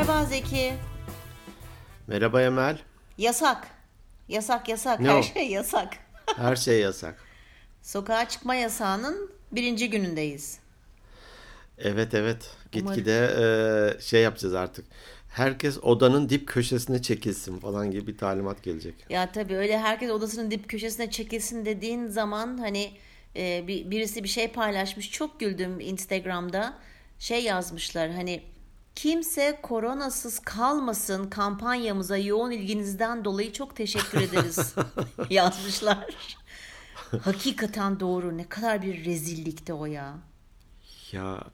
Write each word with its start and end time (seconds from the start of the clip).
Merhaba 0.00 0.24
Zeki. 0.24 0.72
Merhaba 2.06 2.42
Emel. 2.42 2.78
Yasak. 3.18 3.66
Yasak 4.28 4.68
yasak. 4.68 5.00
Ne 5.00 5.08
Her 5.08 5.18
o? 5.18 5.22
şey 5.22 5.50
yasak. 5.50 5.88
Her 6.36 6.56
şey 6.56 6.80
yasak. 6.80 7.22
Sokağa 7.82 8.28
çıkma 8.28 8.54
yasağının 8.54 9.30
birinci 9.52 9.90
günündeyiz. 9.90 10.58
Evet 11.78 12.14
evet. 12.14 12.50
Gitgide 12.72 13.30
e, 13.38 14.00
şey 14.00 14.22
yapacağız 14.22 14.54
artık. 14.54 14.84
Herkes 15.28 15.78
odanın 15.82 16.28
dip 16.28 16.48
köşesine 16.48 17.02
çekilsin 17.02 17.58
falan 17.58 17.90
gibi 17.90 18.06
bir 18.06 18.18
talimat 18.18 18.62
gelecek. 18.62 18.94
Ya 19.10 19.32
tabii 19.32 19.56
öyle 19.56 19.78
herkes 19.78 20.10
odasının 20.10 20.50
dip 20.50 20.68
köşesine 20.68 21.10
çekilsin 21.10 21.64
dediğin 21.64 22.06
zaman 22.06 22.58
hani 22.58 22.90
e, 23.36 23.64
bir, 23.66 23.90
birisi 23.90 24.24
bir 24.24 24.28
şey 24.28 24.48
paylaşmış. 24.48 25.10
Çok 25.10 25.40
güldüm 25.40 25.80
Instagram'da. 25.80 26.74
Şey 27.18 27.44
yazmışlar 27.44 28.10
hani 28.10 28.42
kimse 28.94 29.58
koronasız 29.62 30.38
kalmasın 30.38 31.30
kampanyamıza 31.30 32.16
yoğun 32.16 32.50
ilginizden 32.50 33.24
dolayı 33.24 33.52
çok 33.52 33.76
teşekkür 33.76 34.20
ederiz 34.20 34.74
yazmışlar. 35.30 36.06
Hakikaten 37.22 38.00
doğru. 38.00 38.38
Ne 38.38 38.48
kadar 38.48 38.82
bir 38.82 39.04
rezillikti 39.04 39.72
o 39.72 39.86
ya. 39.86 40.18
Ya 41.12 41.44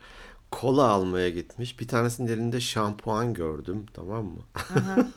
kola 0.50 0.88
almaya 0.88 1.28
gitmiş. 1.30 1.80
Bir 1.80 1.88
tanesinin 1.88 2.28
elinde 2.28 2.60
şampuan 2.60 3.34
gördüm 3.34 3.86
tamam 3.94 4.24
mı? 4.24 4.42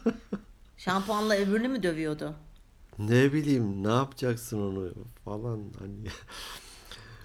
Şampuanla 0.78 1.36
öbürünü 1.36 1.68
mü 1.68 1.84
dövüyordu? 1.84 2.36
ne 3.00 3.34
bileyim 3.34 3.84
ne 3.84 3.92
yapacaksın 3.92 4.62
onu 4.62 4.94
falan 5.26 5.64
hani. 5.80 6.08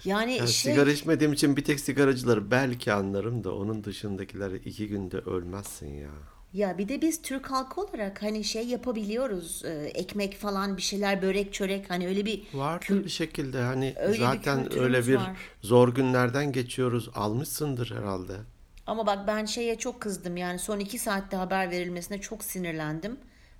Yani 0.05 0.35
Yani 0.37 0.49
şey 0.49 0.71
sigara 0.73 0.91
içmediğim 0.91 1.33
için 1.33 1.57
bir 1.57 1.63
tek 1.63 1.79
sigaracıları 1.79 2.51
belki 2.51 2.93
anlarım 2.93 3.43
da 3.43 3.55
onun 3.55 3.83
dışındakileri 3.83 4.57
iki 4.57 4.87
günde 4.87 5.17
ölmezsin 5.17 5.93
ya. 5.93 6.09
ya 6.53 6.77
bir 6.77 6.89
de 6.89 7.01
biz 7.01 7.21
Türk 7.21 7.51
halkı 7.51 7.81
olarak 7.81 8.21
hani 8.23 8.43
şey 8.43 8.67
yapabiliyoruz. 8.67 9.65
e, 9.65 9.69
ekmek 9.73 10.37
falan 10.37 10.77
bir 10.77 10.81
şeyler 10.81 11.21
börek 11.21 11.53
çörek 11.53 11.89
hani 11.89 12.07
öyle 12.07 12.25
bir 12.25 12.43
Vardır 12.53 13.03
bir 13.03 13.09
şekilde 13.09 13.61
hani 13.61 13.93
Öyle 13.97 14.13
bir 14.13 14.17
zaten 14.19 14.63
kültürümüz 14.63 14.83
öyle 14.85 15.07
bir 15.07 15.15
var. 15.15 15.37
zor 15.61 15.95
günlerden 15.95 16.51
geçiyoruz. 16.51 17.09
Almışsındır 17.15 17.91
herhalde. 17.97 18.33
Ama 18.87 19.05
bak 19.07 19.27
ben 19.27 19.45
şeye 19.45 19.75
çok 19.77 20.01
kızdım 20.01 20.37
yani 20.37 20.59
son 20.59 20.79
iki 20.79 20.99
saatte 20.99 21.37
haber 21.37 21.71
verilmesine 21.71 22.21
çok 22.21 22.43
sinirlendim. 22.43 23.17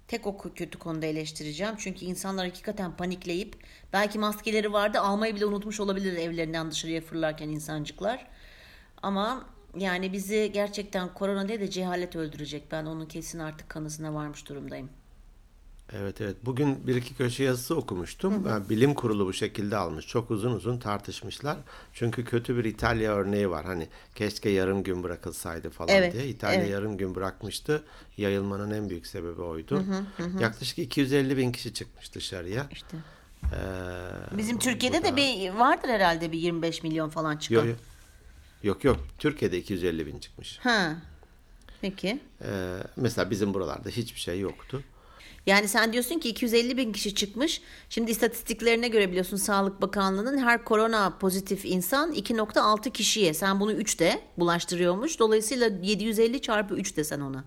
Tek 0.07 0.27
o 0.27 0.37
kötü 0.37 0.79
konuda 0.79 1.05
eleştireceğim. 1.05 1.75
Çünkü 1.77 2.05
insanlar 2.05 2.45
hakikaten 2.45 2.97
panikleyip 2.97 3.55
belki 3.93 4.19
maskeleri 4.19 4.73
vardı 4.73 4.99
almayı 4.99 5.35
bile 5.35 5.45
unutmuş 5.45 5.79
olabilir 5.79 6.13
evlerinden 6.17 6.71
dışarıya 6.71 7.01
fırlarken 7.01 7.49
insancıklar. 7.49 8.27
Ama 9.01 9.45
yani 9.77 10.13
bizi 10.13 10.51
gerçekten 10.53 11.13
korona 11.13 11.47
değil 11.47 11.59
de 11.59 11.69
cehalet 11.69 12.15
öldürecek. 12.15 12.71
Ben 12.71 12.85
onun 12.85 13.05
kesin 13.05 13.39
artık 13.39 13.69
kanısına 13.69 14.13
varmış 14.13 14.49
durumdayım. 14.49 14.89
Evet 15.93 16.21
evet. 16.21 16.35
Bugün 16.45 16.87
bir 16.87 16.95
iki 16.95 17.15
köşe 17.15 17.43
yazısı 17.43 17.75
okumuştum. 17.75 18.47
Yani 18.47 18.69
bilim 18.69 18.93
kurulu 18.93 19.25
bu 19.25 19.33
şekilde 19.33 19.77
almış. 19.77 20.07
Çok 20.07 20.31
uzun 20.31 20.51
uzun 20.51 20.77
tartışmışlar. 20.77 21.57
Çünkü 21.93 22.25
kötü 22.25 22.57
bir 22.57 22.63
İtalya 22.65 23.15
örneği 23.15 23.49
var. 23.49 23.65
Hani 23.65 23.87
keşke 24.15 24.49
yarım 24.49 24.83
gün 24.83 25.03
bırakılsaydı 25.03 25.69
falan 25.69 25.89
Evet, 25.89 26.13
diye. 26.13 26.27
İtalya 26.27 26.59
evet. 26.59 26.69
yarım 26.69 26.97
gün 26.97 27.15
bırakmıştı. 27.15 27.83
Yayılmanın 28.17 28.71
en 28.71 28.89
büyük 28.89 29.07
sebebi 29.07 29.41
oydu. 29.41 29.83
Yaklaşık 30.39 30.79
250 30.79 31.37
bin 31.37 31.51
kişi 31.51 31.73
çıkmış 31.73 32.15
dışarıya. 32.15 32.67
İşte. 32.71 32.97
Ee, 33.43 34.37
Bizim 34.37 34.59
Türkiye'de 34.59 35.03
de 35.03 35.11
da- 35.11 35.15
bir 35.17 35.49
vardır 35.49 35.89
herhalde 35.89 36.31
bir 36.31 36.37
25 36.39 36.83
milyon 36.83 37.09
falan 37.09 37.37
çıkan. 37.37 37.55
Yok 37.55 37.65
yok. 37.67 37.77
Yok 38.63 38.83
yok. 38.83 38.97
Türkiye'de 39.19 39.57
250 39.57 40.07
bin 40.07 40.19
çıkmış. 40.19 40.59
Ha. 40.59 40.95
Peki. 41.81 42.19
Ee, 42.43 42.77
mesela 42.95 43.29
bizim 43.31 43.53
buralarda 43.53 43.89
hiçbir 43.89 44.19
şey 44.19 44.39
yoktu. 44.39 44.83
Yani 45.45 45.67
sen 45.67 45.93
diyorsun 45.93 46.19
ki 46.19 46.29
250 46.29 46.77
bin 46.77 46.91
kişi 46.93 47.15
çıkmış. 47.15 47.61
Şimdi 47.89 48.11
istatistiklerine 48.11 48.87
göre 48.87 49.09
biliyorsun 49.09 49.37
Sağlık 49.37 49.81
Bakanlığı'nın 49.81 50.37
her 50.37 50.63
korona 50.63 51.17
pozitif 51.17 51.65
insan 51.65 52.13
2.6 52.13 52.91
kişiye. 52.91 53.33
Sen 53.33 53.59
bunu 53.59 53.73
3 53.73 53.99
de 53.99 54.21
bulaştırıyormuş. 54.37 55.19
Dolayısıyla 55.19 55.69
750 55.83 56.41
çarpı 56.41 56.75
3 56.75 56.97
desen 56.97 57.19
ona. 57.19 57.43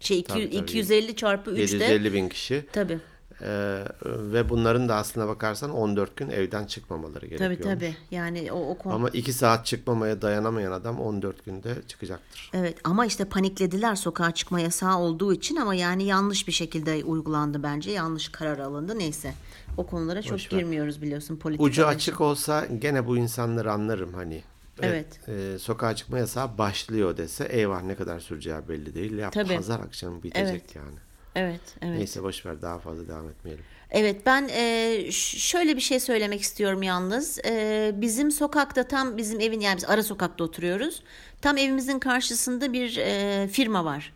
Şey 0.00 0.18
iki- 0.18 0.28
Tabii, 0.32 0.44
tabii. 0.50 0.56
250 0.56 1.16
çarpı 1.16 1.50
3 1.50 1.56
de. 1.58 1.60
750 1.62 2.12
bin 2.12 2.28
kişi. 2.28 2.64
Tabii. 2.72 2.98
Ee, 3.44 3.84
ve 4.04 4.48
bunların 4.48 4.88
da 4.88 4.94
aslına 4.94 5.28
bakarsan 5.28 5.70
14 5.70 6.16
gün 6.16 6.30
evden 6.30 6.64
çıkmamaları 6.64 7.20
Tabii 7.20 7.28
gerekiyormuş. 7.28 7.80
tabii. 7.80 7.96
Yani 8.10 8.52
o, 8.52 8.70
o 8.70 8.78
konu. 8.78 8.94
Ama 8.94 9.08
2 9.08 9.32
saat 9.32 9.66
çıkmamaya 9.66 10.22
dayanamayan 10.22 10.72
adam 10.72 11.00
14 11.00 11.44
günde 11.44 11.74
çıkacaktır. 11.88 12.50
Evet 12.54 12.76
ama 12.84 13.06
işte 13.06 13.24
paniklediler 13.24 13.94
sokağa 13.94 14.30
çıkma 14.34 14.60
yasağı 14.60 14.98
olduğu 14.98 15.32
için 15.32 15.56
ama 15.56 15.74
yani 15.74 16.04
yanlış 16.04 16.46
bir 16.48 16.52
şekilde 16.52 17.04
uygulandı 17.04 17.62
bence. 17.62 17.90
Yanlış 17.90 18.28
karar 18.28 18.58
alındı. 18.58 18.98
Neyse. 18.98 19.34
O 19.76 19.86
konulara 19.86 20.22
çok 20.22 20.32
Boş 20.32 20.48
girmiyoruz 20.48 21.02
biliyorsun 21.02 21.36
politika. 21.36 21.64
Ucu 21.64 21.86
açık 21.86 22.20
olsa 22.20 22.66
gene 22.78 23.06
bu 23.06 23.16
insanları 23.16 23.72
anlarım 23.72 24.14
hani. 24.14 24.42
Evet. 24.82 25.28
e, 25.28 25.58
sokağa 25.58 25.96
çıkma 25.96 26.18
yasağı 26.18 26.58
başlıyor 26.58 27.16
dese 27.16 27.44
eyvah 27.44 27.82
ne 27.82 27.94
kadar 27.94 28.20
süreceği 28.20 28.68
belli 28.68 28.94
değil. 28.94 29.18
Ya 29.18 29.30
Tabii. 29.30 29.56
pazar 29.56 29.80
akşamı 29.80 30.22
bitecek 30.22 30.48
Evet. 30.50 30.76
yani. 30.76 30.98
Evet, 31.34 31.60
evet. 31.82 31.98
Neyse 31.98 32.22
boş 32.22 32.46
ver 32.46 32.62
daha 32.62 32.78
fazla 32.78 33.08
devam 33.08 33.28
etmeyelim. 33.28 33.64
Evet 33.90 34.26
ben 34.26 34.48
e, 34.52 34.98
şöyle 35.12 35.76
bir 35.76 35.80
şey 35.80 36.00
söylemek 36.00 36.40
istiyorum 36.40 36.82
yalnız. 36.82 37.38
E, 37.44 37.92
bizim 37.94 38.30
sokakta 38.30 38.88
tam 38.88 39.16
bizim 39.16 39.40
evin 39.40 39.60
yani 39.60 39.76
biz 39.76 39.84
ara 39.84 40.02
sokakta 40.02 40.44
oturuyoruz. 40.44 41.02
Tam 41.40 41.56
evimizin 41.56 41.98
karşısında 41.98 42.72
bir 42.72 42.96
e, 42.96 43.48
firma 43.48 43.84
var. 43.84 44.12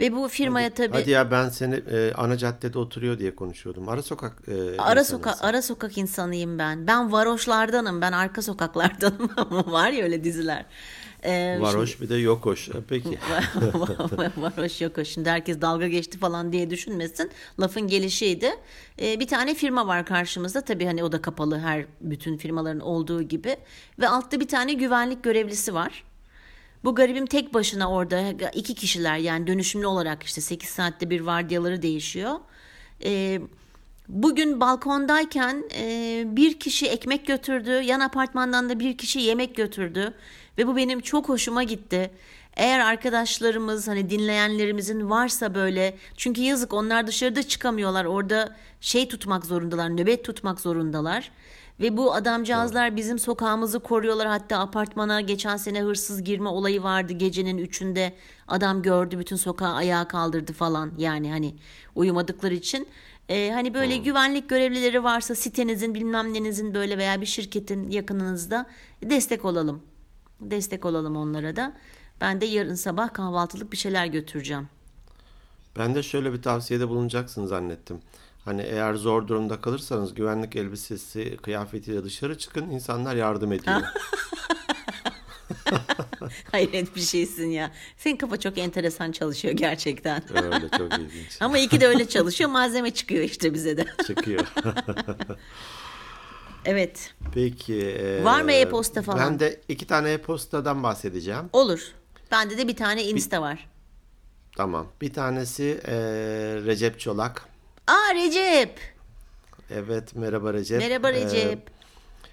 Ve 0.00 0.12
bu 0.12 0.28
firmaya 0.28 0.70
tabii 0.70 0.92
Hadi 0.92 1.10
ya 1.10 1.30
ben 1.30 1.48
seni 1.48 1.74
e, 1.74 2.12
ana 2.14 2.36
caddede 2.36 2.78
oturuyor 2.78 3.18
diye 3.18 3.34
konuşuyordum. 3.34 3.88
Ara 3.88 4.02
sokak 4.02 4.32
e, 4.48 4.80
ara 4.80 5.04
sokak 5.04 5.44
ara 5.44 5.62
sokak 5.62 5.98
insanıyım 5.98 6.58
ben. 6.58 6.86
Ben 6.86 7.12
varoşlardanım. 7.12 8.00
Ben 8.00 8.12
arka 8.12 8.42
sokaklardanım 8.42 9.30
ama 9.36 9.72
var 9.72 9.90
ya 9.90 10.04
öyle 10.04 10.24
diziler. 10.24 10.64
Varoş 11.60 12.00
bir 12.00 12.08
de 12.08 12.14
yokoş. 12.14 12.68
Peki. 12.88 13.08
Varoş 14.36 14.80
yok 14.80 14.98
o. 14.98 15.04
Şimdi 15.04 15.30
herkes 15.30 15.60
dalga 15.60 15.88
geçti 15.88 16.18
falan 16.18 16.52
diye 16.52 16.70
düşünmesin. 16.70 17.30
Lafın 17.60 17.86
gelişiydi. 17.86 18.50
Ee, 19.02 19.20
bir 19.20 19.26
tane 19.26 19.54
firma 19.54 19.86
var 19.86 20.06
karşımızda. 20.06 20.60
Tabii 20.60 20.84
hani 20.84 21.04
o 21.04 21.12
da 21.12 21.22
kapalı 21.22 21.58
her 21.58 21.84
bütün 22.00 22.36
firmaların 22.36 22.80
olduğu 22.80 23.22
gibi. 23.22 23.56
Ve 23.98 24.08
altta 24.08 24.40
bir 24.40 24.48
tane 24.48 24.72
güvenlik 24.72 25.24
görevlisi 25.24 25.74
var. 25.74 26.04
Bu 26.84 26.94
garibim 26.94 27.26
tek 27.26 27.54
başına 27.54 27.90
orada 27.90 28.50
iki 28.54 28.74
kişiler 28.74 29.16
yani 29.16 29.46
dönüşümlü 29.46 29.86
olarak 29.86 30.22
işte 30.22 30.40
8 30.40 30.68
saatte 30.68 31.10
bir 31.10 31.20
vardiyaları 31.20 31.82
değişiyor. 31.82 32.32
Ee, 33.04 33.40
bugün 34.08 34.60
balkondayken 34.60 35.64
e, 35.74 36.24
bir 36.26 36.60
kişi 36.60 36.86
ekmek 36.86 37.26
götürdü. 37.26 37.70
Yan 37.70 38.00
apartmandan 38.00 38.68
da 38.68 38.80
bir 38.80 38.98
kişi 38.98 39.20
yemek 39.20 39.56
götürdü. 39.56 40.14
Ve 40.58 40.66
bu 40.66 40.76
benim 40.76 41.00
çok 41.00 41.28
hoşuma 41.28 41.62
gitti. 41.62 42.10
Eğer 42.56 42.80
arkadaşlarımız 42.80 43.88
hani 43.88 44.10
dinleyenlerimizin 44.10 45.10
varsa 45.10 45.54
böyle 45.54 45.96
çünkü 46.16 46.40
yazık 46.40 46.72
onlar 46.72 47.06
dışarıda 47.06 47.42
çıkamıyorlar. 47.42 48.04
Orada 48.04 48.56
şey 48.80 49.08
tutmak 49.08 49.46
zorundalar, 49.46 49.88
nöbet 49.88 50.24
tutmak 50.24 50.60
zorundalar. 50.60 51.30
Ve 51.80 51.96
bu 51.96 52.14
adamcağızlar 52.14 52.96
bizim 52.96 53.18
sokağımızı 53.18 53.80
koruyorlar. 53.80 54.26
Hatta 54.26 54.58
apartmana 54.58 55.20
geçen 55.20 55.56
sene 55.56 55.82
hırsız 55.82 56.24
girme 56.24 56.48
olayı 56.48 56.82
vardı. 56.82 57.12
Gecenin 57.12 57.58
üçünde 57.58 58.12
adam 58.48 58.82
gördü 58.82 59.18
bütün 59.18 59.36
sokağı 59.36 59.74
ayağa 59.74 60.08
kaldırdı 60.08 60.52
falan. 60.52 60.92
Yani 60.98 61.30
hani 61.30 61.54
uyumadıkları 61.94 62.54
için. 62.54 62.88
Ee, 63.28 63.50
hani 63.54 63.74
böyle 63.74 63.96
güvenlik 63.96 64.48
görevlileri 64.48 65.04
varsa 65.04 65.34
sitenizin 65.34 65.94
bilmem 65.94 66.34
nenizin 66.34 66.74
böyle 66.74 66.98
veya 66.98 67.20
bir 67.20 67.26
şirketin 67.26 67.90
yakınınızda 67.90 68.66
destek 69.02 69.44
olalım. 69.44 69.82
Destek 70.40 70.84
olalım 70.84 71.16
onlara 71.16 71.56
da. 71.56 71.72
Ben 72.20 72.40
de 72.40 72.46
yarın 72.46 72.74
sabah 72.74 73.12
kahvaltılık 73.14 73.72
bir 73.72 73.76
şeyler 73.76 74.06
götüreceğim. 74.06 74.68
Ben 75.78 75.94
de 75.94 76.02
şöyle 76.02 76.32
bir 76.32 76.42
tavsiyede 76.42 76.88
bulunacaksın 76.88 77.46
zannettim. 77.46 78.00
Hani 78.44 78.62
eğer 78.62 78.94
zor 78.94 79.28
durumda 79.28 79.60
kalırsanız 79.60 80.14
güvenlik 80.14 80.56
elbisesi, 80.56 81.36
kıyafetiyle 81.36 82.04
dışarı 82.04 82.38
çıkın. 82.38 82.70
insanlar 82.70 83.16
yardım 83.16 83.52
ediyor. 83.52 83.80
Hayret 86.52 86.96
bir 86.96 87.00
şeysin 87.00 87.50
ya. 87.50 87.70
Senin 87.96 88.16
kafa 88.16 88.40
çok 88.40 88.58
enteresan 88.58 89.12
çalışıyor 89.12 89.54
gerçekten. 89.54 90.22
Öyle 90.34 90.68
çok 90.78 90.92
ilginç. 90.98 91.36
Ama 91.40 91.58
iki 91.58 91.80
de 91.80 91.86
öyle 91.86 92.08
çalışıyor. 92.08 92.50
Malzeme 92.50 92.90
çıkıyor 92.90 93.24
işte 93.24 93.54
bize 93.54 93.76
de. 93.76 93.86
Çıkıyor. 94.06 94.52
Evet. 96.64 97.14
Peki. 97.34 97.74
e, 97.86 98.24
Var 98.24 98.42
mı 98.42 98.52
e-posta 98.52 99.02
falan? 99.02 99.18
Ben 99.18 99.40
de 99.40 99.60
iki 99.68 99.86
tane 99.86 100.12
e-postadan 100.12 100.82
bahsedeceğim. 100.82 101.44
Olur. 101.52 101.80
Bende 102.30 102.58
de 102.58 102.68
bir 102.68 102.76
tane 102.76 103.04
Insta 103.04 103.42
var. 103.42 103.68
Tamam. 104.56 104.86
Bir 105.00 105.12
tanesi 105.12 105.80
e, 105.86 105.92
Recep 106.66 107.00
Çolak. 107.00 107.44
Aa 107.86 108.14
Recep. 108.14 108.78
Evet 109.70 110.14
merhaba 110.16 110.52
Recep. 110.52 110.78
Merhaba 110.80 111.12
Recep. 111.12 111.70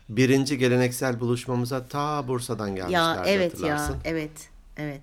birinci 0.10 0.57
geleneksel 0.57 1.19
buluşmamıza 1.19 1.88
ta 1.88 2.27
Bursa'dan 2.27 2.75
gelmişlerdi 2.75 3.30
ya 3.30 3.34
evet 3.34 3.60
ya. 3.62 3.89
Evet. 4.06 4.31
Evet. 4.77 5.01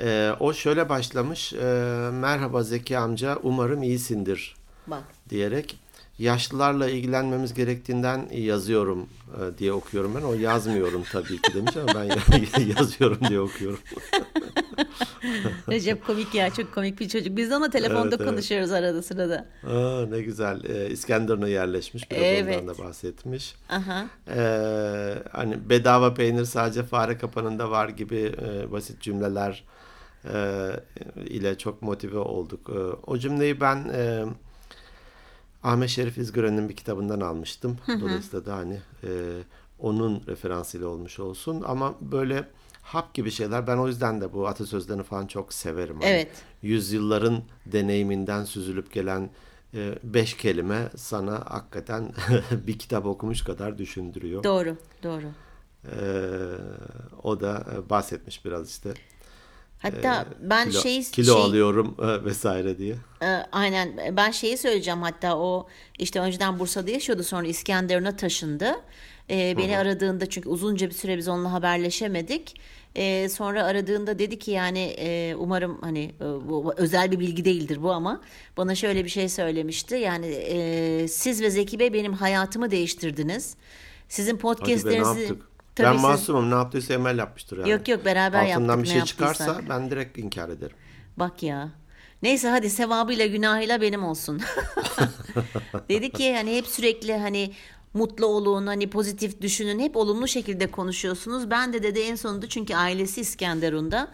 Ee, 0.00 0.30
o 0.40 0.52
şöyle 0.52 0.88
başlamış. 0.88 1.52
e, 1.52 1.56
Merhaba 2.12 2.62
Zeki 2.62 2.98
amca, 2.98 3.38
umarım 3.42 3.82
iyisindir 3.82 4.56
Bak. 4.86 5.02
diyerek 5.28 5.78
yaşlılarla 6.20 6.90
ilgilenmemiz 6.90 7.54
gerektiğinden 7.54 8.28
yazıyorum 8.32 9.08
e, 9.36 9.58
diye 9.58 9.72
okuyorum 9.72 10.14
ben. 10.14 10.22
O 10.22 10.34
yazmıyorum 10.34 11.02
tabii 11.12 11.42
ki 11.42 11.54
demiş 11.54 11.76
ama 11.76 11.94
ben 11.94 12.64
yazıyorum 12.78 13.18
diye 13.28 13.40
okuyorum. 13.40 13.78
Recep 15.68 16.06
komik 16.06 16.34
ya 16.34 16.50
çok 16.50 16.74
komik 16.74 17.00
bir 17.00 17.08
çocuk. 17.08 17.36
Biz 17.36 17.50
de 17.50 17.54
ama 17.54 17.70
telefonda 17.70 18.02
Evet, 18.02 18.20
evet. 18.20 18.30
konuşuyoruz 18.30 18.72
arada 18.72 19.02
sırada. 19.02 19.46
Aa, 19.66 20.06
ne 20.06 20.20
güzel. 20.20 20.64
Ee, 20.64 20.90
İskenderun'a 20.90 21.48
yerleşmiş. 21.48 22.10
Biraz 22.10 22.22
Evet. 22.22 22.62
ondan 22.62 22.74
da 22.74 22.78
bahsetmiş. 22.84 23.54
Aha. 23.68 24.06
Ee, 24.28 25.14
hani 25.32 25.68
bedava 25.70 26.14
peynir 26.14 26.44
sadece 26.44 26.82
fare 26.82 27.18
kapanında 27.18 27.70
var 27.70 27.88
gibi 27.88 28.32
e, 28.42 28.72
basit 28.72 29.00
cümleler 29.00 29.64
e, 30.34 30.70
ile 31.26 31.58
çok 31.58 31.82
motive 31.82 32.18
olduk. 32.18 32.70
E, 32.70 32.78
o 33.06 33.18
cümleyi 33.18 33.60
ben 33.60 33.76
e, 33.94 34.24
Ahmet 35.62 35.88
Şerif 35.88 36.18
İzgören'in 36.18 36.68
bir 36.68 36.76
kitabından 36.76 37.20
almıştım. 37.20 37.78
Dolayısıyla 38.00 38.46
da 38.46 38.56
hani 38.56 38.80
e, 39.04 39.08
onun 39.78 40.22
referansıyla 40.26 40.88
olmuş 40.88 41.18
olsun. 41.20 41.62
Ama 41.66 41.94
böyle 42.00 42.48
hap 42.82 43.14
gibi 43.14 43.30
şeyler 43.30 43.66
ben 43.66 43.76
o 43.76 43.88
yüzden 43.88 44.20
de 44.20 44.32
bu 44.32 44.48
atasözlerini 44.48 45.02
falan 45.02 45.26
çok 45.26 45.52
severim. 45.52 46.00
Hani 46.00 46.10
Evet. 46.10 46.28
Yüzyılların 46.62 47.42
deneyiminden 47.66 48.44
süzülüp 48.44 48.92
gelen 48.92 49.30
e, 49.74 49.98
beş 50.02 50.36
kelime 50.36 50.88
sana 50.96 51.44
hakikaten 51.48 52.12
bir 52.66 52.78
kitap 52.78 53.06
okumuş 53.06 53.44
kadar 53.44 53.78
düşündürüyor. 53.78 54.44
Doğru, 54.44 54.76
doğru. 55.02 55.26
Ee, 55.84 55.90
o 57.22 57.40
da 57.40 57.66
bahsetmiş 57.90 58.44
biraz 58.44 58.70
işte. 58.70 58.94
Hatta 59.82 60.26
Ee, 60.30 60.50
ben 60.50 60.70
kilo, 60.70 60.80
şeyi 60.80 61.02
kilo 61.02 61.34
şey, 61.34 61.42
alıyorum 61.42 61.96
e, 61.98 62.24
vesaire 62.24 62.78
diye. 62.78 62.94
e, 63.22 63.26
aynen 63.52 64.16
ben 64.16 64.30
şeyi 64.30 64.58
söyleyeceğim 64.58 65.02
hatta 65.02 65.38
o 65.38 65.66
işte 65.98 66.20
önceden 66.20 66.58
Bursa'da 66.58 66.90
yaşıyordu 66.90 67.22
sonra 67.22 67.46
İskenderun'a 67.46 68.16
taşındı. 68.16 68.74
E, 69.30 69.56
beni 69.58 69.78
aradığında 69.78 70.26
çünkü 70.28 70.48
uzunca 70.48 70.86
bir 70.86 70.94
süre 70.94 71.16
biz 71.16 71.28
onunla 71.28 71.52
haberleşemedik. 71.52 72.60
E, 72.94 73.28
sonra 73.28 73.64
aradığında 73.64 74.18
dedi 74.18 74.38
ki 74.38 74.50
yani 74.50 74.78
e, 74.98 75.34
umarım 75.34 75.78
hani 75.80 76.14
e, 76.20 76.24
bu 76.24 76.74
özel 76.76 77.10
bir 77.10 77.20
bilgi 77.20 77.44
değildir 77.44 77.82
bu 77.82 77.92
ama 77.92 78.20
bana 78.56 78.74
şöyle 78.74 79.04
bir 79.04 79.10
şey 79.10 79.28
söylemişti. 79.28 79.94
Yani 79.94 80.26
e, 80.26 81.08
siz 81.08 81.42
ve 81.42 81.50
Zeki 81.50 81.78
Bey 81.78 81.92
benim 81.92 82.12
hayatımı 82.12 82.70
değiştirdiniz. 82.70 83.54
Sizin 84.08 84.36
podcastlerinizi? 84.36 85.34
Tabii 85.80 85.90
ben 85.90 85.96
siz- 85.96 86.02
masumum 86.02 86.50
ne 86.50 86.54
yaptıysa 86.54 86.94
Emel 86.94 87.18
yapmıştır 87.18 87.58
yani. 87.58 87.70
Yok, 87.70 87.88
yok, 87.88 88.04
beraber 88.04 88.38
Altından 88.44 88.68
yaptık 88.68 88.84
bir 88.84 88.88
ne 88.88 88.92
şey 88.92 89.04
çıkarsa 89.04 89.60
ben 89.68 89.90
direkt 89.90 90.18
inkar 90.18 90.48
ederim. 90.48 90.76
Bak 91.16 91.42
ya. 91.42 91.68
Neyse 92.22 92.48
hadi 92.48 92.70
sevabıyla 92.70 93.26
günahıyla 93.26 93.80
benim 93.80 94.04
olsun. 94.04 94.40
Dedi 95.88 96.10
ki 96.10 96.34
hani 96.34 96.56
hep 96.56 96.66
sürekli 96.66 97.16
hani 97.16 97.52
mutlu 97.94 98.26
olun, 98.26 98.66
hani 98.66 98.90
pozitif 98.90 99.40
düşünün, 99.40 99.78
hep 99.78 99.96
olumlu 99.96 100.28
şekilde 100.28 100.66
konuşuyorsunuz. 100.70 101.50
Ben 101.50 101.72
de 101.72 101.82
dedi 101.82 102.00
en 102.00 102.14
sonunda 102.14 102.48
çünkü 102.48 102.74
ailesi 102.74 103.20
İskenderun'da. 103.20 104.08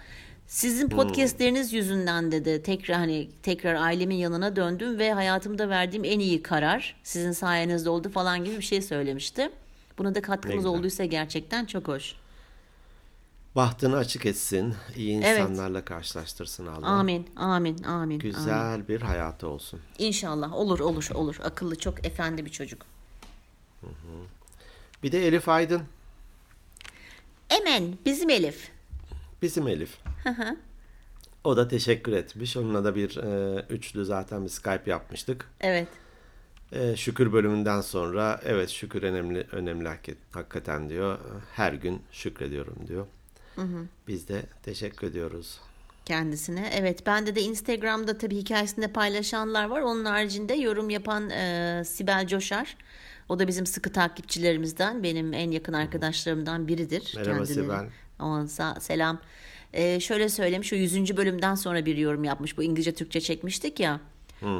Sizin 0.46 0.88
podcastleriniz 0.88 1.72
yüzünden 1.72 2.32
dedi 2.32 2.62
tekrar 2.62 2.96
hani 2.96 3.28
tekrar 3.42 3.74
ailemin 3.74 4.16
yanına 4.16 4.56
döndüm 4.56 4.98
ve 4.98 5.12
hayatımda 5.12 5.68
verdiğim 5.68 6.04
en 6.04 6.18
iyi 6.18 6.42
karar 6.42 6.96
sizin 7.02 7.32
sayenizde 7.32 7.90
oldu 7.90 8.10
falan 8.10 8.44
gibi 8.44 8.56
bir 8.56 8.62
şey 8.62 8.82
söylemişti. 8.82 9.50
Buna 9.98 10.14
da 10.14 10.22
katkımız 10.22 10.66
olduysa 10.66 11.04
gerçekten 11.04 11.64
çok 11.64 11.88
hoş. 11.88 12.14
Bahtını 13.56 13.96
açık 13.96 14.26
etsin. 14.26 14.74
iyi 14.96 15.22
Evet. 15.24 15.40
insanlarla 15.40 15.84
karşılaştırsın 15.84 16.66
Allah. 16.66 16.86
Amin, 16.86 17.26
amin, 17.36 17.74
amin. 17.74 17.82
amin. 17.82 18.18
Güzel 18.18 18.88
bir 18.88 19.02
hayatı 19.02 19.48
olsun. 19.48 19.80
İnşallah 19.98 20.52
olur 20.52 20.80
olur 20.80 21.10
olur. 21.14 21.36
Akıllı 21.44 21.78
çok 21.78 22.06
efendi 22.06 22.44
bir 22.44 22.50
çocuk. 22.50 22.86
Bir 25.02 25.12
de 25.12 25.26
Elif 25.26 25.48
Aydın. 25.48 25.82
Emen 27.50 27.94
bizim 28.06 28.30
Elif. 28.30 28.70
Bizim 29.42 29.68
Elif. 29.68 29.98
o 31.44 31.56
da 31.56 31.68
teşekkür 31.68 32.12
etmiş. 32.12 32.56
Onunla 32.56 32.84
da 32.84 32.94
bir 32.94 33.16
e, 33.16 33.60
üçlü 33.70 34.04
zaten 34.04 34.44
bir 34.44 34.48
Skype 34.48 34.90
yapmıştık. 34.90 35.50
Evet. 35.60 35.88
E, 36.72 36.96
şükür 36.96 37.32
bölümünden 37.32 37.80
sonra 37.80 38.40
evet 38.44 38.70
şükür 38.70 39.02
önemli 39.02 39.46
önemli 39.52 39.88
hak- 39.88 40.16
hakikaten 40.32 40.88
diyor. 40.90 41.18
Her 41.54 41.72
gün 41.72 42.02
şükrediyorum 42.12 42.76
diyor. 42.88 43.06
Biz 44.08 44.28
de 44.28 44.42
teşekkür 44.62 45.06
ediyoruz. 45.06 45.58
Kendisine. 46.04 46.70
Evet 46.74 47.06
bende 47.06 47.34
de 47.34 47.40
Instagram'da 47.40 48.18
tabii 48.18 48.36
hikayesinde 48.36 48.88
paylaşanlar 48.92 49.64
var. 49.64 49.80
Onun 49.80 50.04
haricinde 50.04 50.54
yorum 50.54 50.90
yapan 50.90 51.30
e, 51.30 51.82
Sibel 51.86 52.26
Coşar. 52.26 52.76
O 53.28 53.38
da 53.38 53.48
bizim 53.48 53.66
sıkı 53.66 53.92
takipçilerimizden. 53.92 55.02
Benim 55.02 55.32
en 55.34 55.50
yakın 55.50 55.72
arkadaşlarımdan 55.72 56.68
biridir. 56.68 57.12
Merhaba 57.16 57.38
Kendileri- 57.38 57.46
Sibel. 57.54 57.86
Aman 58.18 58.46
sa- 58.46 58.80
selam. 58.80 59.20
E, 59.72 60.00
şöyle 60.00 60.28
söylemiş. 60.28 60.72
O 60.72 60.76
100. 60.76 61.16
bölümden 61.16 61.54
sonra 61.54 61.86
bir 61.86 61.96
yorum 61.96 62.24
yapmış. 62.24 62.58
Bu 62.58 62.62
İngilizce 62.62 62.94
Türkçe 62.94 63.20
çekmiştik 63.20 63.80
ya. 63.80 64.00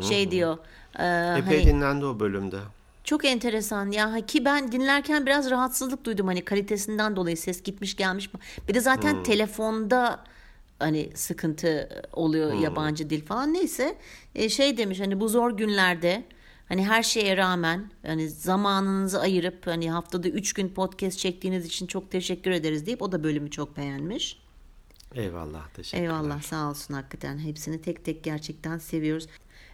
Şey 0.08 0.31
diyor. 0.31 0.58
E, 0.98 1.34
Epey 1.38 1.58
hani- 1.58 1.66
dinlendi 1.66 2.04
o 2.04 2.20
bölümde. 2.20 2.56
Çok 3.04 3.25
enteresan 3.25 3.90
ya 3.90 4.26
ki 4.26 4.44
ben 4.44 4.72
dinlerken 4.72 5.26
biraz 5.26 5.50
rahatsızlık 5.50 6.04
duydum 6.04 6.26
hani 6.26 6.44
kalitesinden 6.44 7.16
dolayı 7.16 7.37
ses 7.37 7.62
gitmiş 7.62 7.96
gelmiş. 7.96 8.31
Bir 8.69 8.75
de 8.75 8.81
zaten 8.81 9.22
telefonda 9.22 10.25
hani 10.78 11.10
sıkıntı 11.14 11.88
oluyor 12.12 12.52
yabancı 12.52 13.10
dil 13.10 13.25
falan 13.25 13.54
neyse 13.54 13.96
E, 14.34 14.48
şey 14.48 14.76
demiş 14.76 15.00
hani 15.00 15.20
bu 15.20 15.28
zor 15.28 15.56
günlerde 15.56 16.25
hani 16.69 16.87
her 16.87 17.02
şeye 17.02 17.37
rağmen 17.37 17.90
hani 18.06 18.28
zamanınızı 18.31 19.20
ayırıp 19.20 19.66
hani 19.66 19.90
haftada 19.90 20.28
3 20.28 20.52
gün 20.52 20.69
podcast 20.69 21.19
çektiğiniz 21.19 21.66
için 21.66 21.87
çok 21.87 22.10
teşekkür 22.10 22.50
ederiz 22.50 22.87
deyip 22.87 23.02
o 23.02 23.12
da 23.12 23.25
bölümü 23.25 23.50
çok 23.50 23.76
beğenmiş. 23.76 24.38
Eyvallah 25.14 25.69
teşekkürler. 25.69 26.02
Eyvallah 26.02 26.43
sağ 26.43 26.70
olsun 26.70 26.94
hakikaten 26.94 27.38
hepsini 27.38 27.82
tek 27.82 28.04
tek 28.04 28.25
gerçekten 28.25 28.78
seviyoruz. 28.78 29.26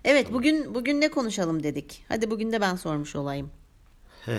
Evet 0.04 0.32
bugün 0.32 0.75
bugün 0.75 1.00
ne 1.00 1.10
konuşalım 1.10 1.62
dedik. 1.62 2.04
Hadi 2.08 2.31
bugün 2.31 2.52
de 2.52 2.60
ben 2.60 2.76
sormuş 2.76 3.16
olayım. 3.16 3.50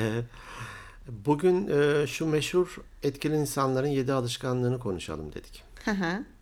Bugün 1.25 1.67
e, 1.67 2.07
şu 2.07 2.25
meşhur 2.25 2.77
etkili 3.03 3.35
insanların 3.35 3.87
yedi 3.87 4.13
alışkanlığını 4.13 4.79
konuşalım 4.79 5.33
dedik. 5.33 5.63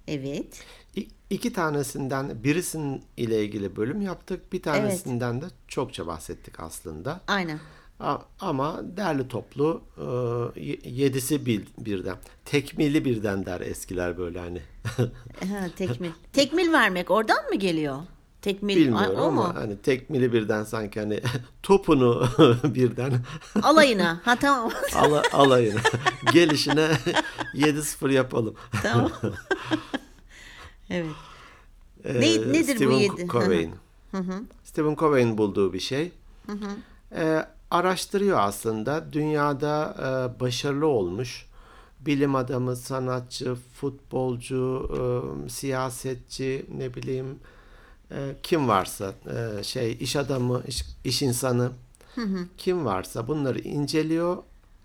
Evet. 0.07 0.63
İ- 0.97 1.07
iki 1.29 1.53
tanesinden 1.53 2.43
birisinin 2.43 3.03
ile 3.17 3.43
ilgili 3.45 3.75
bölüm 3.75 4.01
yaptık. 4.01 4.53
Bir 4.53 4.61
tanesinden 4.61 5.41
de 5.41 5.45
çokça 5.67 6.07
bahsettik 6.07 6.59
aslında. 6.59 7.21
Aynen. 7.27 7.59
Ama 8.39 8.81
derli 8.97 9.27
toplu 9.27 9.81
e, 9.97 10.03
ye- 10.61 10.79
yedisi 10.85 11.45
bir, 11.45 11.63
birden. 11.77 12.15
Tekmili 12.45 13.05
birden 13.05 13.45
der 13.45 13.61
eskiler 13.61 14.17
böyle 14.17 14.39
hani. 14.39 14.61
Ha, 15.49 15.67
tekmil. 15.75 16.11
Tekmil 16.33 16.71
vermek 16.71 17.11
oradan 17.11 17.49
mı 17.49 17.55
geliyor? 17.55 17.97
Tekmil 18.41 18.75
Bilmiyorum 18.75 19.15
o 19.19 19.21
ama 19.23 19.47
mu? 19.47 19.53
hani 19.55 19.77
tekmili 19.81 20.33
birden 20.33 20.63
sanki 20.63 20.99
hani 20.99 21.19
topunu 21.63 22.27
birden 22.63 23.13
Alayına. 23.63 24.21
Ha 24.25 24.35
tamam. 24.35 24.71
ala, 24.95 25.21
alayına 25.33 25.79
gelişine 26.33 26.91
7-0 27.53 28.11
yapalım. 28.13 28.55
tamam. 28.83 29.11
evet. 30.89 31.05
Ee, 32.03 32.13
Ne- 32.13 32.53
nedir 32.53 32.73
bu 32.73 32.77
Stephen 32.77 32.91
yedi? 32.91 33.27
Covey'in. 33.27 33.75
Stephen 34.63 34.95
Covey'in 34.95 35.37
bulduğu 35.37 35.73
bir 35.73 35.79
şey. 35.79 36.11
Ee, 37.15 37.45
araştırıyor 37.71 38.39
aslında. 38.39 39.13
Dünyada 39.13 39.95
e, 39.99 40.39
başarılı 40.39 40.87
olmuş 40.87 41.45
bilim 41.99 42.35
adamı, 42.35 42.75
sanatçı, 42.75 43.55
futbolcu, 43.55 44.89
e, 45.45 45.49
siyasetçi, 45.49 46.65
ne 46.77 46.93
bileyim 46.95 47.39
e, 48.11 48.35
kim 48.43 48.67
varsa 48.67 49.13
e, 49.59 49.63
şey 49.63 49.97
iş 49.99 50.15
adamı, 50.15 50.63
iş, 50.67 50.85
iş 51.03 51.21
insanı 51.21 51.71
kim 52.57 52.85
varsa 52.85 53.27
bunları 53.27 53.59
inceliyor 53.59 54.37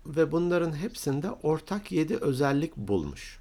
ve 0.05 0.31
bunların 0.31 0.75
hepsinde 0.75 1.31
ortak 1.31 1.91
yedi 1.91 2.15
özellik 2.17 2.77
bulmuş. 2.77 3.39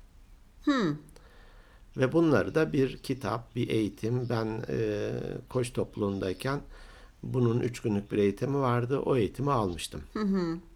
Ve 1.96 2.12
bunları 2.12 2.54
da 2.54 2.72
bir 2.72 2.96
kitap, 2.96 3.56
bir 3.56 3.68
eğitim. 3.68 4.28
Ben 4.28 4.62
e, 4.68 5.10
koç 5.48 5.72
topluluğundayken 5.72 6.60
bunun 7.22 7.60
üç 7.60 7.80
günlük 7.80 8.12
bir 8.12 8.18
eğitimi 8.18 8.56
vardı. 8.58 8.98
O 8.98 9.16
eğitimi 9.16 9.52
almıştım. 9.52 10.02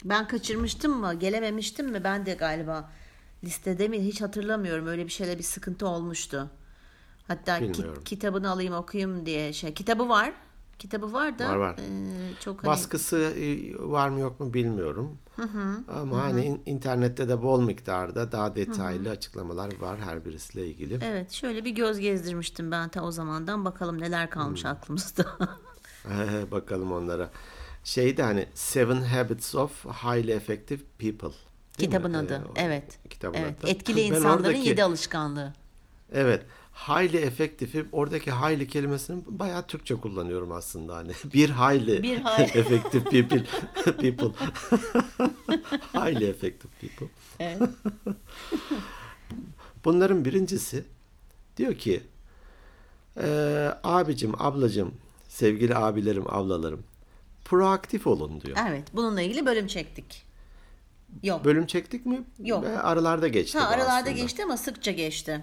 Ben 0.05 0.29
kaçırmıştım 0.29 1.01
mı? 1.01 1.15
Gelememiştim 1.15 1.91
mi? 1.91 2.05
Ben 2.05 2.27
de 2.27 2.35
galiba 2.35 2.91
listede 3.45 3.89
mi? 3.89 4.05
Hiç 4.05 4.21
hatırlamıyorum. 4.21 4.87
Öyle 4.87 5.05
bir 5.05 5.11
şeyle 5.13 5.39
bir 5.39 5.43
sıkıntı 5.43 5.87
olmuştu. 5.89 6.51
Hatta 7.31 7.73
ki- 7.73 7.85
kitabını 8.05 8.51
alayım 8.51 8.75
okuyayım 8.75 9.27
diye 9.27 9.53
şey. 9.53 9.75
Kitabı 9.75 10.09
var. 10.09 10.33
Kitabı 10.79 11.13
var 11.13 11.39
da 11.39 11.49
Var, 11.49 11.57
var. 11.57 11.73
e, 11.79 12.35
çok 12.41 12.59
hani 12.63 12.67
Baskısı 12.67 13.17
e, 13.17 13.75
var 13.79 14.09
mı 14.09 14.21
yok 14.21 14.41
mu 14.41 14.55
bilmiyorum. 14.55 15.19
Ama 15.89 16.23
hani 16.23 16.45
in- 16.45 16.63
internette 16.67 17.29
de 17.29 17.43
bol 17.43 17.63
miktarda 17.63 18.33
daha 18.33 18.57
detaylı 18.57 19.11
açıklamalar 19.11 19.81
var 19.81 19.99
her 20.01 20.25
birisiyle 20.25 20.67
ilgili. 20.67 20.99
evet 21.05 21.33
şöyle 21.33 21.65
bir 21.65 21.71
göz 21.71 21.99
gezdirmiştim 21.99 22.71
ben 22.71 22.89
ta 22.89 23.03
o 23.03 23.11
zamandan 23.11 23.65
bakalım 23.65 24.01
neler 24.01 24.31
kalmış 24.31 24.65
aklımızda. 24.65 25.25
Bakalım 26.51 26.93
onlara. 26.93 27.31
Şeyde 27.85 28.23
hani 28.23 28.47
Seven 28.55 29.03
Habits 29.03 29.55
of 29.55 29.85
Highly 29.85 30.33
Effective 30.33 30.81
People. 30.99 31.37
Kitabın 31.79 32.11
mi? 32.11 32.17
adı. 32.17 32.35
Ee, 32.35 32.49
o- 32.51 32.53
evet. 32.57 32.99
Kitabın 33.11 33.39
evet. 33.39 33.55
adı. 33.65 33.71
Etkili 33.71 34.01
insanların 34.01 34.37
oradaki- 34.45 34.69
yedi 34.69 34.85
alışkanlığı. 34.85 35.53
Evet. 36.13 36.43
Highly 36.89 37.17
effective'i 37.19 37.85
oradaki 37.93 38.31
highly 38.31 38.67
kelimesini 38.69 39.23
bayağı 39.27 39.67
Türkçe 39.67 39.95
kullanıyorum 39.95 40.53
aslında 40.53 40.97
hani. 40.97 41.13
Bir 41.35 41.49
highly, 41.49 42.03
Bir 42.03 42.19
highly. 42.19 42.43
effective 42.61 43.05
people. 43.05 43.45
people. 43.85 44.31
highly 45.95 46.25
effective 46.29 46.73
people. 46.81 47.07
Evet. 47.41 47.63
Bunların 49.85 50.25
birincisi 50.25 50.85
diyor 51.57 51.75
ki 51.75 52.03
eee 53.17 53.75
abicim, 53.85 54.43
ablacım, 54.43 54.95
sevgili 55.29 55.77
abilerim, 55.77 56.25
ablalarım 56.35 56.83
proaktif 57.45 58.07
olun 58.07 58.41
diyor. 58.41 58.57
evet. 58.69 58.85
Bununla 58.95 59.23
ilgili 59.23 59.47
bölüm 59.47 59.67
çektik. 59.67 60.25
Yok. 61.23 61.45
Bölüm 61.45 61.67
çektik 61.67 62.07
mi? 62.07 62.25
Yok. 62.45 62.65
Aralarda 62.67 63.29
geçti. 63.29 63.59
ha 63.59 63.69
aralarda 63.69 63.93
aslında. 63.93 64.11
geçti 64.11 64.45
ama 64.45 64.57
sıkça 64.57 64.91
geçti. 64.93 65.43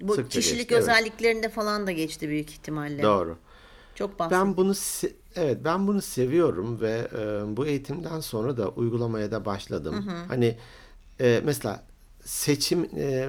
Bu 0.00 0.14
Sıkça 0.14 0.40
kişilik 0.40 0.58
geçti, 0.58 0.74
evet. 0.74 0.82
özelliklerinde 0.82 1.48
falan 1.48 1.86
da 1.86 1.92
geçti 1.92 2.28
büyük 2.28 2.50
ihtimalle. 2.50 3.02
Doğru. 3.02 3.36
Çok 3.94 4.18
bahsettim. 4.18 4.46
Ben 4.46 4.56
bunu 4.56 4.74
evet 5.36 5.58
ben 5.64 5.86
bunu 5.86 6.02
seviyorum 6.02 6.80
ve 6.80 7.08
e, 7.18 7.56
bu 7.56 7.66
eğitimden 7.66 8.20
sonra 8.20 8.56
da 8.56 8.68
uygulamaya 8.68 9.30
da 9.30 9.44
başladım. 9.44 10.10
Hani 10.28 10.56
e, 11.20 11.40
mesela 11.44 11.82
seçim 12.24 12.88
e, 12.96 13.28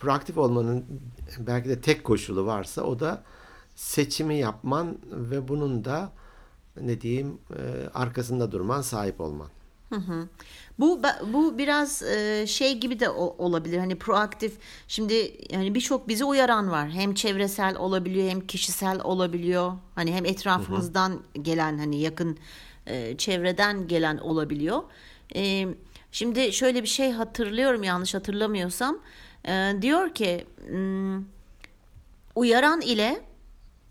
proaktif 0.00 0.38
olmanın 0.38 0.84
belki 1.38 1.68
de 1.68 1.80
tek 1.80 2.04
koşulu 2.04 2.46
varsa 2.46 2.82
o 2.82 3.00
da 3.00 3.22
seçimi 3.76 4.38
yapman 4.38 4.98
ve 5.12 5.48
bunun 5.48 5.84
da 5.84 6.12
ne 6.80 7.00
diyeyim 7.00 7.38
e, 7.50 7.88
arkasında 7.94 8.52
durman, 8.52 8.82
sahip 8.82 9.20
olman. 9.20 9.48
Bu 10.78 11.00
bu 11.32 11.58
biraz 11.58 12.02
e, 12.02 12.46
şey 12.46 12.78
gibi 12.78 13.00
de 13.00 13.08
o- 13.10 13.44
olabilir. 13.44 13.78
Hani 13.78 13.98
proaktif. 13.98 14.52
Şimdi 14.88 15.36
hani 15.54 15.74
birçok 15.74 16.08
bizi 16.08 16.24
uyaran 16.24 16.70
var. 16.70 16.90
Hem 16.90 17.14
çevresel 17.14 17.76
olabiliyor, 17.76 18.28
hem 18.28 18.40
kişisel 18.46 19.00
olabiliyor. 19.04 19.72
Hani 19.94 20.12
hem 20.14 20.24
etrafımızdan 20.24 21.22
gelen 21.42 21.78
hani 21.78 22.00
yakın 22.00 22.38
e, 22.86 23.16
çevreden 23.16 23.88
gelen 23.88 24.18
olabiliyor. 24.18 24.82
E, 25.36 25.66
şimdi 26.12 26.52
şöyle 26.52 26.82
bir 26.82 26.88
şey 26.88 27.10
hatırlıyorum 27.12 27.82
yanlış 27.82 28.14
hatırlamıyorsam. 28.14 28.98
E, 29.48 29.74
diyor 29.82 30.14
ki 30.14 30.46
hmm, 30.68 31.24
uyaran 32.34 32.80
ile 32.80 33.20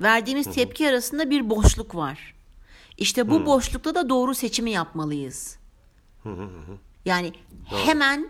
verdiğimiz 0.01 0.45
tepki 0.53 0.89
arasında 0.89 1.29
bir 1.29 1.49
boşluk 1.49 1.95
var. 1.95 2.35
İşte 2.97 3.29
bu 3.29 3.45
boşlukta 3.45 3.95
da 3.95 4.09
doğru 4.09 4.35
seçimi 4.35 4.71
yapmalıyız. 4.71 5.58
Yani 7.05 7.33
hemen 7.65 8.29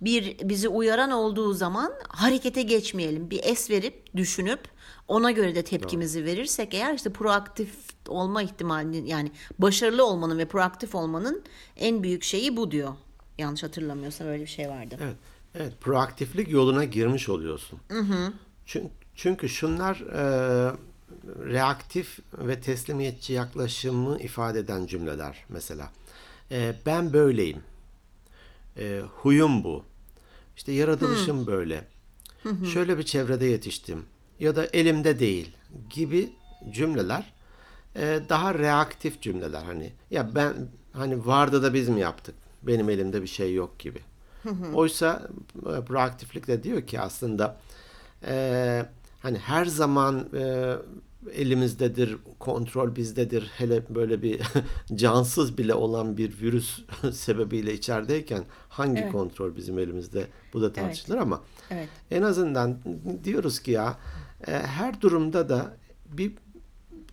bir 0.00 0.48
bizi 0.48 0.68
uyaran 0.68 1.10
olduğu 1.10 1.52
zaman 1.52 1.92
harekete 2.08 2.62
geçmeyelim. 2.62 3.30
Bir 3.30 3.40
es 3.44 3.70
verip 3.70 4.16
düşünüp 4.16 4.60
ona 5.08 5.30
göre 5.30 5.54
de 5.54 5.64
tepkimizi 5.64 6.24
verirsek 6.24 6.74
eğer 6.74 6.94
işte 6.94 7.12
proaktif 7.12 7.70
olma 8.08 8.42
ihtimalini 8.42 9.10
yani 9.10 9.32
başarılı 9.58 10.06
olmanın 10.06 10.38
ve 10.38 10.44
proaktif 10.44 10.94
olmanın 10.94 11.42
en 11.76 12.02
büyük 12.02 12.22
şeyi 12.22 12.56
bu 12.56 12.70
diyor. 12.70 12.94
Yanlış 13.38 13.62
hatırlamıyorsam 13.62 14.28
öyle 14.28 14.42
bir 14.42 14.48
şey 14.48 14.68
vardı. 14.68 14.96
Evet. 15.02 15.16
Evet, 15.54 15.72
proaktiflik 15.80 16.48
yoluna 16.48 16.84
girmiş 16.84 17.28
oluyorsun. 17.28 17.78
Çünkü, 18.66 18.88
çünkü 19.14 19.48
şunlar 19.48 19.96
e, 19.96 20.22
reaktif 21.52 22.18
ve 22.38 22.60
teslimiyetçi 22.60 23.32
yaklaşımı 23.32 24.18
ifade 24.20 24.58
eden 24.58 24.86
cümleler 24.86 25.44
mesela. 25.48 25.90
E, 26.50 26.74
ben 26.86 27.12
böyleyim. 27.12 27.62
E, 28.76 29.02
huyum 29.22 29.64
bu. 29.64 29.84
İşte 30.56 30.72
yaratılışım 30.72 31.46
böyle. 31.46 31.84
Şöyle 32.66 32.98
bir 32.98 33.02
çevrede 33.02 33.46
yetiştim. 33.46 34.04
Ya 34.40 34.56
da 34.56 34.66
elimde 34.66 35.18
değil 35.18 35.50
gibi 35.90 36.32
cümleler 36.70 37.32
e, 37.96 38.20
daha 38.28 38.54
reaktif 38.54 39.22
cümleler 39.22 39.62
hani 39.62 39.92
ya 40.10 40.34
ben 40.34 40.54
hani 40.92 41.26
vardı 41.26 41.62
da 41.62 41.74
biz 41.74 41.88
mi 41.88 42.00
yaptık 42.00 42.34
benim 42.62 42.90
elimde 42.90 43.22
bir 43.22 43.26
şey 43.26 43.54
yok 43.54 43.78
gibi 43.78 44.00
oysa 44.74 45.28
e, 45.56 45.84
proaktiflik 45.84 46.46
de 46.46 46.62
diyor 46.62 46.82
ki 46.82 47.00
aslında 47.00 47.56
e, 48.26 48.86
hani 49.22 49.38
her 49.38 49.64
zaman 49.66 50.28
e, 50.34 50.74
elimizdedir 51.32 52.16
kontrol 52.38 52.96
bizdedir 52.96 53.50
hele 53.56 53.82
böyle 53.94 54.22
bir 54.22 54.40
cansız 54.94 55.58
bile 55.58 55.74
olan 55.74 56.16
bir 56.16 56.40
virüs 56.40 56.80
sebebiyle 57.12 57.74
içerideyken 57.74 58.44
hangi 58.68 59.00
Evet. 59.00 59.12
kontrol 59.12 59.56
bizim 59.56 59.78
elimizde 59.78 60.26
bu 60.52 60.62
da 60.62 60.72
tartışılır 60.72 61.16
ama 61.16 61.42
Evet. 61.70 61.88
en 62.10 62.22
azından 62.22 62.78
diyoruz 63.24 63.60
ki 63.60 63.70
ya 63.70 63.98
e, 64.46 64.52
her 64.52 65.00
durumda 65.00 65.48
da 65.48 65.76
bir 66.06 66.32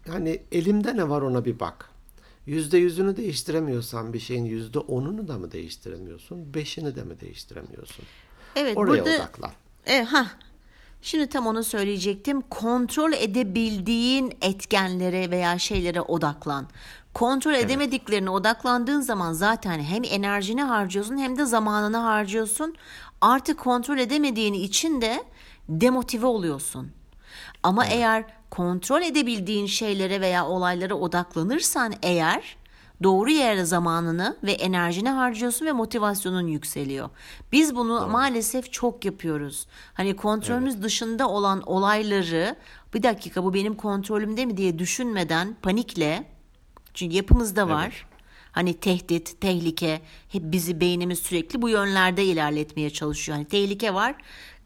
hani 0.07 0.41
elimde 0.51 0.97
ne 0.97 1.09
var 1.09 1.21
ona 1.21 1.45
bir 1.45 1.59
bak. 1.59 1.89
Yüzde 2.45 2.77
yüzünü 2.77 3.17
değiştiremiyorsan 3.17 4.13
bir 4.13 4.19
şeyin 4.19 4.45
yüzde 4.45 4.79
onunu 4.79 5.27
da 5.27 5.38
mı 5.38 5.51
değiştiremiyorsun? 5.51 6.53
Beşini 6.53 6.95
de 6.95 7.03
mi 7.03 7.19
değiştiremiyorsun? 7.19 8.05
Evet 8.55 8.77
Oraya 8.77 9.05
burada 9.05 9.15
odaklan. 9.15 9.51
E, 9.85 10.03
ha. 10.03 10.27
Şimdi 11.05 11.27
tam 11.27 11.47
onu 11.47 11.63
söyleyecektim. 11.63 12.41
Kontrol 12.41 13.13
edebildiğin 13.13 14.38
etkenlere 14.41 15.31
veya 15.31 15.59
şeylere 15.59 16.01
odaklan. 16.01 16.67
Kontrol 17.13 17.53
edemediklerine 17.53 18.29
odaklandığın 18.29 19.01
zaman 19.01 19.33
zaten 19.33 19.79
hem 19.79 20.03
enerjini 20.03 20.63
harcıyorsun 20.63 21.17
hem 21.17 21.38
de 21.38 21.45
zamanını 21.45 21.97
harcıyorsun. 21.97 22.75
Artık 23.21 23.59
kontrol 23.59 23.97
edemediğin 23.97 24.53
için 24.53 25.01
de 25.01 25.24
demotive 25.69 26.25
oluyorsun. 26.25 26.91
Ama 27.63 27.85
eğer 27.85 28.25
kontrol 28.50 29.01
edebildiğin 29.01 29.65
şeylere 29.65 30.21
veya 30.21 30.47
olaylara 30.47 30.93
odaklanırsan 30.93 31.93
eğer 32.03 32.57
doğru 33.03 33.29
yere 33.29 33.65
zamanını 33.65 34.37
ve 34.43 34.51
enerjini 34.51 35.09
harcıyorsun 35.09 35.65
ve 35.65 35.71
motivasyonun 35.71 36.47
yükseliyor. 36.47 37.09
Biz 37.51 37.75
bunu 37.75 38.07
maalesef 38.07 38.71
çok 38.73 39.05
yapıyoruz. 39.05 39.67
Hani 39.93 40.15
kontrolümüz 40.15 40.83
dışında 40.83 41.29
olan 41.29 41.61
olayları 41.65 42.55
bir 42.93 43.03
dakika 43.03 43.43
bu 43.43 43.53
benim 43.53 43.75
kontrolümde 43.75 44.45
mi 44.45 44.57
diye 44.57 44.79
düşünmeden 44.79 45.55
panikle 45.61 46.27
çünkü 46.93 47.15
yapımızda 47.15 47.69
var. 47.69 48.07
Hani 48.51 48.73
tehdit, 48.79 49.41
tehlike 49.41 50.01
hep 50.29 50.43
bizi 50.43 50.79
beynimiz 50.81 51.19
sürekli 51.19 51.61
bu 51.61 51.69
yönlerde 51.69 52.23
ilerletmeye 52.25 52.89
çalışıyor. 52.89 53.37
Hani 53.37 53.47
tehlike 53.47 53.93
var. 53.93 54.15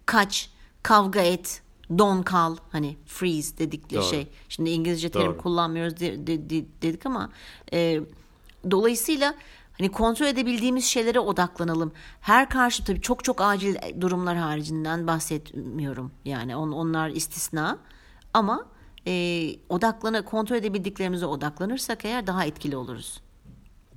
Kaç, 0.05 0.49
kavga 0.83 1.21
et, 1.21 1.61
don 1.97 2.23
kal 2.23 2.55
hani 2.71 2.97
freeze 3.05 3.57
dedikleri 3.57 4.01
Doğru. 4.01 4.09
şey. 4.09 4.27
Şimdi 4.49 4.69
İngilizce 4.69 5.09
terim 5.09 5.27
Doğru. 5.31 5.37
kullanmıyoruz 5.37 5.99
de- 5.99 6.27
de- 6.27 6.49
de- 6.49 6.65
dedik 6.81 7.05
ama 7.05 7.29
e, 7.73 8.01
dolayısıyla 8.71 9.33
hani 9.77 9.91
kontrol 9.91 10.25
edebildiğimiz 10.27 10.85
şeylere 10.85 11.19
odaklanalım. 11.19 11.91
Her 12.21 12.49
karşı 12.49 12.83
tabii 12.83 13.01
çok 13.01 13.23
çok 13.23 13.41
acil 13.41 13.75
durumlar 14.01 14.37
haricinden 14.37 15.07
bahsetmiyorum. 15.07 16.11
Yani 16.25 16.55
on, 16.55 16.71
onlar 16.71 17.09
istisna. 17.09 17.77
Ama 18.33 18.65
e, 19.07 19.43
odaklana 19.69 20.25
kontrol 20.25 20.55
edebildiklerimize 20.55 21.25
odaklanırsak 21.25 22.05
eğer 22.05 22.27
daha 22.27 22.45
etkili 22.45 22.77
oluruz. 22.77 23.21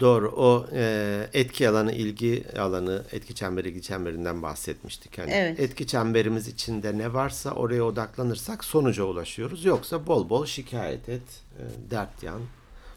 Doğru. 0.02 0.28
O 0.36 0.66
e, 0.72 1.26
etki 1.32 1.68
alanı, 1.68 1.92
ilgi 1.92 2.44
alanı, 2.58 3.04
etki 3.12 3.34
çemberi, 3.34 3.68
ilgi 3.68 3.82
çemberinden 3.82 4.42
bahsetmiştik. 4.42 5.18
Hani 5.18 5.30
Evet. 5.30 5.60
Etki 5.60 5.86
çemberimiz 5.86 6.48
içinde 6.48 6.98
ne 6.98 7.14
varsa 7.14 7.50
oraya 7.50 7.82
odaklanırsak 7.82 8.64
sonuca 8.64 9.04
ulaşıyoruz. 9.04 9.64
Yoksa 9.64 10.06
bol 10.06 10.28
bol 10.28 10.46
şikayet 10.46 11.08
et, 11.08 11.22
e, 11.58 11.90
dert 11.90 12.22
yan, 12.22 12.40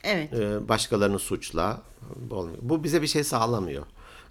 Evet. 0.04 0.34
e, 0.34 0.70
başkalarını 0.70 1.20
suçla. 1.20 1.82
Bol, 2.16 2.50
bu 2.62 2.84
bize 2.84 3.02
bir 3.02 3.08
şey 3.08 3.24
sağlamıyor. 3.24 3.86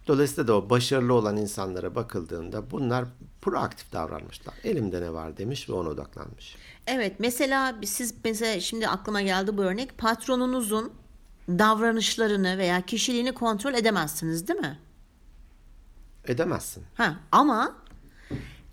Dolayısıyla 0.07 0.49
da 0.49 0.57
o 0.57 0.71
başarılı 0.71 1.15
olan 1.15 1.37
insanlara 1.37 1.95
bakıldığında 1.95 2.71
bunlar 2.71 3.05
proaktif 3.43 3.93
davranmışlar. 3.93 4.55
Elimde 4.65 5.01
ne 5.01 5.13
var 5.13 5.37
demiş 5.37 5.69
ve 5.69 5.73
ona 5.73 5.89
odaklanmış. 5.89 6.57
Evet 6.87 7.13
mesela 7.19 7.75
siz 7.85 8.15
mesela 8.25 8.61
şimdi 8.61 8.89
aklıma 8.89 9.23
geldi 9.23 9.57
bu 9.57 9.63
örnek 9.63 9.99
patronunuzun 9.99 10.93
davranışlarını 11.49 12.59
veya 12.59 12.81
kişiliğini 12.81 13.33
kontrol 13.33 13.75
edemezsiniz 13.75 14.49
değil 14.49 14.61
mi? 14.61 14.79
Edemezsin. 16.27 16.85
Ha 16.95 17.17
ama 17.33 17.77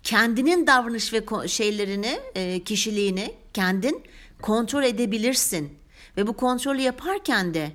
kendinin 0.02 0.66
davranış 0.66 1.12
ve 1.12 1.48
şeylerini, 1.48 2.20
e, 2.34 2.64
kişiliğini 2.64 3.34
kendin 3.54 4.02
kontrol 4.42 4.82
edebilirsin. 4.82 5.78
Ve 6.16 6.26
bu 6.26 6.32
kontrolü 6.36 6.80
yaparken 6.80 7.54
de 7.54 7.72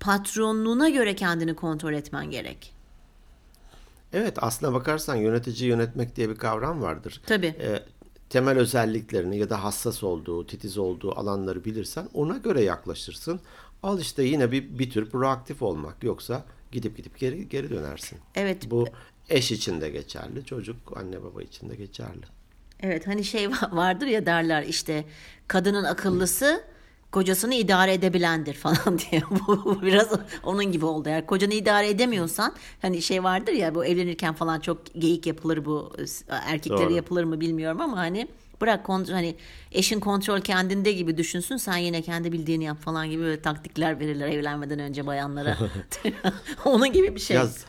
patronluğuna 0.00 0.88
göre 0.88 1.16
kendini 1.16 1.54
kontrol 1.54 1.92
etmen 1.92 2.30
gerek. 2.30 2.74
Evet 4.12 4.36
aslına 4.40 4.72
bakarsan 4.72 5.16
yönetici 5.16 5.68
yönetmek 5.68 6.16
diye 6.16 6.28
bir 6.28 6.36
kavram 6.36 6.82
vardır. 6.82 7.20
Tabii. 7.26 7.46
E, 7.46 7.82
temel 8.30 8.58
özelliklerini 8.58 9.38
ya 9.38 9.50
da 9.50 9.64
hassas 9.64 10.04
olduğu, 10.04 10.46
titiz 10.46 10.78
olduğu 10.78 11.18
alanları 11.18 11.64
bilirsen 11.64 12.08
ona 12.14 12.36
göre 12.36 12.62
yaklaşırsın. 12.62 13.40
Al 13.82 14.00
işte 14.00 14.22
yine 14.22 14.52
bir, 14.52 14.78
bir 14.78 14.90
tür 14.90 15.10
proaktif 15.10 15.62
olmak. 15.62 16.04
Yoksa 16.04 16.44
gidip 16.72 16.96
gidip 16.96 17.18
geri 17.18 17.48
geri 17.48 17.70
dönersin. 17.70 18.18
Evet. 18.34 18.70
Bu 18.70 18.86
eş 19.28 19.52
için 19.52 19.80
de 19.80 19.90
geçerli, 19.90 20.44
çocuk 20.44 20.76
anne 20.96 21.22
baba 21.22 21.42
için 21.42 21.70
de 21.70 21.76
geçerli. 21.76 22.26
Evet 22.80 23.06
hani 23.06 23.24
şey 23.24 23.44
va- 23.44 23.76
vardır 23.76 24.06
ya 24.06 24.26
derler 24.26 24.62
işte 24.62 25.04
kadının 25.48 25.84
akıllısı 25.84 26.64
kocasını 27.10 27.54
idare 27.54 27.92
edebilendir 27.92 28.54
falan 28.54 28.98
diye. 29.10 29.22
Bu 29.30 29.82
biraz 29.82 30.08
onun 30.44 30.64
gibi 30.64 30.84
oldu. 30.84 31.08
Eğer 31.08 31.26
kocanı 31.26 31.54
idare 31.54 31.88
edemiyorsan 31.88 32.54
hani 32.82 33.02
şey 33.02 33.24
vardır 33.24 33.52
ya 33.52 33.74
bu 33.74 33.84
evlenirken 33.84 34.34
falan 34.34 34.60
çok 34.60 34.94
geyik 34.94 35.26
yapılır 35.26 35.64
bu 35.64 35.92
erkeklere 36.28 36.80
Doğru. 36.80 36.92
yapılır 36.92 37.24
mı 37.24 37.40
bilmiyorum 37.40 37.80
ama 37.80 37.96
hani 37.96 38.28
bırak 38.60 38.84
kontrol 38.86 39.14
hani 39.14 39.36
eşin 39.72 40.00
kontrol 40.00 40.40
kendinde 40.40 40.92
gibi 40.92 41.16
düşünsün 41.16 41.56
sen 41.56 41.76
yine 41.76 42.02
kendi 42.02 42.32
bildiğini 42.32 42.64
yap 42.64 42.80
falan 42.80 43.10
gibi 43.10 43.22
böyle 43.22 43.42
taktikler 43.42 44.00
verirler 44.00 44.28
evlenmeden 44.28 44.78
önce 44.78 45.06
bayanlara. 45.06 45.56
onun 46.64 46.92
gibi 46.92 47.14
bir 47.14 47.20
şey. 47.20 47.36
Ya 47.36 47.42
z- 47.42 47.64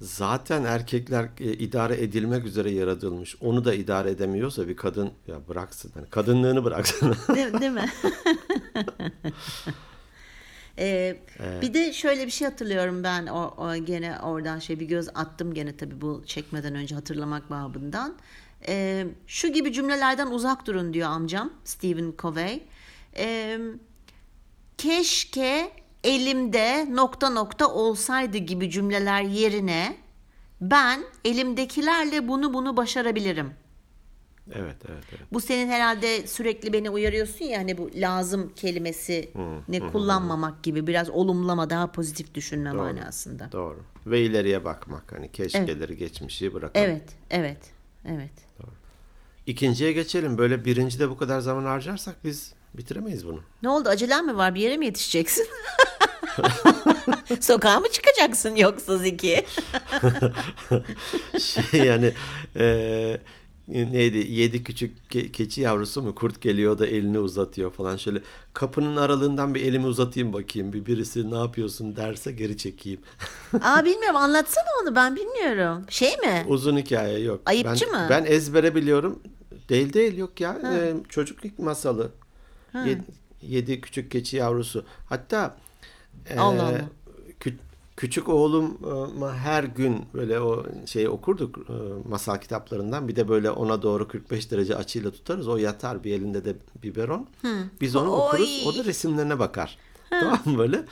zaten 0.00 0.64
erkekler 0.64 1.28
e, 1.40 1.52
idare 1.52 2.02
edilmek 2.02 2.44
üzere 2.44 2.70
yaratılmış. 2.70 3.36
Onu 3.40 3.64
da 3.64 3.74
idare 3.74 4.10
edemiyorsa 4.10 4.68
bir 4.68 4.76
kadın 4.76 5.10
ya 5.26 5.48
bıraksın. 5.48 5.92
Yani 5.96 6.10
kadınlığını 6.10 6.64
bıraksın. 6.64 7.16
Değil, 7.34 7.52
değil 7.60 7.72
mi? 7.72 7.90
Ee, 10.78 11.16
Bir 11.62 11.74
de 11.74 11.92
şöyle 11.92 12.26
bir 12.26 12.30
şey 12.30 12.48
hatırlıyorum 12.48 13.04
ben 13.04 13.26
o, 13.26 13.54
o 13.56 13.76
gene 13.76 14.18
oradan 14.20 14.58
şey 14.58 14.80
bir 14.80 14.86
göz 14.86 15.08
attım 15.14 15.54
gene 15.54 15.76
tabii 15.76 16.00
bu 16.00 16.22
çekmeden 16.26 16.74
önce 16.74 16.94
hatırlamak 16.94 17.50
babından. 17.50 18.14
Ee, 18.68 19.06
şu 19.26 19.48
gibi 19.48 19.72
cümlelerden 19.72 20.26
uzak 20.26 20.66
durun 20.66 20.94
diyor 20.94 21.08
amcam 21.08 21.52
Stephen 21.64 22.12
Covey. 22.18 22.62
Ee, 23.16 23.58
keşke 24.78 25.72
elimde 26.06 26.86
nokta 26.94 27.30
nokta 27.30 27.68
olsaydı 27.68 28.38
gibi 28.38 28.70
cümleler 28.70 29.22
yerine 29.22 29.96
ben 30.60 31.04
elimdekilerle 31.24 32.28
bunu 32.28 32.54
bunu 32.54 32.76
başarabilirim. 32.76 33.50
evet, 34.52 34.76
evet, 34.88 35.04
evet. 35.10 35.32
Bu 35.32 35.40
senin 35.40 35.68
herhalde 35.68 36.26
sürekli 36.26 36.72
beni 36.72 36.90
uyarıyorsun 36.90 37.44
ya 37.44 37.58
hani 37.58 37.78
bu 37.78 37.90
lazım 37.94 38.52
kelimesi 38.56 39.30
ne 39.68 39.80
kullanmamak 39.80 40.62
gibi 40.62 40.86
biraz 40.86 41.10
olumlama 41.10 41.70
daha 41.70 41.92
pozitif 41.92 42.34
düşünme 42.34 42.72
manasında. 42.72 43.52
Doğru. 43.52 43.78
Ve 44.06 44.20
ileriye 44.20 44.64
bakmak. 44.64 45.12
Hani 45.12 45.32
keşkeleri, 45.32 45.96
geçmişi 45.96 46.54
bırakalım. 46.54 46.86
Evet, 46.86 47.08
evet, 47.30 47.70
evet. 48.04 48.32
İkinciye 49.46 49.92
geçelim. 49.92 50.38
Böyle 50.38 50.64
birincide 50.64 51.10
bu 51.10 51.16
kadar 51.16 51.40
zaman 51.40 51.64
harcarsak 51.64 52.24
biz 52.24 52.52
bitiremeyiz 52.74 53.26
bunu. 53.26 53.40
Ne 53.62 53.68
oldu 53.68 53.88
acelen 53.88 54.26
mi 54.26 54.36
var 54.36 54.54
bir 54.54 54.60
yere 54.60 54.76
mi 54.76 54.86
yetişeceksin? 54.86 55.46
Sokağa 57.40 57.80
mı 57.80 57.86
çıkacaksın 57.92 58.56
yoksa 58.56 58.98
Zeki? 58.98 59.46
şey 61.40 61.80
yani 61.80 62.12
e, 62.56 63.18
neydi 63.68 64.26
yedi 64.28 64.64
küçük 64.64 64.96
ke- 65.10 65.32
keçi 65.32 65.60
yavrusu 65.60 66.02
mu 66.02 66.14
kurt 66.14 66.40
geliyor 66.40 66.78
da 66.78 66.86
elini 66.86 67.18
uzatıyor 67.18 67.70
falan 67.70 67.96
şöyle 67.96 68.20
kapının 68.54 68.96
aralığından 68.96 69.54
bir 69.54 69.62
elimi 69.62 69.86
uzatayım 69.86 70.32
bakayım 70.32 70.72
bir 70.72 70.86
birisi 70.86 71.30
ne 71.30 71.38
yapıyorsun 71.38 71.96
derse 71.96 72.32
geri 72.32 72.56
çekeyim. 72.56 73.00
Aa 73.62 73.84
bilmiyorum 73.84 74.16
anlatsana 74.16 74.66
onu 74.82 74.94
ben 74.94 75.16
bilmiyorum. 75.16 75.84
Şey 75.88 76.16
mi? 76.16 76.44
Uzun 76.48 76.76
hikaye 76.76 77.18
yok. 77.18 77.40
Ayıpçı 77.46 77.86
ben, 77.92 78.02
mı? 78.02 78.06
Ben 78.10 78.24
ezbere 78.24 78.74
biliyorum. 78.74 79.22
Değil 79.68 79.92
değil 79.92 80.16
yok 80.16 80.40
ya. 80.40 80.52
E, 80.52 80.94
çocuk 81.08 81.58
masalı. 81.58 82.10
Yedi, 82.74 83.04
yedi 83.42 83.80
küçük 83.80 84.10
keçi 84.10 84.36
yavrusu. 84.36 84.84
Hatta 85.08 85.56
e, 86.30 86.38
Allah 86.38 86.62
Allah. 86.62 86.80
kü- 87.40 87.54
küçük 87.96 88.28
oğluma 88.28 89.34
her 89.36 89.64
gün 89.64 90.04
böyle 90.14 90.40
o 90.40 90.66
şeyi 90.86 91.08
okurduk 91.08 91.58
e, 91.58 91.72
masal 92.08 92.36
kitaplarından. 92.38 93.08
Bir 93.08 93.16
de 93.16 93.28
böyle 93.28 93.50
ona 93.50 93.82
doğru 93.82 94.08
45 94.08 94.50
derece 94.50 94.76
açıyla 94.76 95.10
tutarız. 95.10 95.48
O 95.48 95.56
yatar 95.56 96.04
bir 96.04 96.12
elinde 96.12 96.44
de 96.44 96.56
biberon. 96.82 97.26
Biz 97.80 97.96
onu 97.96 98.12
Oy. 98.12 98.18
okuruz. 98.28 98.64
O 98.66 98.78
da 98.78 98.84
resimlerine 98.84 99.38
bakar. 99.38 99.78
Tamam 100.10 100.40
mı 100.44 100.58
böyle? 100.58 100.84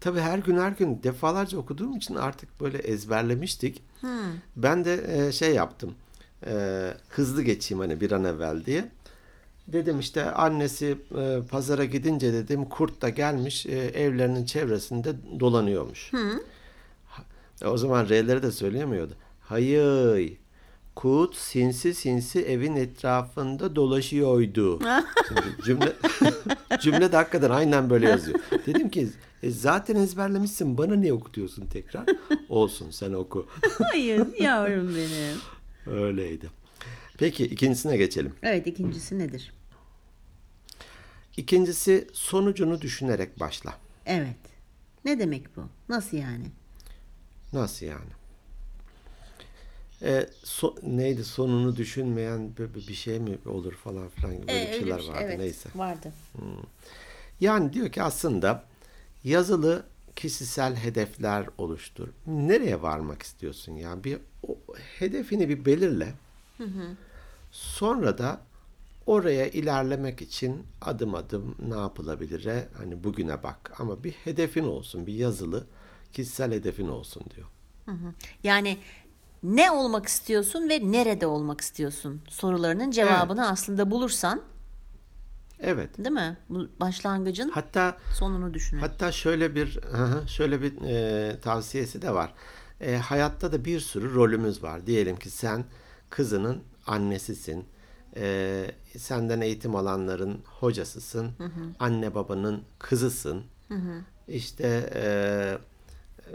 Tabii 0.00 0.20
her 0.20 0.38
gün 0.38 0.58
her 0.58 0.70
gün 0.72 1.02
defalarca 1.02 1.58
okuduğum 1.58 1.96
için 1.96 2.14
artık 2.14 2.60
böyle 2.60 2.78
ezberlemiştik. 2.78 3.82
Ben 4.56 4.84
de 4.84 5.04
e, 5.08 5.32
şey 5.32 5.54
yaptım. 5.54 5.94
E, 6.46 6.52
hızlı 7.08 7.42
geçeyim 7.42 7.80
hani 7.80 8.00
bir 8.00 8.12
an 8.12 8.24
evvel 8.24 8.64
diye. 8.64 8.88
Dedim 9.68 10.00
işte 10.00 10.24
annesi 10.30 10.98
e, 11.18 11.38
pazara 11.50 11.84
gidince 11.84 12.32
dedim 12.32 12.64
kurt 12.64 13.02
da 13.02 13.08
gelmiş 13.08 13.66
e, 13.66 13.70
evlerinin 13.78 14.44
çevresinde 14.44 15.12
dolanıyormuş. 15.40 16.12
E, 17.62 17.66
O 17.66 17.76
zaman 17.76 18.08
R'leri 18.08 18.42
de 18.42 18.52
söyleyemiyordu. 18.52 19.12
Hayır. 19.40 20.32
Kurt 20.94 21.34
sinsi 21.36 21.94
sinsi 21.94 22.40
evin 22.42 22.76
etrafında 22.76 23.76
dolaşıyordu. 23.76 24.78
Şimdi 25.28 25.62
cümle 25.64 25.92
cümle 26.80 27.12
de 27.12 27.16
hakikaten 27.16 27.50
aynen 27.50 27.90
böyle 27.90 28.08
yazıyor. 28.08 28.40
Dedim 28.66 28.88
ki 28.90 29.08
"E, 29.42 29.50
zaten 29.50 29.96
ezberlemişsin 29.96 30.78
bana 30.78 30.94
niye 30.94 31.12
okutuyorsun 31.12 31.66
tekrar? 31.66 32.04
Olsun 32.48 32.90
sen 32.90 33.12
oku. 33.12 33.46
Hayır 33.90 34.26
yavrum 34.40 34.88
benim. 34.96 35.38
Öyleydi. 36.02 36.46
Peki 37.18 37.44
ikincisine 37.44 37.96
geçelim. 37.96 38.32
Evet 38.42 38.66
ikincisi 38.66 39.18
nedir? 39.18 39.52
İkincisi 41.38 42.08
sonucunu 42.12 42.80
düşünerek 42.80 43.40
başla. 43.40 43.74
Evet. 44.06 44.36
Ne 45.04 45.18
demek 45.18 45.56
bu? 45.56 45.60
Nasıl 45.88 46.16
yani? 46.16 46.46
Nasıl 47.52 47.86
yani? 47.86 48.10
E, 50.02 50.26
so- 50.44 50.96
neydi 50.98 51.24
sonunu 51.24 51.76
düşünmeyen 51.76 52.56
bir, 52.56 52.74
bir 52.88 52.94
şey 52.94 53.18
mi 53.18 53.38
olur 53.46 53.72
falan 53.72 54.08
filan 54.08 54.36
gibi 54.36 54.48
böyle 54.48 54.58
Ee, 54.58 54.62
bir 54.62 54.72
öyle 54.72 54.78
şeyler 54.78 54.98
şey, 54.98 55.08
vardı 55.08 55.22
evet, 55.24 55.38
neyse. 55.38 55.68
Vardı. 55.74 56.12
Yani 57.40 57.72
diyor 57.72 57.92
ki 57.92 58.02
aslında 58.02 58.64
yazılı 59.24 59.86
kişisel 60.16 60.76
hedefler 60.76 61.46
oluştur. 61.58 62.08
Nereye 62.26 62.82
varmak 62.82 63.22
istiyorsun 63.22 63.72
ya? 63.72 64.04
Bir 64.04 64.18
o, 64.48 64.58
hedefini 64.98 65.48
bir 65.48 65.64
belirle. 65.64 66.12
Sonra 67.52 68.18
da 68.18 68.40
oraya 69.08 69.46
ilerlemek 69.46 70.22
için 70.22 70.66
adım 70.80 71.14
adım 71.14 71.54
ne 71.68 71.76
yapılabilire 71.76 72.68
hani 72.78 73.04
bugüne 73.04 73.42
bak 73.42 73.72
ama 73.78 74.04
bir 74.04 74.12
hedefin 74.12 74.64
olsun, 74.64 75.06
bir 75.06 75.14
yazılı 75.14 75.66
kişisel 76.12 76.52
hedefin 76.52 76.88
olsun 76.88 77.22
diyor. 77.36 77.46
Yani 78.42 78.78
ne 79.42 79.70
olmak 79.70 80.06
istiyorsun 80.06 80.68
ve 80.68 80.92
nerede 80.92 81.26
olmak 81.26 81.60
istiyorsun 81.60 82.22
sorularının 82.28 82.90
cevabını 82.90 83.48
aslında 83.48 83.90
bulursan 83.90 84.42
Evet. 85.60 85.98
değil 85.98 86.10
mi? 86.10 86.36
Bu 86.48 86.68
başlangıcın 86.80 87.48
Hatta 87.50 87.96
sonunu 88.14 88.54
düşünün. 88.54 88.80
Hatta 88.80 89.12
şöyle 89.12 89.54
bir 89.54 89.78
şöyle 90.26 90.62
bir 90.62 90.72
e, 90.82 91.40
tavsiyesi 91.40 92.02
de 92.02 92.14
var. 92.14 92.34
E, 92.80 92.96
hayatta 92.96 93.52
da 93.52 93.64
bir 93.64 93.80
sürü 93.80 94.14
rolümüz 94.14 94.62
var. 94.62 94.86
Diyelim 94.86 95.16
ki 95.16 95.30
sen 95.30 95.64
kızının 96.10 96.62
annesisin. 96.86 97.64
E, 98.18 98.70
senden 98.98 99.40
eğitim 99.40 99.76
alanların 99.76 100.38
hocasısın. 100.44 101.30
Anne 101.78 102.14
babanın 102.14 102.62
kızısın. 102.78 103.42
İşte 104.28 104.90
e, 104.94 105.02
e, 105.02 106.34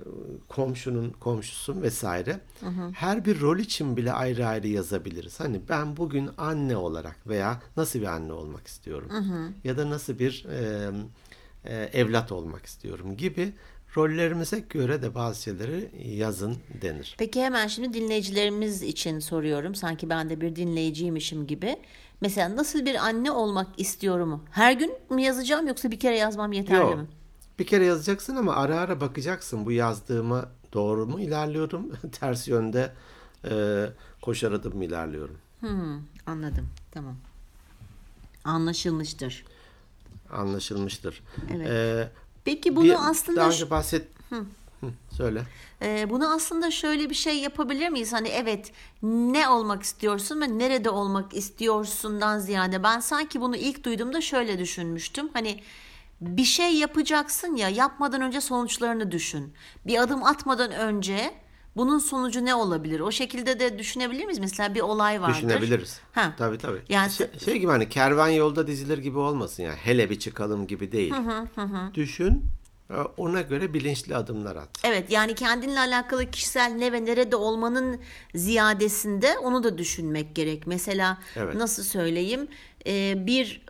komşunun 0.50 1.10
komşusun 1.10 1.82
vesaire. 1.82 2.40
Her 2.94 3.26
bir 3.26 3.42
rol 3.42 3.58
için 3.60 3.98
bile 3.98 4.14
ayrı 4.14 4.48
ayrı 4.48 4.68
yazabiliriz. 4.68 5.40
Hani 5.40 5.62
ben 5.70 5.98
bugün 5.98 6.30
anne 6.38 6.78
olarak 6.78 7.28
veya 7.28 7.62
nasıl 7.78 8.00
bir 8.00 8.06
anne 8.06 8.34
olmak 8.34 8.68
istiyorum 8.68 9.10
ya 9.64 9.78
da 9.78 9.90
nasıl 9.90 10.20
bir 10.20 10.46
e, 10.50 10.92
e, 11.66 11.76
evlat 11.76 12.32
olmak 12.32 12.66
istiyorum 12.66 13.18
gibi 13.18 13.54
rollerimize 13.98 14.60
göre 14.60 15.02
de 15.02 15.16
bazı 15.16 15.42
şeyleri 15.42 15.92
yazın 16.18 16.58
denir. 16.82 17.16
Peki 17.18 17.42
hemen 17.44 17.68
şimdi 17.68 17.94
dinleyicilerimiz 17.94 18.82
için 18.84 19.20
soruyorum. 19.20 19.76
Sanki 19.76 20.10
ben 20.10 20.30
de 20.30 20.42
bir 20.42 20.56
dinleyiciymişim 20.56 21.48
gibi. 21.48 21.78
Mesela 22.22 22.56
nasıl 22.56 22.86
bir 22.86 22.96
anne 22.96 23.32
olmak 23.32 23.68
istiyorumu 23.78 24.44
her 24.52 24.74
gün 24.74 24.94
mü 25.10 25.22
yazacağım 25.22 25.68
yoksa 25.68 25.92
bir 25.92 26.00
kere 26.00 26.18
yazmam 26.18 26.54
yeterli 26.54 26.80
Yok. 26.82 26.98
mi? 26.98 27.08
Bir 27.60 27.66
kere 27.68 27.86
yazacaksın 27.86 28.36
ama 28.36 28.56
ara 28.56 28.80
ara 28.80 29.02
bakacaksın 29.02 29.66
bu 29.66 29.72
yazdığıma 29.72 30.50
doğru 30.74 31.08
mu 31.08 31.20
ilerliyorum, 31.20 31.92
ters 32.20 32.48
yönde 32.48 32.94
e, 33.50 33.86
koşar 34.22 34.52
adım 34.52 34.78
mı 34.78 34.86
ilerliyorum. 34.86 35.38
Hmm, 35.60 36.00
anladım. 36.26 36.68
Tamam. 36.92 37.16
Anlaşılmıştır. 38.44 39.46
anlaşılmıştır. 40.32 41.24
Evet. 41.56 41.68
Ee, 41.70 42.10
Peki 42.46 42.76
bunu 42.76 42.84
bir- 42.84 43.10
aslında 43.10 43.40
daha 43.42 43.50
önce 43.50 43.70
bahset. 43.70 44.08
Hı, 44.30 44.46
söyle. 45.18 45.44
Ee, 45.82 46.10
bunu 46.10 46.34
aslında 46.34 46.72
şöyle 46.72 47.10
bir 47.10 47.16
şey 47.16 47.38
yapabilir 47.40 47.90
miyiz? 47.90 48.14
Hani 48.14 48.28
evet 48.28 48.72
ne 49.04 49.48
olmak 49.50 49.84
istiyorsun 49.84 50.42
ve 50.42 50.58
nerede 50.58 50.90
olmak 50.90 51.34
istiyorsundan 51.34 52.40
ziyade 52.40 52.84
ben 52.84 53.00
sanki 53.00 53.42
bunu 53.42 53.56
ilk 53.56 53.84
duyduğumda 53.84 54.22
şöyle 54.22 54.60
düşünmüştüm. 54.60 55.30
Hani 55.34 55.60
bir 56.22 56.44
şey 56.44 56.76
yapacaksın 56.76 57.56
ya 57.56 57.70
yapmadan 57.70 58.22
önce 58.22 58.42
sonuçlarını 58.42 59.12
düşün. 59.12 59.54
Bir 59.88 59.98
adım 60.02 60.24
atmadan 60.24 60.72
önce 60.72 61.34
bunun 61.76 62.00
sonucu 62.00 62.46
ne 62.46 62.56
olabilir? 62.56 63.00
O 63.00 63.12
şekilde 63.12 63.60
de 63.60 63.80
düşünebilir 63.80 64.26
miyiz? 64.26 64.40
Mesela 64.40 64.76
bir 64.76 64.80
olay 64.82 65.22
vardır. 65.22 65.36
Düşünebiliriz. 65.36 66.00
Ha. 66.12 66.34
Tabii 66.38 66.58
tabii. 66.58 66.82
Yani- 66.90 67.12
şey, 67.12 67.28
şey 67.46 67.58
gibi 67.58 67.72
hani 67.72 67.90
kervan 67.90 68.28
yolda 68.30 68.68
dizilir 68.68 68.98
gibi 68.98 69.18
olmasın 69.18 69.64
yani. 69.64 69.76
Hele 69.76 70.10
bir 70.10 70.20
çıkalım 70.20 70.68
gibi 70.68 70.92
değil. 70.92 71.14
Düşün. 71.94 72.44
e, 72.90 72.94
Ona 73.18 73.42
göre 73.42 73.74
bilinçli 73.74 74.16
adımlar 74.16 74.56
at. 74.56 74.70
Evet 74.84 75.12
yani 75.12 75.36
kendinle 75.36 75.80
alakalı 75.80 76.32
kişisel 76.32 76.72
ne 76.72 76.92
ve 76.92 77.06
nerede 77.06 77.36
olmanın 77.36 78.00
ziyadesinde 78.36 79.38
onu 79.38 79.64
da 79.64 79.78
düşünmek 79.78 80.36
gerek. 80.36 80.68
Mesela 80.68 81.18
Evet. 81.36 81.56
nasıl 81.56 81.84
söyleyeyim 81.84 82.48
Ee, 82.88 83.14
bir 83.28 83.66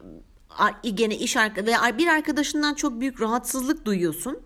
gene 0.94 1.16
iş 1.18 1.36
veya 1.38 1.98
bir 1.98 2.08
arkadaşından 2.08 2.74
çok 2.74 3.00
büyük 3.00 3.22
rahatsızlık 3.22 3.86
duyuyorsun. 3.86 4.40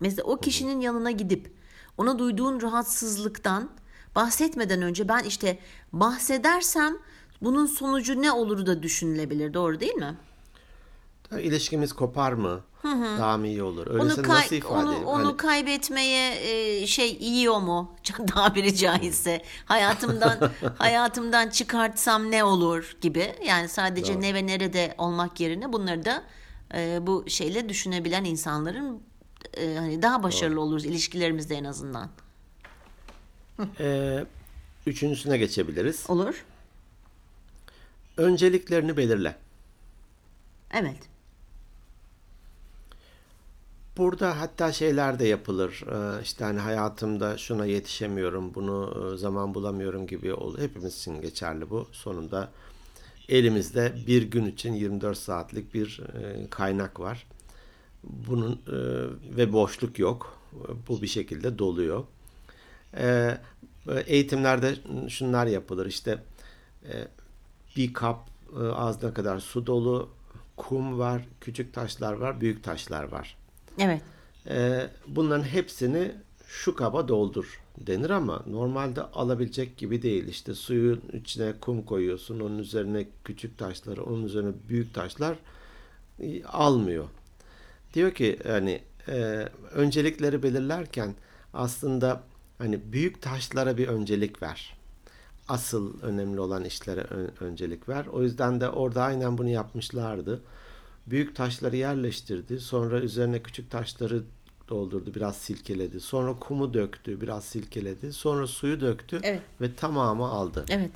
Mesela 0.00 0.22
o 0.26 0.36
kişinin 0.40 0.80
yanına 0.80 1.10
gidip 1.10 1.57
ona 1.98 2.18
duyduğun 2.18 2.60
rahatsızlıktan 2.62 3.70
bahsetmeden 4.14 4.82
önce 4.82 5.08
ben 5.08 5.22
işte 5.24 5.58
bahsedersem 5.92 6.96
bunun 7.42 7.66
sonucu 7.66 8.22
ne 8.22 8.32
olur 8.32 8.66
da 8.66 8.82
düşünülebilir. 8.82 9.54
Doğru 9.54 9.80
değil 9.80 9.94
mi? 9.94 10.14
İlişkimiz 11.40 11.92
kopar 11.92 12.32
mı? 12.32 12.60
Daha 13.18 13.36
mı 13.36 13.46
iyi 13.46 13.62
olur? 13.62 13.86
Onu, 13.86 14.02
Öyleyse 14.02 14.22
kay- 14.22 14.36
nasıl 14.42 14.56
ifade 14.56 14.74
onu, 14.74 14.88
edeyim? 14.90 15.06
onu 15.06 15.26
Hani- 15.26 15.36
kaybetmeye 15.36 16.34
e, 16.82 16.86
şey 16.86 17.16
yiyor 17.20 17.58
mu? 17.58 17.92
Tabiri 18.34 18.76
caizse 18.76 19.42
hayatımdan 19.64 20.38
hayatımdan 20.78 21.48
çıkartsam 21.48 22.30
ne 22.30 22.44
olur 22.44 22.96
gibi. 23.00 23.34
Yani 23.46 23.68
sadece 23.68 24.20
ne 24.20 24.34
ve 24.34 24.46
nerede 24.46 24.94
olmak 24.98 25.40
yerine 25.40 25.72
bunları 25.72 26.04
da 26.04 26.22
e, 26.74 26.98
bu 27.06 27.24
şeyle 27.28 27.68
düşünebilen 27.68 28.24
insanların 28.24 29.02
e, 29.56 29.74
hani 29.74 30.02
daha 30.02 30.22
başarılı 30.22 30.60
oluruz 30.60 30.84
ilişkilerimizde 30.84 31.54
en 31.54 31.64
azından. 31.64 32.10
Ee, 33.80 34.24
üçüncüsüne 34.86 35.38
geçebiliriz. 35.38 36.10
Olur. 36.10 36.44
Önceliklerini 38.16 38.96
belirle. 38.96 39.36
Evet. 40.72 40.98
Burada 43.96 44.40
hatta 44.40 44.72
şeyler 44.72 45.18
de 45.18 45.26
yapılır. 45.26 45.84
Ee, 45.92 46.22
işte 46.22 46.44
hani 46.44 46.58
hayatımda 46.58 47.38
şuna 47.38 47.66
yetişemiyorum, 47.66 48.54
bunu 48.54 49.12
e, 49.14 49.16
zaman 49.16 49.54
bulamıyorum 49.54 50.06
gibi 50.06 50.34
oluyor. 50.34 50.68
Hepimiz 50.68 50.96
için 50.96 51.20
geçerli 51.20 51.70
bu. 51.70 51.88
Sonunda 51.92 52.50
elimizde 53.28 53.92
bir 54.06 54.22
gün 54.22 54.46
için 54.46 54.74
24 54.74 55.18
saatlik 55.18 55.74
bir 55.74 56.00
e, 56.14 56.50
kaynak 56.50 57.00
var. 57.00 57.26
Bunun 58.04 58.52
e, 58.52 58.76
ve 59.36 59.52
boşluk 59.52 59.98
yok. 59.98 60.38
Bu 60.88 61.02
bir 61.02 61.06
şekilde 61.06 61.58
doluyor. 61.58 62.04
Ee, 62.96 63.38
eğitimlerde 64.06 64.74
şunlar 65.08 65.46
yapılır. 65.46 65.86
İşte 65.86 66.22
e, 66.84 67.08
bir 67.76 67.94
kap 67.94 68.28
e, 68.60 68.64
ağzına 68.64 69.14
kadar 69.14 69.40
su 69.40 69.66
dolu, 69.66 70.10
kum 70.56 70.98
var, 70.98 71.22
küçük 71.40 71.74
taşlar 71.74 72.12
var, 72.12 72.40
büyük 72.40 72.64
taşlar 72.64 73.04
var. 73.04 73.36
Evet. 73.78 74.02
Ee, 74.48 74.90
bunların 75.06 75.44
hepsini 75.44 76.12
şu 76.46 76.74
kaba 76.74 77.08
doldur 77.08 77.60
denir 77.78 78.10
ama 78.10 78.42
normalde 78.46 79.02
alabilecek 79.02 79.76
gibi 79.76 80.02
değil. 80.02 80.28
İşte 80.28 80.54
suyun 80.54 81.02
içine 81.12 81.52
kum 81.60 81.82
koyuyorsun, 81.82 82.40
onun 82.40 82.58
üzerine 82.58 83.06
küçük 83.24 83.58
taşları, 83.58 84.04
onun 84.04 84.24
üzerine 84.24 84.52
büyük 84.68 84.94
taşlar 84.94 85.36
e, 86.20 86.44
almıyor. 86.44 87.04
Diyor 87.94 88.10
ki 88.14 88.38
hani 88.46 88.80
e, 89.08 89.48
öncelikleri 89.72 90.42
belirlerken 90.42 91.14
aslında 91.54 92.22
hani 92.58 92.92
büyük 92.92 93.22
taşlara 93.22 93.76
bir 93.76 93.88
öncelik 93.88 94.42
ver. 94.42 94.78
Asıl 95.48 96.02
önemli 96.02 96.40
olan 96.40 96.64
işlere 96.64 97.00
ön- 97.00 97.30
öncelik 97.40 97.88
ver. 97.88 98.06
O 98.06 98.22
yüzden 98.22 98.60
de 98.60 98.68
orada 98.68 99.02
aynen 99.02 99.38
bunu 99.38 99.48
yapmışlardı. 99.48 100.40
Büyük 101.06 101.36
taşları 101.36 101.76
yerleştirdi. 101.76 102.60
Sonra 102.60 103.00
üzerine 103.00 103.42
küçük 103.42 103.70
taşları 103.70 104.22
doldurdu. 104.68 105.14
Biraz 105.14 105.36
silkeledi. 105.36 106.00
Sonra 106.00 106.38
kumu 106.38 106.74
döktü. 106.74 107.20
Biraz 107.20 107.44
silkeledi. 107.44 108.12
Sonra 108.12 108.46
suyu 108.46 108.80
döktü. 108.80 109.20
Evet. 109.22 109.42
Ve 109.60 109.74
tamamı 109.74 110.24
aldı. 110.28 110.64
Evet. 110.70 110.90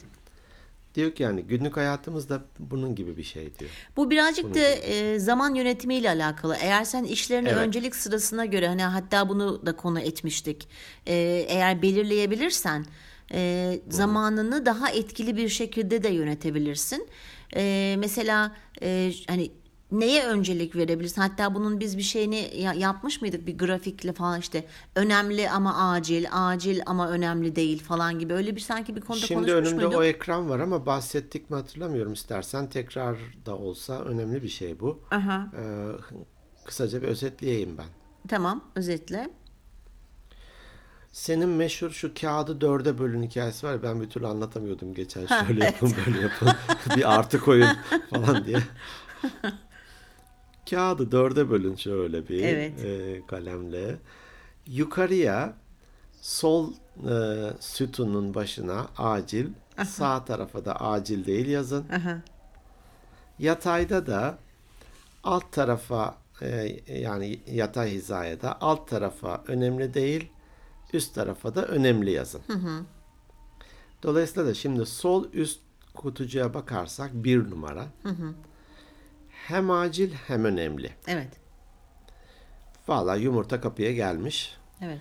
Diyor 0.94 1.14
ki 1.14 1.22
yani 1.22 1.42
günlük 1.42 1.76
hayatımızda 1.76 2.42
bunun 2.58 2.94
gibi 2.94 3.16
bir 3.16 3.22
şey 3.22 3.58
diyor. 3.58 3.70
Bu 3.96 4.10
birazcık 4.10 4.54
da 4.54 4.58
e, 4.60 5.18
zaman 5.18 5.54
yönetimiyle 5.54 6.08
alakalı. 6.10 6.56
Eğer 6.60 6.84
sen 6.84 7.04
işlerini 7.04 7.48
Evet. 7.48 7.58
öncelik 7.58 7.96
sırasına 7.96 8.44
göre 8.44 8.68
hani 8.68 8.82
hatta 8.82 9.28
bunu 9.28 9.66
da 9.66 9.76
konu 9.76 10.00
etmiştik. 10.00 10.68
E, 11.06 11.14
eğer 11.48 11.82
belirleyebilirsen 11.82 12.86
e, 13.32 13.80
zamanını 13.88 14.66
daha 14.66 14.90
etkili 14.90 15.36
bir 15.36 15.48
şekilde 15.48 16.02
de 16.02 16.08
yönetebilirsin. 16.08 17.08
E, 17.56 17.94
mesela 17.98 18.56
e, 18.82 19.12
hani 19.28 19.50
neye 19.92 20.26
öncelik 20.26 20.76
verebilirsin? 20.76 21.20
Hatta 21.22 21.54
bunun 21.54 21.80
biz 21.80 21.98
bir 21.98 22.02
şeyini 22.02 22.50
ya- 22.56 22.72
yapmış 22.74 23.20
mıydık 23.22 23.46
bir 23.46 23.58
grafikle 23.58 24.12
falan 24.12 24.40
işte 24.40 24.64
önemli 24.96 25.50
ama 25.50 25.90
acil, 25.92 26.26
acil 26.32 26.80
ama 26.86 27.08
önemli 27.10 27.56
değil 27.56 27.82
falan 27.82 28.18
gibi 28.18 28.32
öyle 28.34 28.56
bir 28.56 28.60
sanki 28.60 28.96
bir 28.96 29.00
konuda 29.00 29.26
Şimdi 29.26 29.40
konuşmuş 29.50 29.68
önümde 29.72 29.84
muyduk? 29.86 30.00
o 30.00 30.04
ekran 30.04 30.48
var 30.48 30.60
ama 30.60 30.86
bahsettik 30.86 31.50
mi 31.50 31.56
hatırlamıyorum 31.56 32.12
istersen 32.12 32.70
tekrar 32.70 33.16
da 33.46 33.56
olsa 33.56 34.00
önemli 34.00 34.42
bir 34.42 34.48
şey 34.48 34.80
bu. 34.80 35.02
Aha, 35.10 35.46
Ee, 35.58 35.86
kısaca 36.64 37.02
bir 37.02 37.08
özetleyeyim 37.08 37.78
ben. 37.78 37.86
tamam 38.28 38.64
özetle. 38.76 39.30
Senin 41.12 41.48
meşhur 41.48 41.90
şu 41.90 42.14
kağıdı 42.20 42.60
dörde 42.60 42.98
bölün 42.98 43.22
hikayesi 43.22 43.66
var 43.66 43.72
ya 43.72 43.82
ben 43.82 44.00
bir 44.02 44.10
türlü 44.10 44.26
anlatamıyordum 44.26 44.94
geçen 44.94 45.26
şöyle 45.26 45.64
yapın 45.64 45.94
böyle 46.06 46.20
yapın 46.20 46.48
bir 46.96 47.14
artı 47.14 47.40
koyun 47.40 47.68
falan 48.10 48.44
diye. 48.44 48.58
Kağıdı 50.70 51.12
dörde 51.12 51.50
bölün 51.50 51.74
şöyle 51.76 52.28
bir 52.28 52.42
Evet. 52.42 52.84
e, 52.84 53.22
kalemle. 53.26 53.96
Yukarıya 54.66 55.54
sol 56.20 56.72
e, 57.08 57.14
sütunun 57.60 58.34
başına 58.34 58.86
acil, 58.98 59.46
sağ 59.86 60.24
tarafa 60.24 60.64
da 60.64 60.80
acil 60.80 61.26
değil 61.26 61.46
yazın. 61.48 61.88
Aha. 61.88 62.18
Yatayda 63.38 64.06
da 64.06 64.38
alt 65.24 65.52
tarafa 65.52 66.16
e, 66.42 66.76
yani 66.98 67.40
yatay 67.50 67.90
hizaya 67.90 68.42
da 68.42 68.60
alt 68.60 68.88
tarafa 68.88 69.42
önemli 69.46 69.94
değil, 69.94 70.28
üst 70.92 71.14
tarafa 71.14 71.54
da 71.54 71.66
önemli 71.66 72.10
yazın. 72.10 72.40
Dolayısıyla 74.02 74.48
da 74.48 74.54
şimdi 74.54 74.86
sol 74.86 75.24
üst 75.32 75.60
kutucuğa 75.94 76.54
bakarsak 76.54 77.10
bir 77.14 77.50
numara. 77.50 77.86
Hem 79.48 79.70
acil 79.70 80.12
hem 80.26 80.44
önemli. 80.44 80.90
Evet. 81.06 81.28
Valla 82.88 83.16
yumurta 83.16 83.60
kapıya 83.60 83.92
gelmiş. 83.92 84.56
Evet. 84.80 85.00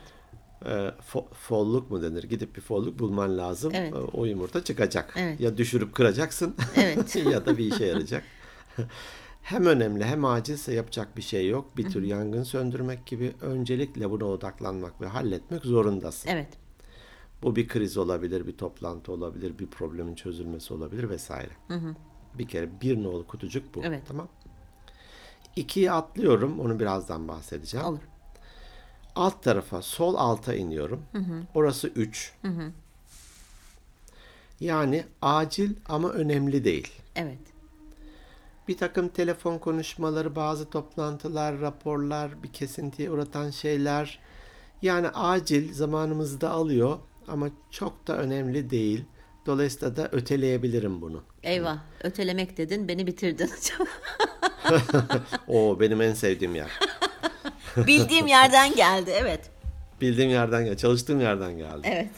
E, 0.66 0.70
fo- 1.14 1.34
folluk 1.34 1.92
mu 1.92 2.02
denir? 2.02 2.24
Gidip 2.24 2.56
bir 2.56 2.62
folluk 2.62 3.00
bulman 3.00 3.38
lazım. 3.38 3.72
Evet. 3.76 3.94
E, 3.94 3.98
O 3.98 4.26
yumurta 4.26 4.64
çıkacak. 4.64 5.14
Evet. 5.18 5.40
Ya 5.40 5.58
düşürüp 5.58 5.94
kıracaksın 5.96 6.56
Evet. 6.76 7.16
ya 7.32 7.46
da 7.46 7.58
bir 7.58 7.74
işe 7.74 7.86
yarayacak. 7.86 8.24
hem 9.42 9.66
önemli 9.66 10.06
hem 10.06 10.26
acilse 10.26 10.74
yapacak 10.74 11.18
bir 11.18 11.22
şey 11.22 11.50
yok. 11.50 11.78
Bir 11.78 11.90
tür 11.90 12.04
yangın 12.04 12.44
söndürmek 12.44 13.06
gibi 13.06 13.34
öncelikle 13.42 14.10
buna 14.10 14.26
odaklanmak 14.26 15.02
ve 15.02 15.08
halletmek 15.08 15.64
zorundasın. 15.66 16.30
Evet. 16.30 16.48
Bu 17.44 17.56
bir 17.56 17.68
kriz 17.68 17.98
olabilir, 17.98 18.48
bir 18.48 18.58
toplantı 18.58 19.12
olabilir, 19.12 19.60
bir 19.60 19.68
problemin 19.68 20.16
çözülmesi 20.16 20.74
olabilir 20.74 21.10
vesaire. 21.10 21.52
Bir 22.38 22.48
kere 22.48 22.82
bir 22.82 23.04
nolu 23.04 23.28
kutucuk 23.28 23.76
bu. 23.76 23.82
Evet. 23.84 24.04
Tamam. 24.08 24.28
İkiyi 25.56 25.92
atlıyorum. 25.92 26.60
Onu 26.60 26.80
birazdan 26.80 27.28
bahsedeceğim. 27.28 27.86
Olur. 27.86 28.00
Alt 29.16 29.44
tarafa 29.44 29.82
sol 29.82 30.16
alta 30.16 30.54
iniyorum. 30.54 31.04
Orası 31.56 31.88
3. 31.88 32.34
Yani 34.60 35.06
acil 35.22 35.76
ama 35.86 36.10
önemli 36.10 36.64
değil. 36.64 36.94
Evet. 37.16 37.40
Bir 38.68 38.78
takım 38.78 39.10
telefon 39.10 39.58
konuşmaları, 39.58 40.36
bazı 40.36 40.70
toplantılar, 40.70 41.60
raporlar, 41.60 42.44
bir 42.44 42.54
kesintiye 42.54 43.12
uğratan 43.12 43.50
şeyler. 43.50 44.20
Yani 44.82 45.10
acil 45.10 45.74
zamanımızı 45.74 46.42
da 46.42 46.50
alıyor 46.52 47.00
ama 47.28 47.50
çok 47.72 48.08
da 48.08 48.18
önemli 48.18 48.70
değil. 48.70 49.06
Dolayısıyla 49.46 49.96
da 49.96 50.10
öteleyebilirim 50.12 51.02
bunu. 51.02 51.24
Eyvah. 51.44 51.78
Ötelemek 52.04 52.58
dedin, 52.58 52.88
beni 52.88 53.08
bitirdin. 53.08 53.50
o 55.48 55.80
benim 55.80 56.02
en 56.02 56.14
sevdiğim 56.14 56.56
yer. 56.56 56.70
Bildiğim 57.78 58.28
yerden 58.28 58.76
geldi. 58.76 59.12
Evet. 59.14 59.52
Bildiğim 60.02 60.30
yerden 60.30 60.66
geldi. 60.66 60.78
Çalıştığım 60.78 61.20
yerden 61.20 61.58
geldi. 61.58 61.82
Evet. 61.84 62.10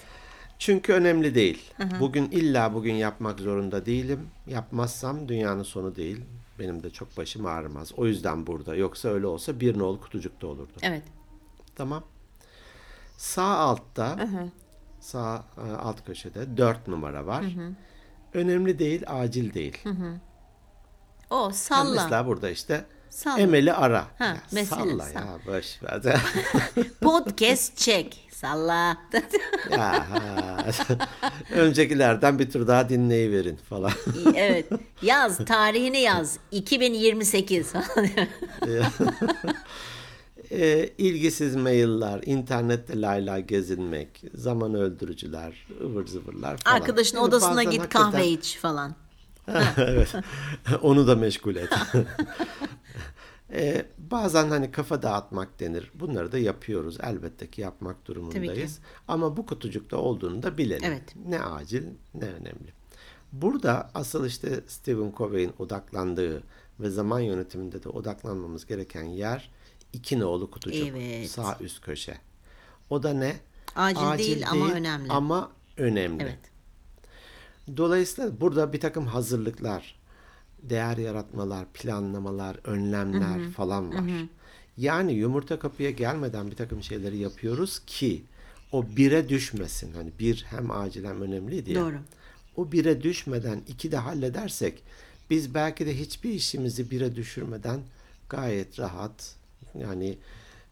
Çünkü 0.60 0.94
önemli 0.94 1.36
değil. 1.36 1.72
Bugün 2.00 2.32
illa 2.32 2.74
bugün 2.74 2.94
yapmak 2.94 3.40
zorunda 3.40 3.86
değilim. 3.86 4.30
Yapmazsam 4.48 5.28
dünyanın 5.28 5.64
sonu 5.64 5.96
değil. 5.96 6.22
Benim 6.60 6.84
de 6.84 6.90
çok 6.90 7.18
başım 7.18 7.46
ağrımaz. 7.46 7.92
O 7.98 8.06
yüzden 8.06 8.48
burada. 8.48 8.76
Yoksa 8.76 9.10
öyle 9.10 9.28
olsa 9.28 9.60
bir 9.60 9.80
nol 9.80 10.00
kutucukta 10.00 10.48
olurdu. 10.48 10.72
Evet. 10.82 11.04
Tamam. 11.76 12.04
Sağ 13.18 13.58
altta 13.58 14.30
sağ 15.04 15.44
e, 15.58 15.72
alt 15.76 16.06
köşede 16.06 16.58
4 16.58 16.88
numara 16.88 17.26
var. 17.26 17.46
Önemli 18.34 18.80
değil, 18.80 19.04
acil 19.08 19.54
değil. 19.54 19.78
O 21.30 21.52
salla. 21.54 22.04
Mesela 22.04 22.28
burada 22.28 22.50
işte 22.50 22.86
Salla. 23.10 23.40
Emel'i 23.40 23.74
ara. 23.74 24.08
Ha, 24.18 24.26
Ya 24.26 24.38
mesela 24.52 24.82
salla 24.82 25.04
salla. 25.06 25.20
ya 25.20 25.38
boş 25.48 25.84
ver. 25.84 26.02
Podcast 27.02 27.78
çek. 27.78 28.30
Salla. 28.34 28.98
Ya. 29.72 30.06
Öncekilerden 31.52 32.40
bir 32.40 32.52
tur 32.52 32.68
daha 32.68 32.90
dinleyiverin 32.90 33.56
falan. 33.56 33.92
evet. 34.36 34.66
Yaz. 35.02 35.38
Tarihini 35.46 36.00
yaz. 36.00 36.38
2028. 36.52 37.74
e, 40.54 40.90
ilgisiz 40.98 41.56
mailler, 41.56 42.22
internette 42.26 43.02
layla 43.02 43.40
gezinmek, 43.40 44.24
zaman 44.34 44.74
öldürücüler, 44.74 45.68
ıvır 45.82 46.08
zıvırlar 46.08 46.58
falan. 46.58 46.76
Arkadaşın 46.76 47.18
Yani 47.18 47.28
odasına 47.28 47.64
git 47.64 47.82
hakikaten- 47.82 48.12
kahve 48.12 48.28
iç 48.28 48.58
falan. 48.58 48.96
evet. 49.78 50.14
Onu 50.82 51.08
da 51.08 51.16
meşgul 51.16 51.56
et. 51.56 51.70
Ee, 53.56 53.86
bazen 53.98 54.50
hani 54.50 54.72
kafa 54.72 55.02
dağıtmak 55.02 55.60
denir. 55.60 55.92
Bunları 55.96 56.32
da 56.32 56.38
yapıyoruz. 56.38 56.98
Elbette 57.04 57.50
ki 57.50 57.62
yapmak 57.62 58.06
durumundayız. 58.06 58.80
Ama 59.08 59.38
bu 59.38 59.46
kutucukta 59.46 59.98
olduğunu 59.98 60.44
da 60.44 60.58
bilelim. 60.58 60.84
Evet. 60.86 61.16
Ne 61.26 61.42
acil 61.42 61.84
ne 62.14 62.26
önemli. 62.26 62.74
Burada 63.32 63.90
asıl 63.94 64.26
işte 64.26 64.64
Stephen 64.68 65.14
Covey'in 65.18 65.54
odaklandığı 65.60 66.44
ve 66.80 66.90
zaman 66.90 67.20
yönetiminde 67.20 67.84
de 67.84 67.90
odaklanmamız 67.90 68.66
gereken 68.66 69.04
yer 69.04 69.52
iki 69.94 70.20
nolu 70.20 70.52
kutucuk. 70.52 70.88
Evet. 70.88 71.30
Sağ 71.30 71.58
üst 71.62 71.82
köşe. 71.82 72.18
O 72.90 73.04
da 73.04 73.14
ne? 73.14 73.36
Acil 73.76 74.18
değil 74.18 74.50
ama 74.50 74.72
önemli. 74.72 75.12
Ama 75.12 75.52
önemli. 75.78 76.24
Evet. 76.24 76.40
Dolayısıyla 77.78 78.42
burada 78.42 78.74
bir 78.74 78.80
takım 78.80 79.06
hazırlıklar, 79.06 79.96
değer 80.62 80.98
yaratmalar, 80.98 81.66
planlamalar, 81.74 82.60
önlemler 82.64 83.52
falan 83.52 83.94
var. 83.94 84.04
Yani 84.78 85.14
yumurta 85.14 85.60
kapıya 85.60 85.92
gelmeden 85.92 86.52
bir 86.52 86.56
takım 86.56 86.84
şeyleri 86.84 87.18
yapıyoruz 87.18 87.82
ki 87.86 88.24
o 88.72 88.86
bire 88.96 89.30
düşmesin. 89.30 89.94
Hani 89.94 90.12
bir 90.20 90.46
hem 90.50 90.72
acil 90.72 91.06
hem 91.06 91.22
önemliydi 91.22 91.72
ya. 91.72 91.82
Doğru. 91.82 91.98
O 92.56 92.72
bire 92.72 93.04
düşmeden 93.04 93.62
iki 93.68 93.92
de 93.92 93.98
halledersek 93.98 94.84
biz 95.30 95.54
belki 95.54 95.86
de 95.86 96.00
hiçbir 96.00 96.30
işimizi 96.30 96.92
bire 96.92 97.16
düşürmeden 97.16 97.80
gayet 98.30 98.80
rahat 98.80 99.36
yani 99.80 100.18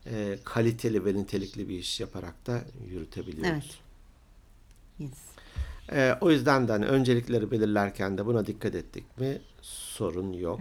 e, 0.06 0.38
kaliteli 0.44 1.06
ve 1.06 1.14
nitelikli 1.14 1.70
bir 1.70 1.80
iş 1.80 2.00
yaparak 2.00 2.48
da 2.48 2.62
yürütebiliyoruz. 2.90 3.52
Evet. 3.52 3.78
Yes. 5.00 5.32
Ee, 5.92 6.16
o 6.22 6.32
yüzden 6.32 6.68
de 6.68 6.72
hani 6.72 6.86
öncelikleri 6.86 7.52
belirlerken 7.52 8.18
de 8.18 8.26
buna 8.26 8.46
dikkat 8.46 8.76
ettik 8.76 9.18
mi 9.20 9.42
sorun 9.62 10.34
yok. 10.34 10.60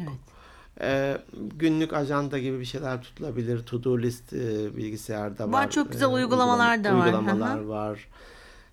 Ee, 0.80 1.18
günlük 1.56 1.92
ajanda 1.92 2.38
gibi 2.38 2.60
bir 2.60 2.64
şeyler 2.64 3.02
tutulabilir. 3.02 3.62
To 3.62 3.84
do 3.84 3.98
list 3.98 4.32
e, 4.32 4.76
bilgisayarda 4.76 5.46
var. 5.46 5.52
Var, 5.52 5.70
çok 5.70 5.92
güzel 5.92 6.06
Ee, 6.06 6.08
uygulamalar 6.08 6.84
da 6.84 6.96
var. 6.96 7.06
Uygulamalar 7.06 7.60
var. 7.60 8.08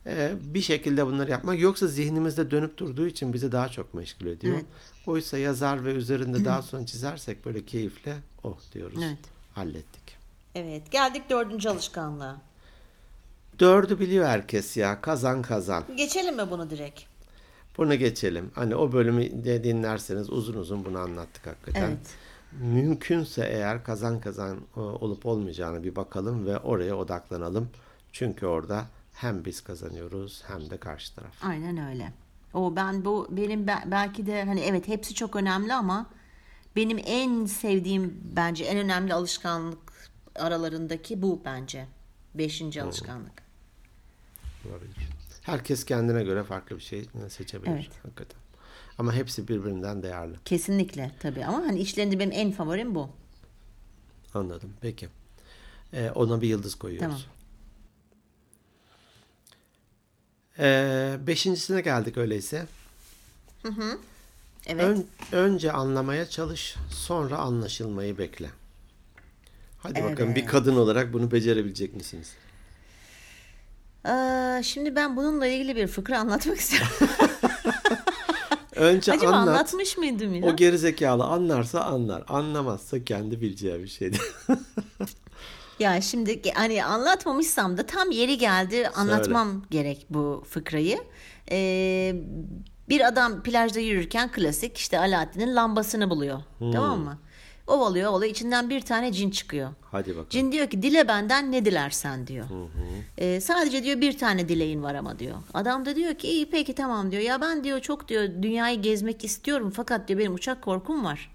Ee, 0.05 0.31
bir 0.41 0.61
şekilde 0.61 1.05
bunları 1.05 1.31
yapmak. 1.31 1.59
Yoksa 1.59 1.87
zihnimizde 1.87 2.51
dönüp 2.51 2.77
durduğu 2.77 3.07
için 3.07 3.33
bizi 3.33 3.51
daha 3.51 3.69
çok 3.69 3.93
meşgul 3.93 4.25
ediyor. 4.25 4.55
Evet. 4.55 4.65
Oysa 5.07 5.37
yazar 5.37 5.85
ve 5.85 5.93
üzerinde 5.93 6.45
daha 6.45 6.61
sonra 6.61 6.85
çizersek 6.85 7.45
böyle 7.45 7.65
keyifle 7.65 8.15
oh 8.43 8.57
diyoruz. 8.73 8.99
Evet. 9.03 9.36
Hallettik. 9.57 10.17
Evet. 10.55 10.91
Geldik 10.91 11.29
dördüncü 11.29 11.69
alışkanlığa. 11.69 12.37
Dördü 13.59 13.99
biliyor 13.99 14.25
herkes 14.25 14.77
ya. 14.77 15.01
Kazan 15.01 15.41
kazan. 15.41 15.83
Geçelim 15.95 16.35
mi 16.35 16.51
bunu 16.51 16.69
direkt? 16.69 17.01
Bunu 17.77 17.95
geçelim. 17.95 18.51
Hani 18.55 18.75
o 18.75 18.91
bölümü 18.91 19.45
de 19.45 19.63
dinlerseniz 19.63 20.29
uzun 20.29 20.53
uzun 20.53 20.85
bunu 20.85 20.99
anlattık 20.99 21.47
hakikaten. 21.47 21.81
Evet. 21.87 21.97
Mümkünse 22.51 23.47
eğer 23.51 23.83
kazan 23.83 24.19
kazan 24.19 24.57
e, 24.77 24.79
olup 24.79 25.25
olmayacağını 25.25 25.83
bir 25.83 25.95
bakalım 25.95 26.45
ve 26.45 26.57
oraya 26.57 26.95
odaklanalım. 26.97 27.69
Çünkü 28.11 28.45
orada 28.45 28.85
hem 29.13 29.45
biz 29.45 29.61
kazanıyoruz 29.61 30.43
hem 30.47 30.69
de 30.69 30.77
karşı 30.77 31.15
taraf. 31.15 31.33
Aynen 31.43 31.89
öyle. 31.89 32.13
O 32.53 32.75
ben 32.75 33.05
bu 33.05 33.27
benim 33.29 33.67
be- 33.67 33.83
belki 33.85 34.25
de 34.25 34.43
hani 34.43 34.59
evet 34.61 34.87
hepsi 34.87 35.13
çok 35.13 35.35
önemli 35.35 35.73
ama 35.73 36.05
benim 36.77 36.99
en 37.05 37.45
sevdiğim 37.45 38.21
bence 38.35 38.63
en 38.63 38.77
önemli 38.77 39.13
alışkanlık 39.13 39.79
aralarındaki 40.35 41.21
bu 41.21 41.41
bence. 41.45 41.87
Beşinci 42.35 42.81
alışkanlık. 42.83 43.43
Olabilir. 44.69 44.95
Herkes 45.41 45.85
kendine 45.85 46.23
göre 46.23 46.43
farklı 46.43 46.75
bir 46.75 46.81
şey 46.81 47.05
seçebilir 47.29 47.71
Evet. 47.71 47.89
hakikaten. 48.03 48.39
Ama 48.97 49.13
hepsi 49.13 49.47
birbirinden 49.47 50.03
değerli. 50.03 50.35
Kesinlikle 50.45 51.11
tabii 51.19 51.45
ama 51.45 51.57
hani 51.57 51.79
işlerinde 51.79 52.19
benim 52.19 52.31
en 52.31 52.51
favorim 52.51 52.95
bu. 52.95 53.09
Anladım. 54.33 54.73
Peki. 54.81 55.09
Ee, 55.93 56.11
ona 56.15 56.41
bir 56.41 56.47
yıldız 56.47 56.75
koyuyoruz. 56.75 57.07
Tamam. 57.07 57.21
Ee, 60.59 61.17
beşincisine 61.27 61.81
geldik 61.81 62.17
öyleyse. 62.17 62.65
Evet. 64.67 64.83
Ön- 64.85 65.05
önce 65.31 65.71
anlamaya 65.71 66.29
çalış, 66.29 66.75
sonra 66.91 67.37
anlaşılmayı 67.37 68.17
bekle. 68.17 68.49
Hadi 69.77 70.03
bakalım 70.03 70.35
bir 70.35 70.45
kadın 70.45 70.75
olarak 70.75 71.13
bunu 71.13 71.31
becerebilecek 71.31 71.93
misiniz? 71.95 72.33
Aa, 74.03 74.61
şimdi 74.63 74.95
ben 74.95 75.15
bununla 75.15 75.47
ilgili 75.47 75.75
bir 75.75 75.87
fıkra 75.87 76.19
anlatmak 76.19 76.57
istiyorum. 76.57 76.89
Önce 78.75 79.11
Acaba 79.11 79.31
anlat. 79.31 79.47
anlatmış 79.47 79.97
mıydım 79.97 80.33
ya? 80.35 80.45
O 80.45 80.55
gerizekalı 80.55 81.23
anlarsa 81.23 81.81
anlar. 81.81 82.23
Anlamazsa 82.27 83.03
kendi 83.03 83.41
bileceği 83.41 83.79
bir 83.83 83.87
şeydi. 83.87 84.17
Ya 85.79 86.01
şimdi 86.01 86.41
hani 86.53 86.85
anlatmamışsam 86.85 87.77
da 87.77 87.85
tam 87.85 88.11
yeri 88.11 88.37
geldi 88.37 88.89
anlatmam 88.95 89.65
gerek 89.71 90.05
bu 90.09 90.43
fıkrayı. 90.49 90.97
Ee, 91.51 92.15
bir 92.89 93.07
adam 93.07 93.43
plajda 93.43 93.79
yürürken 93.79 94.31
klasik 94.31 94.77
işte 94.77 94.99
Alaaddin'in 94.99 95.55
lambasını 95.55 96.09
buluyor. 96.09 96.39
Tamam 96.59 96.99
mı? 96.99 97.17
Ovalıyor 97.67 98.11
ovalıyor 98.11 98.31
içinden 98.31 98.69
bir 98.69 98.81
tane 98.81 99.11
cin 99.11 99.29
çıkıyor. 99.29 99.69
Hadi 99.91 100.09
bakalım. 100.09 100.27
Cin 100.29 100.51
diyor 100.51 100.69
ki 100.69 100.81
dile 100.81 101.07
benden 101.07 101.51
ne 101.51 101.65
dilersen 101.65 102.27
diyor. 102.27 102.45
Ee, 103.17 103.41
sadece 103.41 103.83
diyor 103.83 104.01
bir 104.01 104.17
tane 104.17 104.49
dileğin 104.49 104.83
var 104.83 104.95
ama 104.95 105.19
diyor. 105.19 105.35
Adam 105.53 105.85
da 105.85 105.95
diyor 105.95 106.15
ki 106.15 106.27
iyi 106.27 106.49
peki 106.49 106.75
tamam 106.75 107.11
diyor. 107.11 107.21
Ya 107.21 107.41
ben 107.41 107.63
diyor 107.63 107.79
çok 107.79 108.07
diyor 108.07 108.23
dünyayı 108.41 108.81
gezmek 108.81 109.23
istiyorum 109.25 109.73
fakat 109.75 110.07
diyor 110.07 110.19
benim 110.19 110.33
uçak 110.33 110.61
korkum 110.61 111.05
var. 111.05 111.31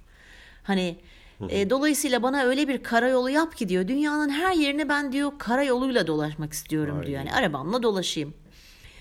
Hani 0.63 0.97
e, 1.49 1.71
dolayısıyla 1.71 2.23
bana 2.23 2.43
öyle 2.43 2.69
bir 2.69 2.83
karayolu 2.83 3.31
yap 3.31 3.57
ki 3.57 3.69
diyor. 3.69 3.89
Dünyanın 3.89 4.29
her 4.31 4.53
yerini 4.55 4.89
ben 4.89 5.13
diyor 5.13 5.33
karayoluyla 5.39 6.07
dolaşmak 6.07 6.53
istiyorum 6.53 7.03
diyor. 7.07 7.19
Yani 7.19 7.33
arabamla 7.33 7.83
dolaşayım. 7.83 8.35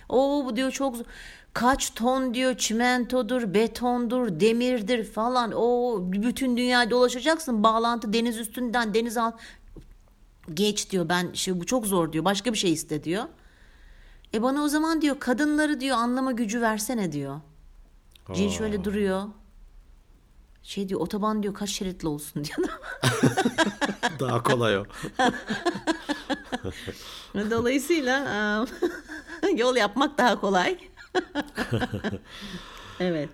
O 0.09 0.45
bu 0.45 0.55
diyor 0.55 0.71
çok. 0.71 0.95
Kaç 1.53 1.93
ton 1.93 2.33
diyor 2.33 2.57
çimentodur, 2.57 3.53
betondur, 3.53 4.39
demirdir 4.39 5.03
falan. 5.03 5.51
O 5.55 5.99
bütün 6.01 6.57
dünyayı 6.57 6.89
dolaşacaksın. 6.89 7.63
Bağlantı 7.63 8.13
deniz 8.13 8.37
üstünden 8.37 8.93
deniz 8.93 9.17
alt 9.17 9.39
geç 10.53 10.89
diyor. 10.89 11.09
Ben 11.09 11.33
şey 11.33 11.59
bu 11.59 11.65
çok 11.65 11.85
zor 11.85 12.13
diyor. 12.13 12.25
Başka 12.25 12.53
bir 12.53 12.57
şey 12.57 12.73
iste 12.73 13.03
diyor. 13.03 13.23
E 14.33 14.41
bana 14.41 14.63
o 14.63 14.67
zaman 14.67 15.01
diyor 15.01 15.19
kadınları 15.19 15.79
diyor 15.79 15.97
anlama 15.97 16.31
gücü 16.31 16.61
versene 16.61 17.11
diyor. 17.11 17.39
Cin 18.33 18.49
şöyle 18.49 18.83
duruyor. 18.83 19.23
Şey 20.63 20.89
diyor 20.89 20.99
otoban 20.99 21.43
diyor 21.43 21.53
kaç 21.53 21.69
şeritli 21.69 22.07
olsun 22.07 22.43
diyor. 22.45 22.69
Daha 24.19 24.43
kolay 24.43 24.77
o. 24.77 24.85
Dolayısıyla 27.33 28.65
yol 29.55 29.75
yapmak 29.75 30.17
daha 30.17 30.39
kolay. 30.39 30.90
evet. 32.99 33.29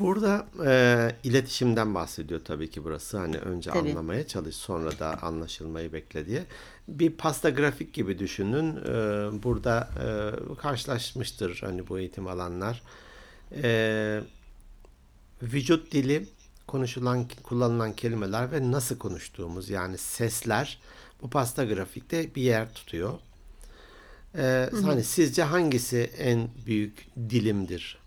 Burada 0.00 0.46
e, 0.66 1.10
iletişimden 1.24 1.94
bahsediyor 1.94 2.40
tabii 2.44 2.70
ki 2.70 2.84
burası. 2.84 3.18
Hani 3.18 3.36
önce 3.36 3.70
Tabii. 3.70 3.90
anlamaya 3.90 4.26
çalış 4.26 4.56
sonra 4.56 4.98
da 4.98 5.22
anlaşılmayı 5.22 5.92
bekle 5.92 6.26
diye. 6.26 6.44
Bir 6.88 7.10
pasta 7.10 7.50
grafik 7.50 7.94
gibi 7.94 8.18
düşünün. 8.18 8.76
E, 8.76 8.92
burada 9.42 9.88
e, 10.00 10.06
karşılaşmıştır 10.54 11.58
hani 11.60 11.88
bu 11.88 11.98
eğitim 11.98 12.26
alanlar. 12.26 12.82
E, 13.62 14.20
vücut 15.42 15.92
dili, 15.92 16.28
konuşulan, 16.66 17.26
kullanılan 17.42 17.92
kelimeler 17.92 18.52
ve 18.52 18.70
nasıl 18.70 18.98
konuştuğumuz 18.98 19.70
yani 19.70 19.98
sesler 19.98 20.78
bu 21.22 21.30
pasta 21.30 21.64
grafikte 21.64 22.34
bir 22.34 22.42
yer 22.42 22.74
tutuyor. 22.74 23.18
Ee, 24.36 24.70
hani 24.84 25.04
sizce 25.04 25.42
hangisi 25.42 25.98
en 26.18 26.48
büyük 26.66 27.06
dilimdir 27.30 27.98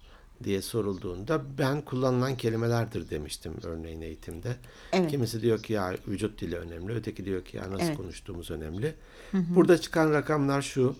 diye 0.44 0.62
sorulduğunda 0.62 1.42
ben 1.58 1.82
kullanılan 1.82 2.38
kelimelerdir 2.38 3.10
demiştim 3.10 3.54
örneğin 3.64 4.02
eğitimde. 4.02 4.56
Evet. 4.94 5.12
Kimisi 5.12 5.42
diyor 5.42 5.64
ki 5.64 5.74
ya 5.74 5.96
vücut 6.08 6.42
dili 6.42 6.58
önemli, 6.58 6.94
öteki 6.94 7.26
diyor 7.26 7.46
ki 7.46 7.58
ya 7.58 7.72
nasıl 7.72 7.86
Evet. 7.86 7.98
konuştuğumuz 7.98 8.52
önemli. 8.52 8.96
Burada 9.34 9.78
çıkan 9.82 10.12
rakamlar 10.14 10.62
şu. 10.62 10.96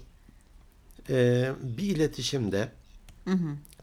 Ee, 1.10 1.52
bir 1.64 1.96
iletişimde 1.96 2.72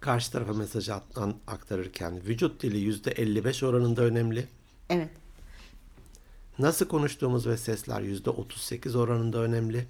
karşı 0.00 0.32
tarafa 0.32 0.52
mesajı 0.52 0.94
at- 0.94 1.18
an- 1.18 1.36
aktarırken 1.46 2.20
vücut 2.26 2.62
dili 2.62 2.78
yüzde 2.78 3.10
55 3.10 3.62
oranında 3.62 4.02
önemli. 4.02 4.46
Evet. 4.90 5.08
Nasıl 6.58 6.88
konuştuğumuz 6.88 7.46
ve 7.46 7.56
sesler 7.56 8.00
yüzde 8.00 8.30
38 8.30 8.96
oranında 8.96 9.38
önemli. 9.38 9.86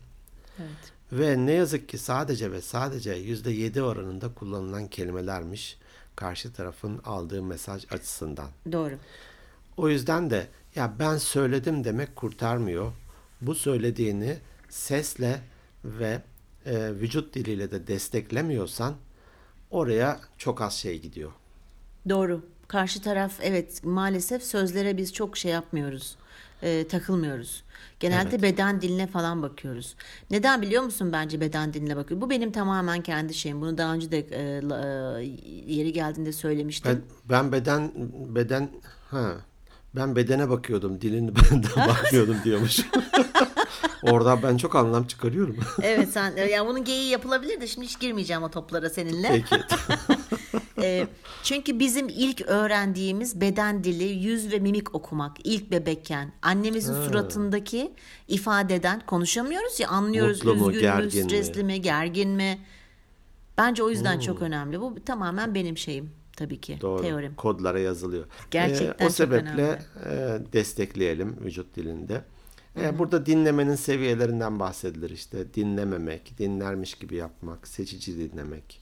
Evet. 0.61 0.92
Ve 1.12 1.46
ne 1.46 1.53
yazık 1.53 1.88
ki 1.88 1.99
sadece 1.99 2.53
ve 2.53 2.61
sadece 2.61 3.12
yüzde 3.12 3.51
7 3.51 3.83
oranında 3.83 4.35
kullanılan 4.35 4.88
kelimelermiş 4.88 5.79
karşı 6.16 6.53
tarafın 6.53 6.99
aldığı 7.05 7.42
mesaj 7.42 7.85
açısından. 7.92 8.49
Doğru. 8.73 8.94
O 9.77 9.88
yüzden 9.88 10.31
de 10.31 10.46
ya 10.75 10.94
ben 10.99 11.16
söyledim 11.16 11.85
demek 11.85 12.16
kurtarmıyor. 12.16 12.92
Bu 13.40 13.55
söylediğini 13.55 14.38
sesle 14.68 15.40
ve 15.85 16.23
e, 16.66 16.90
vücut 16.90 17.35
diliyle 17.35 17.70
de 17.70 17.87
desteklemiyorsan 17.87 18.94
oraya 19.70 20.20
çok 20.38 20.61
az 20.61 20.75
şey 20.75 21.01
gidiyor. 21.01 21.33
Doğru. 22.09 22.44
Karşı 22.68 23.03
taraf 23.03 23.33
evet 23.42 23.85
maalesef 23.85 24.42
sözlere 24.42 24.96
biz 24.96 25.12
çok 25.12 25.37
şey 25.37 25.53
yapmıyoruz. 25.53 26.16
E, 26.62 26.88
takılmıyoruz. 26.88 27.64
Genelde 28.01 28.42
beden 28.42 28.81
diline 28.81 29.07
falan 29.07 29.42
bakıyoruz. 29.42 29.96
Neden 30.31 30.62
biliyor 30.62 30.83
musun 30.83 31.12
bence 31.12 31.40
beden 31.40 31.73
diline 31.73 31.96
bakıyor? 31.96 32.20
Bu 32.20 32.31
benim 32.31 32.53
tamamen 32.53 33.03
kendi 33.03 33.35
şeyim. 33.35 33.61
Bunu 33.61 33.79
daha 33.79 33.94
önce 33.94 34.11
de 34.11 34.18
e, 34.18 34.42
e, 34.42 35.75
yeri 35.75 35.92
geldiğinde 35.92 36.33
söylemiştim. 36.33 37.03
Ben, 37.29 37.42
ben 37.42 37.53
beden 37.53 37.92
beden 38.35 38.70
ha 39.11 39.37
ben 39.96 40.16
bedene 40.16 40.51
bakıyordum, 40.51 41.01
dilini 41.01 41.33
benden 41.37 41.88
bakmıyordum 41.88 42.37
diyormuş. 42.44 42.81
Orada 44.03 44.42
ben 44.42 44.57
çok 44.57 44.77
anlam 44.77 45.05
çıkarıyorum. 45.05 45.57
Evet 45.83 46.09
sen 46.12 46.37
ya 46.37 46.66
bunun 46.66 46.85
geyiği 46.85 47.11
yapılabilir 47.11 47.61
de 47.61 47.66
şimdi 47.66 47.87
hiç 47.87 48.01
girmeyeceğim 48.01 48.42
o 48.42 48.51
toplara 48.51 48.90
seninle. 48.90 49.29
Peki. 49.29 49.64
Ee, 50.83 51.07
çünkü 51.43 51.79
bizim 51.79 52.09
ilk 52.09 52.40
öğrendiğimiz 52.40 53.40
beden 53.40 53.85
dili, 53.85 54.05
yüz 54.05 54.53
ve 54.53 54.59
mimik 54.59 54.95
okumak 54.95 55.37
ilk 55.45 55.71
bebekken 55.71 56.33
annemizin 56.43 56.95
suratındaki 56.95 57.93
ifadeden 58.29 59.01
konuşamıyoruz 59.07 59.81
ya 59.81 59.88
anlıyoruz 59.88 60.45
Mutlu 60.45 60.61
mu, 60.61 60.71
üzgün 60.71 60.75
mü, 60.77 60.81
gergin 60.81 61.25
mi? 61.25 61.31
stresli 61.31 61.64
mi, 61.64 61.81
gergin 61.81 62.31
mi? 62.31 62.59
Bence 63.59 63.83
o 63.83 63.90
yüzden 63.90 64.19
çok 64.19 64.43
önemli. 64.43 64.81
Bu 64.81 64.95
tamamen 65.07 65.55
benim 65.55 65.79
şeyim 65.79 66.11
tabii 66.37 66.61
ki. 66.61 66.79
Doğru. 66.81 67.03
Teorim. 67.03 67.35
Kodlara 67.35 67.79
yazılıyor. 67.81 68.25
Gerçekten 68.51 69.05
Ee, 69.05 69.09
o 69.09 69.11
sebeple 69.11 69.83
e, 70.07 70.38
destekleyelim 70.53 71.37
vücut 71.45 71.77
dilinde. 71.77 72.25
Ee, 72.81 72.99
burada 72.99 73.27
dinlemenin 73.27 73.75
seviyelerinden 73.75 74.61
bahsedilir 74.61 75.11
işte. 75.11 75.55
Dinlememek, 75.55 76.38
dinlermiş 76.38 76.95
gibi 76.95 77.16
yapmak, 77.16 77.69
seçici 77.69 78.19
dinlemek, 78.19 78.81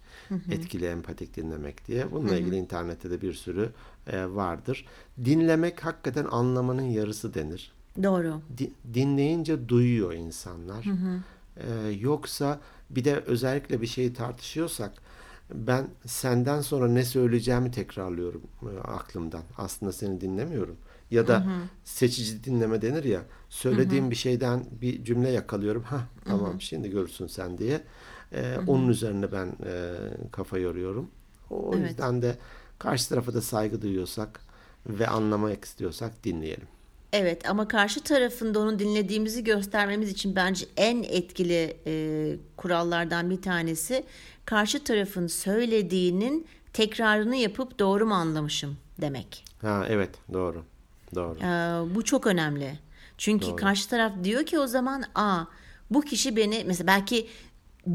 etkili 0.50 0.87
empatik 0.87 1.37
dinlemek 1.37 1.87
diye. 1.87 2.12
Bununla 2.12 2.37
ilgili 2.37 2.57
internette 2.57 3.11
de 3.11 3.20
bir 3.22 3.33
sürü 3.35 3.70
e, 4.07 4.24
vardır. 4.26 4.87
Dinlemek 5.24 5.85
hakikaten 5.85 6.24
anlamanın 6.31 6.83
yarısı 6.83 7.35
denir. 7.35 7.72
Doğru. 8.02 8.40
Di- 8.59 8.72
dinleyince 8.94 9.68
duyuyor 9.68 10.12
insanlar. 10.12 10.85
Ee, 11.57 11.88
yoksa 12.00 12.61
bir 12.90 13.04
de 13.04 13.14
özellikle 13.16 13.81
bir 13.81 13.87
şeyi 13.87 14.14
tartışıyorsak 14.14 14.92
ben 15.54 15.87
senden 16.07 16.61
sonra 16.61 16.88
ne 16.88 17.04
söyleyeceğimi 17.04 17.70
tekrarlıyorum 17.70 18.42
e, 18.62 18.78
aklımdan. 18.81 19.42
Aslında 19.57 19.92
seni 19.92 20.20
dinlemiyorum. 20.20 20.76
Ya 21.11 21.28
da 21.28 21.46
seçici 21.85 22.44
dinleme 22.44 22.83
denir 22.83 23.04
ya. 23.04 23.22
Söylediğim 23.48 24.11
bir 24.11 24.16
şeyden 24.16 24.64
bir 24.81 25.04
cümle 25.04 25.31
yakalıyorum. 25.31 25.83
Ha 25.83 26.00
tamam 26.24 26.61
şimdi 26.61 26.90
görürsün 26.90 27.26
sen 27.26 27.59
diye. 27.59 27.81
Ee, 28.33 28.57
Onun 28.67 28.88
üzerine 28.88 29.33
ben 29.33 29.47
e, 29.47 29.95
kafa 30.33 30.59
yoruyorum. 30.59 31.11
O 31.51 31.71
Evet. 31.77 31.88
yüzden 31.91 32.23
de 32.23 32.37
karşı 32.79 33.09
tarafa 33.09 33.35
da 33.35 33.43
saygı 33.43 33.83
duyuyorsak 33.83 34.41
ve 34.87 35.07
anlamak 35.09 35.64
istiyorsak 35.64 36.25
dinleyelim. 36.25 36.67
Evet 37.12 37.49
ama 37.51 37.69
karşı 37.69 38.01
tarafında 38.03 38.59
onu 38.61 38.79
dinlediğimizi 38.79 39.45
göstermemiz 39.45 40.11
için 40.11 40.37
bence 40.37 40.67
en 40.77 41.03
etkili 41.03 41.77
e, 41.87 42.37
kurallardan 42.57 43.31
bir 43.31 43.43
tanesi 43.43 44.05
karşı 44.45 44.85
tarafın 44.85 45.27
söylediğinin 45.27 46.47
tekrarını 46.73 47.37
yapıp 47.37 47.79
doğru 47.79 48.07
mu 48.07 48.14
anlamışım 48.14 48.77
demek. 49.01 49.45
Ha 49.62 49.87
evet 49.88 50.11
doğru. 50.33 50.62
Doğru. 51.14 51.38
Ee, 51.38 51.95
bu 51.95 52.05
çok 52.05 52.27
önemli. 52.27 52.79
Çünkü 53.19 53.57
karşı 53.57 53.88
taraf 53.88 54.12
diyor 54.25 54.47
ki 54.47 54.59
o 54.59 54.67
zaman 54.67 55.05
aa 55.14 55.45
bu 55.91 56.01
kişi 56.03 56.37
beni 56.37 56.64
mesela 56.67 56.87
belki 56.87 57.27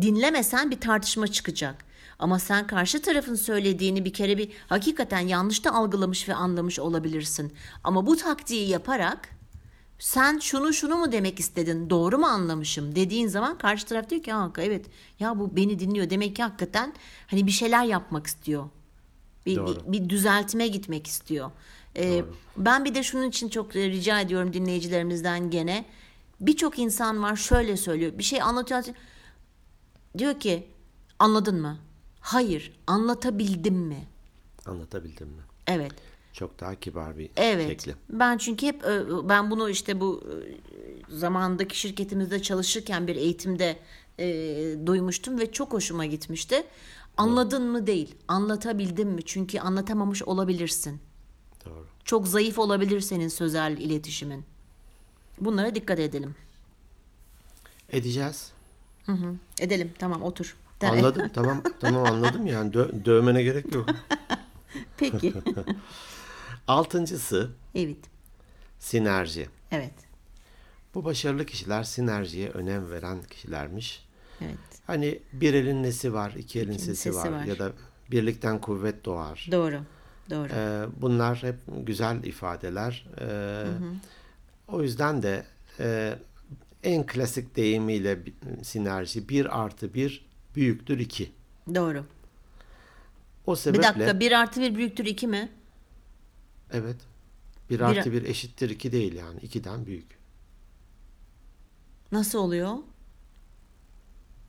dinlemesen 0.01 0.71
bir 0.71 0.79
tartışma 0.79 1.27
çıkacak. 1.27 1.85
Ama 2.19 2.39
sen 2.39 2.67
karşı 2.67 3.01
tarafın 3.01 3.35
söylediğini 3.35 4.05
bir 4.05 4.13
kere 4.13 4.37
bir 4.37 4.49
hakikaten 4.67 5.19
yanlış 5.19 5.65
da 5.65 5.73
algılamış 5.73 6.29
ve 6.29 6.33
anlamış 6.35 6.79
olabilirsin. 6.79 7.53
Ama 7.83 8.05
bu 8.07 8.17
taktiği 8.17 8.69
yaparak 8.69 9.29
sen 9.99 10.39
şunu 10.39 10.73
şunu 10.73 10.95
mu 10.97 11.11
demek 11.11 11.39
istedin 11.39 11.89
doğru 11.89 12.17
mu 12.17 12.25
anlamışım 12.25 12.95
dediğin 12.95 13.27
zaman 13.27 13.57
karşı 13.57 13.85
taraf 13.85 14.09
diyor 14.09 14.23
ki 14.23 14.33
"Aa, 14.33 14.51
evet 14.57 14.85
ya 15.19 15.39
bu 15.39 15.55
beni 15.55 15.79
dinliyor 15.79 16.09
demek 16.09 16.35
ki 16.35 16.43
hakikaten 16.43 16.93
hani 17.27 17.47
bir 17.47 17.51
şeyler 17.51 17.83
yapmak 17.85 18.27
istiyor. 18.27 18.69
Bir, 19.45 19.55
Doğru. 19.55 19.77
bir, 19.87 19.91
bir 20.03 20.09
düzeltime 20.09 20.67
gitmek 20.67 21.07
istiyor. 21.07 21.51
Ee, 21.97 22.23
ben 22.57 22.85
bir 22.85 22.95
de 22.95 23.03
şunun 23.03 23.29
için 23.29 23.49
çok 23.49 23.75
e, 23.75 23.89
rica 23.89 24.19
ediyorum 24.19 24.53
dinleyicilerimizden 24.53 25.49
gene. 25.49 25.85
Birçok 26.41 26.79
insan 26.79 27.23
var 27.23 27.35
şöyle 27.35 27.77
söylüyor. 27.77 28.11
Bir 28.17 28.23
şey 28.23 28.41
anlatıyor. 28.41 28.83
Diyor 30.17 30.39
ki 30.39 30.67
anladın 31.19 31.61
mı? 31.61 31.77
Hayır. 32.19 32.79
Anlatabildim 32.87 33.75
mi? 33.75 34.07
Anlatabildim 34.65 35.27
mi? 35.27 35.41
Evet. 35.67 35.91
Çok 36.33 36.59
daha 36.59 36.75
kibar 36.75 37.17
bir 37.17 37.29
Evet. 37.35 37.67
şekli. 37.67 37.95
Ben 38.09 38.37
çünkü 38.37 38.65
hep 38.65 38.85
e, 38.85 39.01
ben 39.29 39.51
bunu 39.51 39.69
işte 39.69 39.99
bu 39.99 40.23
e, 40.23 41.15
zamandaki 41.15 41.79
şirketimizde 41.79 42.41
çalışırken 42.41 43.07
bir 43.07 43.15
eğitimde 43.15 43.79
e, 44.19 44.25
duymuştum 44.85 45.39
ve 45.39 45.51
çok 45.51 45.73
hoşuma 45.73 46.05
gitmişti. 46.05 46.63
Anladın 47.17 47.63
mı 47.63 47.87
değil, 47.87 48.15
anlatabildim 48.27 49.09
mi? 49.09 49.21
Çünkü 49.25 49.59
anlatamamış 49.59 50.23
olabilirsin. 50.23 50.99
Doğru. 51.65 51.87
Çok 52.05 52.27
zayıf 52.27 52.59
olabilir 52.59 53.01
senin 53.01 53.27
sözel 53.27 53.77
iletişimin. 53.77 54.45
Bunlara 55.41 55.75
dikkat 55.75 55.99
edelim. 55.99 56.35
Edeceğiz. 57.89 58.51
Edelim. 59.59 59.91
Tamam 59.99 60.23
otur. 60.23 60.55
De- 60.81 60.87
Anladım. 60.87 61.29
tamam 61.33 61.63
tamam 61.79 62.05
anladım 62.05 62.47
yani 62.47 62.71
Dö- 62.73 63.05
dövmene 63.05 63.43
gerek 63.43 63.75
yok. 63.75 63.89
Peki. 64.97 65.33
Altıncısı 66.67 67.49
evet. 67.75 67.97
sinerji. 68.79 69.49
Evet. 69.71 69.93
Bu 70.95 71.05
başarılı 71.05 71.45
kişiler 71.45 71.83
sinerjiye 71.83 72.49
önem 72.49 72.91
veren 72.91 73.23
kişilermiş. 73.23 74.05
Evet. 74.41 74.57
Hani 74.87 75.19
bir 75.33 75.53
elin 75.53 75.83
nesi 75.83 76.13
var, 76.13 76.31
iki 76.37 76.59
elin 76.59 76.77
sesi, 76.77 76.95
sesi 76.95 77.15
var. 77.15 77.31
var. 77.31 77.43
ya 77.45 77.59
da 77.59 77.71
birlikten 78.11 78.61
kuvvet 78.61 79.05
doğar. 79.05 79.47
Doğru. 79.51 79.79
Doğru. 80.29 80.49
Ee, 80.53 80.85
bunlar 81.01 81.43
hep 81.43 81.55
güzel 81.85 82.23
ifadeler. 82.23 83.05
Ee, 83.21 83.63
O 84.67 84.81
yüzden 84.83 85.23
de 85.23 85.45
e, 85.79 86.15
en 86.83 87.05
klasik 87.05 87.55
deyimiyle 87.55 88.19
sinerji 88.63 89.29
bir 89.29 89.59
artı 89.63 89.93
bir 89.93 90.25
büyüktür 90.55 90.99
iki. 90.99 91.31
Doğru. 91.75 92.05
O 93.45 93.51
Bir 93.51 93.57
sebeple 93.57 93.83
dakika. 93.83 94.19
Bir 94.19 94.31
artı 94.31 94.61
bir 94.61 94.75
büyüktür 94.75 95.05
iki 95.05 95.27
mi? 95.27 95.51
evet 96.73 96.95
bir 97.69 97.75
Bir- 97.79 97.83
artı 97.83 98.11
bir 98.11 98.23
eşittir 98.23 98.69
iki 98.69 98.91
değil 98.91 99.13
yani 99.13 99.39
ikiden 99.39 99.85
büyük. 99.85 100.17
Nasıl 102.11 102.39
oluyor? 102.39 102.77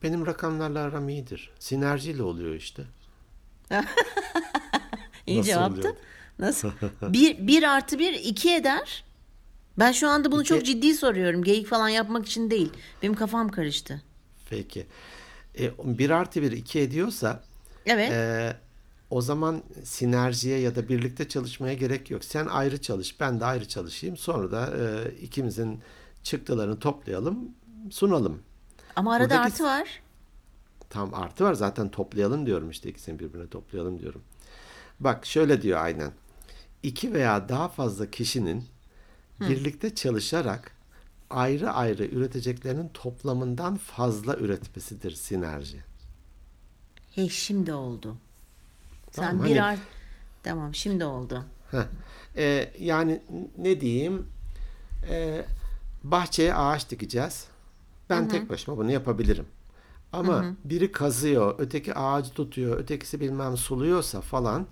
Benim 0.02 0.26
rakamlarla 0.26 0.78
aram 0.80 1.08
iyidir. 1.08 1.50
Sinerjiyle 1.58 2.22
oluyor 2.22 2.54
işte. 2.54 2.84
İyi 5.26 5.38
Nasıl 5.38 5.50
cevaptı. 5.50 5.80
oluyor? 5.80 5.94
Nasıl? 6.38 6.70
bir, 7.02 7.46
bir 7.46 7.62
artı 7.62 7.98
bir 7.98 8.12
iki 8.12 8.54
eder. 8.54 9.04
Ben 9.78 9.92
şu 9.92 10.08
anda 10.08 10.32
bunu 10.32 10.44
çok 10.44 10.64
ciddi 10.64 10.94
soruyorum. 10.94 11.42
Geyik 11.44 11.66
falan 11.66 11.88
yapmak 11.88 12.26
için 12.26 12.50
değil. 12.50 12.72
Benim 13.02 13.14
kafam 13.14 13.48
karıştı. 13.48 14.02
Peki. 14.50 14.86
E, 15.58 15.70
bir 15.98 16.10
artı 16.10 16.42
bir 16.42 16.52
iki 16.52 16.80
ediyorsa 16.80 17.42
Evet. 17.86 18.12
e, 18.12 18.56
o 19.10 19.20
zaman 19.20 19.62
sinerjiye 19.84 20.58
ya 20.58 20.76
da 20.76 20.88
birlikte 20.88 21.28
çalışmaya 21.28 21.74
gerek 21.74 22.10
yok. 22.10 22.24
Sen 22.24 22.46
ayrı 22.46 22.80
çalış, 22.82 23.20
ben 23.20 23.40
de 23.40 23.44
ayrı 23.44 23.68
çalışayım. 23.68 24.16
Sonra 24.16 24.50
da 24.52 24.72
e, 24.76 25.10
ikimizin 25.20 25.80
çıktılarını 26.22 26.78
toplayalım, 26.78 27.38
sunalım. 27.90 28.42
Ama 28.96 29.12
arada 29.14 29.24
Buradaki- 29.34 29.46
artı 29.52 29.64
var. 29.64 30.00
Tam 30.90 31.14
artı 31.14 31.44
var 31.44 31.54
zaten 31.54 31.88
toplayalım 31.90 32.46
diyorum 32.46 32.70
işte 32.70 32.88
ikisini 32.88 33.18
birbirine 33.18 33.48
toplayalım 33.48 33.98
diyorum. 34.00 34.22
Bak 35.00 35.26
şöyle 35.26 35.62
diyor 35.62 35.80
aynen. 35.82 36.12
İki 36.82 37.12
veya 37.12 37.48
daha 37.48 37.68
fazla 37.68 38.10
kişinin 38.10 38.64
birlikte 39.48 39.94
çalışarak 39.94 40.72
ayrı 41.30 41.70
ayrı 41.70 42.04
üreteceklerinin 42.04 42.88
toplamından 42.88 43.76
fazla 43.76 44.36
üretmesidir 44.36 45.10
sinerji. 45.10 45.84
He 47.14 47.28
şimdi 47.28 47.72
oldu. 47.72 48.16
Sen 49.10 49.22
Tamam, 49.30 49.46
bir 49.46 49.56
hani- 49.56 49.62
art... 49.62 49.78
Tamam 50.42 50.74
şimdi 50.74 51.04
oldu. 51.04 51.44
Heh. 51.70 51.86
Ee, 52.36 52.72
yani 52.78 53.20
ne 53.58 53.80
diyeyim? 53.80 54.26
Ee, 55.10 55.44
bahçeye 56.04 56.54
ağaç 56.54 56.90
dikeceğiz. 56.90 57.48
Ben 58.10 58.28
tek 58.28 58.50
başıma 58.50 58.76
bunu 58.76 58.90
yapabilirim. 58.90 59.46
Ama 60.12 60.44
biri 60.64 60.92
kazıyor, 60.92 61.54
öteki 61.58 61.94
ağacı 61.94 62.30
tutuyor, 62.30 62.78
ötekisi 62.78 63.20
bilmem 63.20 63.56
suluyorsa 63.56 64.20
falan 64.20 64.66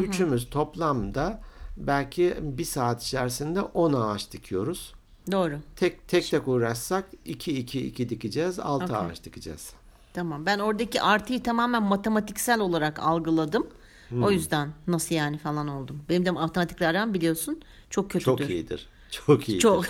üçümüz 0.00 0.50
toplamda 0.50 1.40
belki 1.76 2.36
bir 2.40 2.64
saat 2.64 3.02
içerisinde 3.02 3.60
10 3.60 3.92
ağaç 3.92 4.32
dikiyoruz. 4.32 4.94
Doğru. 5.32 5.58
Tek 5.76 6.08
tek 6.08 6.30
tek 6.30 6.48
uğraşsak 6.48 7.04
2 7.24 7.58
2 7.58 7.86
2 7.86 8.08
dikeceğiz, 8.08 8.58
6 8.58 8.84
Okey. 8.84 8.96
ağaç 8.96 9.24
dikeceğiz. 9.24 9.72
Tamam. 10.12 10.46
Ben 10.46 10.58
oradaki 10.58 11.02
artıyı 11.02 11.42
tamamen 11.42 11.82
matematiksel 11.82 12.60
olarak 12.60 12.98
algıladım. 12.98 13.66
Hmm. 14.08 14.24
O 14.24 14.30
yüzden 14.30 14.72
nasıl 14.86 15.14
yani 15.14 15.38
falan 15.38 15.68
oldum. 15.68 16.02
Benim 16.08 16.26
de 16.26 16.30
matematikle 16.30 16.86
aram 16.86 17.14
biliyorsun 17.14 17.62
çok 17.90 18.10
kötüdür. 18.10 18.24
Çok 18.24 18.50
iyidir. 18.50 18.88
Çok 19.26 19.48
iyidir. 19.48 19.60
Çok. 19.62 19.84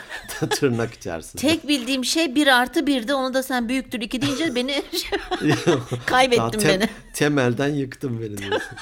Tırnak 0.50 0.94
içerisinde. 0.94 1.42
Tek 1.42 1.68
bildiğim 1.68 2.04
şey 2.04 2.34
bir 2.34 2.46
artı 2.46 2.86
birdi. 2.86 3.14
Onu 3.14 3.34
da 3.34 3.42
sen 3.42 3.68
büyüktür 3.68 4.00
iki 4.00 4.22
deyince 4.22 4.54
beni 4.54 4.82
kaybettin 6.06 6.42
Daha 6.42 6.50
tem- 6.50 6.68
beni. 6.68 6.88
Temelden 7.14 7.68
yıktın 7.68 8.20
beni 8.20 8.38
diyorsun. 8.38 8.78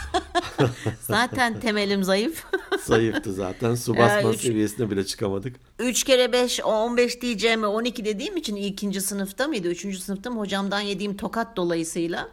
Zaten 1.01 1.61
temelim 1.61 2.05
zayıf. 2.05 2.45
Zayıftı 2.85 3.33
zaten. 3.33 3.75
Su 3.75 3.97
basma 3.97 4.31
üç- 4.31 4.41
seviyesine 4.41 4.91
bile 4.91 5.07
çıkamadık. 5.07 5.57
3 5.79 6.05
kere 6.05 6.33
5 6.33 6.61
15 6.61 7.21
diyeceğime 7.23 7.67
12 7.67 8.05
dediğim 8.05 8.37
için 8.37 8.57
ikinci 8.57 9.01
sınıfta 9.01 9.49
mıydı? 9.49 9.69
Üçüncü 9.69 9.99
sınıfta 9.99 10.31
mı? 10.31 10.41
Hocamdan 10.41 10.81
yediğim 10.81 11.17
tokat 11.17 11.57
dolayısıyla 11.57 12.29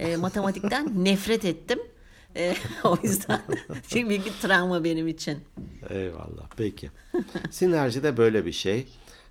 e, 0.00 0.16
matematikten 0.16 1.04
nefret 1.04 1.44
ettim. 1.44 1.78
E, 2.36 2.54
o 2.84 2.96
yüzden 3.02 3.42
çok 3.88 3.92
büyük 4.08 4.26
bir 4.26 4.32
travma 4.42 4.84
benim 4.84 5.08
için. 5.08 5.38
Eyvallah. 5.90 6.48
Peki. 6.56 6.90
Sinerji 7.50 8.02
de 8.02 8.16
böyle 8.16 8.46
bir 8.46 8.52
şey. 8.52 8.86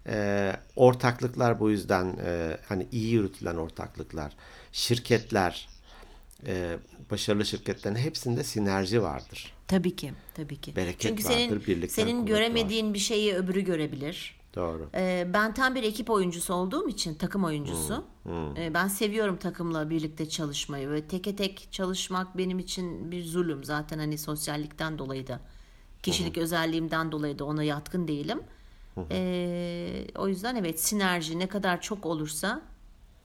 Ee, 0.09 0.53
ortaklıklar 0.75 1.59
bu 1.59 1.69
yüzden 1.69 2.17
e, 2.25 2.57
hani 2.67 2.87
iyi 2.91 3.11
yürütülen 3.11 3.55
ortaklıklar, 3.55 4.33
şirketler, 4.71 5.69
e, 6.45 6.77
başarılı 7.11 7.45
şirketlerin 7.45 7.95
hepsinde 7.95 8.43
sinerji 8.43 9.03
vardır. 9.03 9.53
Tabii 9.67 9.95
ki, 9.95 10.13
tabii 10.33 10.61
ki. 10.61 10.75
Bereket 10.75 11.01
Çünkü 11.01 11.23
senin 11.23 11.51
vardır, 11.51 11.87
senin 11.87 12.15
kuvvet 12.15 12.27
göremediğin 12.27 12.93
bir 12.93 12.99
şeyi 12.99 13.35
öbürü 13.35 13.61
görebilir. 13.61 14.36
Doğru. 14.57 14.89
Ee, 14.95 15.27
ben 15.33 15.53
tam 15.53 15.75
bir 15.75 15.83
ekip 15.83 16.09
oyuncusu 16.09 16.53
olduğum 16.53 16.89
için 16.89 17.15
takım 17.15 17.43
oyuncusu. 17.43 18.03
Hmm, 18.23 18.57
Ee, 18.57 18.73
ben 18.73 18.87
seviyorum 18.87 19.37
takımla 19.37 19.89
birlikte 19.89 20.29
çalışmayı 20.29 20.89
ve 20.89 21.01
teke 21.07 21.35
tek 21.35 21.67
çalışmak 21.71 22.37
benim 22.37 22.59
için 22.59 23.11
bir 23.11 23.23
zulüm. 23.25 23.63
Zaten 23.63 23.99
hani 23.99 24.17
sosyallikten 24.17 24.97
dolayı 24.99 25.27
da 25.27 25.39
kişilik 26.03 26.37
özelliğimden 26.37 27.11
dolayı 27.11 27.39
da 27.39 27.45
ona 27.45 27.63
yatkın 27.63 28.07
değilim. 28.07 28.39
Ee, 29.11 30.07
o 30.15 30.27
yüzden 30.27 30.55
evet 30.55 30.81
sinerji 30.81 31.39
ne 31.39 31.47
kadar 31.47 31.81
çok 31.81 32.05
olursa 32.05 32.61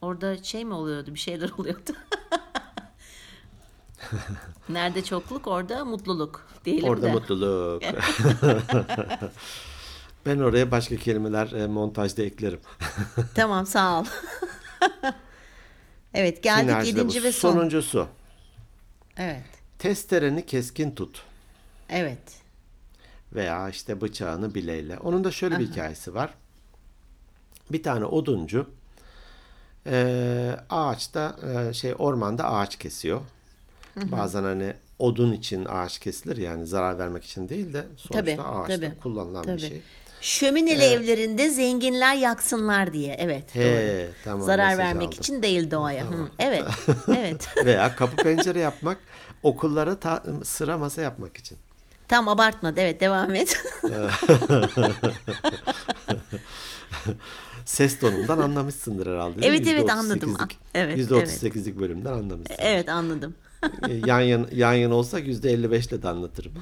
orada 0.01 0.43
şey 0.43 0.65
mi 0.65 0.73
oluyordu 0.73 1.13
bir 1.13 1.19
şeyler 1.19 1.49
oluyordu. 1.57 1.91
Nerede 4.69 5.03
çokluk 5.03 5.47
orada 5.47 5.85
mutluluk 5.85 6.47
diyelim 6.65 6.89
Orada 6.89 7.05
de. 7.07 7.11
mutluluk. 7.11 7.83
ben 10.25 10.39
oraya 10.39 10.71
başka 10.71 10.95
kelimeler 10.97 11.51
e, 11.51 11.67
montajda 11.67 12.23
eklerim. 12.23 12.59
Tamam 13.35 13.65
sağ 13.65 13.99
ol. 13.99 14.05
evet 16.13 16.43
geldik 16.43 16.69
Sinerji 16.69 16.91
de 16.91 16.95
bu. 16.95 16.99
yedinci 16.99 17.23
ve 17.23 17.31
son. 17.31 17.51
Sonuncusu. 17.51 18.07
Evet. 19.17 19.43
Testereni 19.79 20.45
keskin 20.45 20.91
tut. 20.95 21.23
Evet. 21.89 22.19
veya 23.33 23.69
işte 23.69 24.01
bıçağını 24.01 24.55
bileyle. 24.55 24.97
Onun 24.99 25.23
da 25.23 25.31
şöyle 25.31 25.59
bir 25.59 25.67
hikayesi 25.67 26.13
var. 26.13 26.33
Bir 27.71 27.83
tane 27.83 28.05
oduncu 28.05 28.69
eee, 29.85 30.59
ağaçta 30.69 31.35
eee, 31.43 31.73
şey 31.73 31.93
ormanda 31.97 32.49
ağaç 32.51 32.75
kesiyor. 32.75 33.21
Bazen 33.95 34.43
hani 34.43 34.73
odun 34.99 35.31
için 35.33 35.65
ağaç 35.65 35.99
kesilir 35.99 36.37
yani 36.37 36.65
zarar 36.67 36.99
vermek 36.99 37.23
için 37.23 37.49
değil 37.49 37.73
de 37.73 37.85
sonuçta 37.97 38.19
Tabii, 38.35 38.41
ağaçta 38.41 38.75
tabii. 38.75 38.99
kullanılan 39.03 39.43
Tabii. 39.43 39.55
bir 39.55 39.67
şey. 39.67 39.81
Şömineli 40.23 40.83
evlerinde 40.83 41.49
zenginler 41.49 42.15
yaksınlar 42.15 42.93
diye. 42.93 43.15
Evet. 43.19 43.55
He, 43.55 43.61
doğru. 43.61 44.13
tamam, 44.23 44.45
Zarar 44.45 44.77
vermek 44.77 45.07
aldım. 45.07 45.19
için 45.19 45.43
değil 45.43 45.71
doğaya. 45.71 46.05
Hı, 46.05 46.27
evet. 46.39 46.63
evet. 47.17 47.47
Veya 47.65 47.95
kapı 47.95 48.15
pencere 48.15 48.59
yapmak, 48.59 48.97
okullara 49.43 49.99
ta- 49.99 50.23
sıra 50.43 50.77
masa 50.77 51.01
yapmak 51.01 51.37
için. 51.37 51.57
Tam 52.07 52.27
abartma. 52.27 52.73
Evet 52.77 53.01
devam 53.01 53.35
et. 53.35 53.63
Ses 57.65 57.99
tonundan 57.99 58.37
anlamışsındır 58.37 59.07
herhalde. 59.07 59.47
Evet, 59.47 59.67
evet, 59.67 59.89
anladım. 59.89 60.33
%38'lik 60.35 60.57
Evet, 60.73 60.97
%38'lik 60.99 61.79
bölümden 61.79 62.13
anlamışsın. 62.13 62.55
evet 62.59 62.89
anladım. 62.89 63.35
E, 63.89 63.93
yan 64.05 64.19
yan 64.21 64.47
yan 64.51 64.73
yana 64.73 64.95
olsak 64.95 65.21
%55 65.27 65.89
ile 65.89 66.01
de 66.03 66.07
anlatırım. 66.09 66.51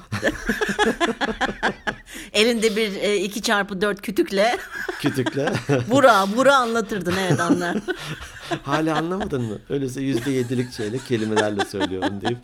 Elinde 2.32 2.76
bir 2.76 2.94
e, 2.96 3.16
2 3.16 3.42
çarpı 3.42 3.80
4 3.80 4.02
kütükle 4.02 4.58
Kütükle. 5.00 5.52
bura 5.90 6.26
bura 6.36 6.56
anlatırdın 6.56 7.14
evet 7.28 7.40
anlar. 7.40 7.76
Hala 8.62 8.96
anlamadın 8.96 9.42
mı? 9.42 9.58
Öyleyse 9.68 10.00
%7'lik 10.00 10.72
şeyle 10.72 10.98
kelimelerle 10.98 11.64
söylüyorum 11.64 12.20
deyip 12.20 12.38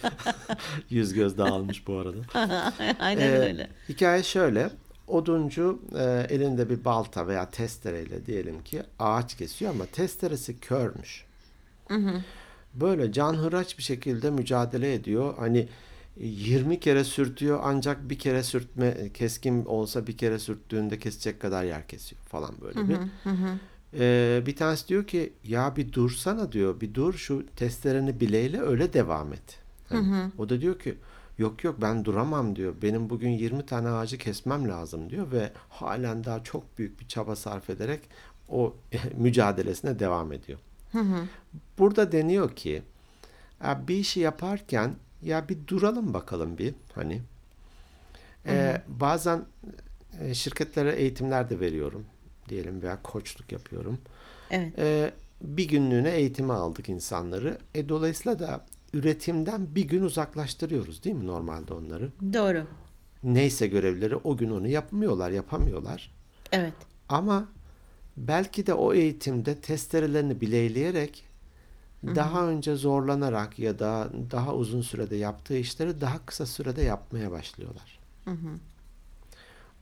yüz 0.90 1.12
göz 1.14 1.38
dağılmış 1.38 1.86
bu 1.86 1.98
arada. 1.98 2.16
Aynen 3.00 3.22
Ee, 3.32 3.38
öyle. 3.38 3.70
Hikaye 3.88 4.22
şöyle. 4.22 4.70
Oduncu 5.08 5.82
e, 5.98 6.26
elinde 6.34 6.70
bir 6.70 6.84
balta 6.84 7.26
veya 7.26 7.50
testereyle 7.50 8.26
diyelim 8.26 8.62
ki 8.64 8.82
ağaç 8.98 9.36
kesiyor 9.36 9.70
ama 9.70 9.86
testeresi 9.86 10.60
körmüş. 10.60 11.24
Böyle 12.74 13.12
canhıraç 13.12 13.78
bir 13.78 13.82
şekilde 13.82 14.30
mücadele 14.30 14.94
ediyor. 14.94 15.34
Hani 15.38 15.68
20 16.20 16.80
kere 16.80 17.04
sürtüyor 17.04 17.60
ancak 17.62 18.10
bir 18.10 18.18
kere 18.18 18.42
sürtme 18.42 19.12
keskin 19.14 19.64
olsa 19.64 20.06
bir 20.06 20.16
kere 20.16 20.38
sürttüğünde 20.38 20.98
kesecek 20.98 21.40
kadar 21.40 21.64
yer 21.64 21.86
kesiyor 21.88 22.22
falan 22.22 22.54
böyle 22.60 22.88
bir. 22.88 22.96
Ee, 23.94 24.42
bir 24.46 24.56
tanesi 24.56 24.88
diyor 24.88 25.06
ki 25.06 25.32
ya 25.44 25.76
bir 25.76 25.92
dursana 25.92 26.52
diyor 26.52 26.80
bir 26.80 26.94
dur 26.94 27.14
şu 27.14 27.46
testereni 27.56 28.20
bileyle 28.20 28.60
öyle 28.60 28.92
devam 28.92 29.32
et. 29.32 29.58
Hani 29.88 29.98
O 30.38 30.48
da 30.48 30.60
diyor 30.60 30.78
ki 30.78 30.94
yok 31.38 31.64
yok 31.64 31.76
ben 31.82 32.04
duramam 32.04 32.56
diyor 32.56 32.74
benim 32.82 33.10
bugün 33.10 33.30
20 33.30 33.66
tane 33.66 33.88
ağacı 33.88 34.18
kesmem 34.18 34.68
lazım 34.68 35.10
diyor 35.10 35.32
ve 35.32 35.52
halen 35.68 36.24
daha 36.24 36.44
çok 36.44 36.78
büyük 36.78 37.00
bir 37.00 37.08
çaba 37.08 37.36
sarf 37.36 37.70
ederek 37.70 38.00
o 38.48 38.74
mücadelesine 39.16 39.98
devam 39.98 40.32
ediyor. 40.32 40.58
Burada 41.78 42.12
deniyor 42.12 42.56
ki 42.56 42.82
bir 43.88 43.96
işi 43.96 44.20
yaparken 44.20 44.94
ya 45.22 45.48
bir 45.48 45.66
duralım 45.66 46.14
bakalım 46.14 46.58
bir 46.58 46.74
hani. 46.94 47.22
Ee, 48.46 48.82
bazen 48.88 49.44
e, 50.20 50.34
şirketlere 50.34 50.92
eğitimler 50.92 51.50
de 51.50 51.60
veriyorum 51.60 52.06
diyelim 52.48 52.82
veya 52.82 53.02
koçluk 53.02 53.52
yapıyorum. 53.52 53.98
Evet. 54.50 54.78
Ee, 54.78 55.12
bir 55.42 55.68
günlüğüne 55.68 56.10
eğitime 56.10 56.52
aldık 56.52 56.88
insanları. 56.88 57.58
E, 57.74 57.88
dolayısıyla 57.88 58.38
da 58.38 58.66
üretimden 58.92 59.74
bir 59.74 59.84
gün 59.88 60.02
uzaklaştırıyoruz 60.02 61.04
değil 61.04 61.16
mi 61.16 61.26
normalde 61.26 61.74
onları? 61.74 62.10
Doğru. 62.32 62.66
Neyse 63.22 63.66
görevleri 63.66 64.16
o 64.16 64.36
gün 64.36 64.50
onu 64.50 64.68
yapmıyorlar, 64.68 65.30
yapamıyorlar. 65.30 66.14
Evet. 66.52 66.74
Ama 67.08 67.48
belki 68.16 68.66
de 68.66 68.74
o 68.74 68.94
eğitimde 68.94 69.54
testerelerini 69.60 70.40
bileyleyerek 70.40 71.24
daha 72.04 72.48
önce 72.48 72.74
zorlanarak 72.74 73.58
ya 73.58 73.78
da 73.78 74.10
daha 74.30 74.54
uzun 74.54 74.82
sürede 74.82 75.16
yaptığı 75.16 75.56
işleri 75.56 76.00
daha 76.00 76.26
kısa 76.26 76.46
sürede 76.46 76.82
yapmaya 76.82 77.30
başlıyorlar. 77.30 77.98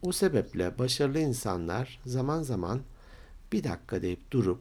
O 0.03 0.13
sebeple 0.13 0.79
başarılı 0.79 1.21
insanlar 1.21 2.01
zaman 2.07 2.43
zaman 2.43 2.81
bir 3.53 3.65
dakika 3.65 4.03
deyip 4.03 4.31
durup 4.31 4.59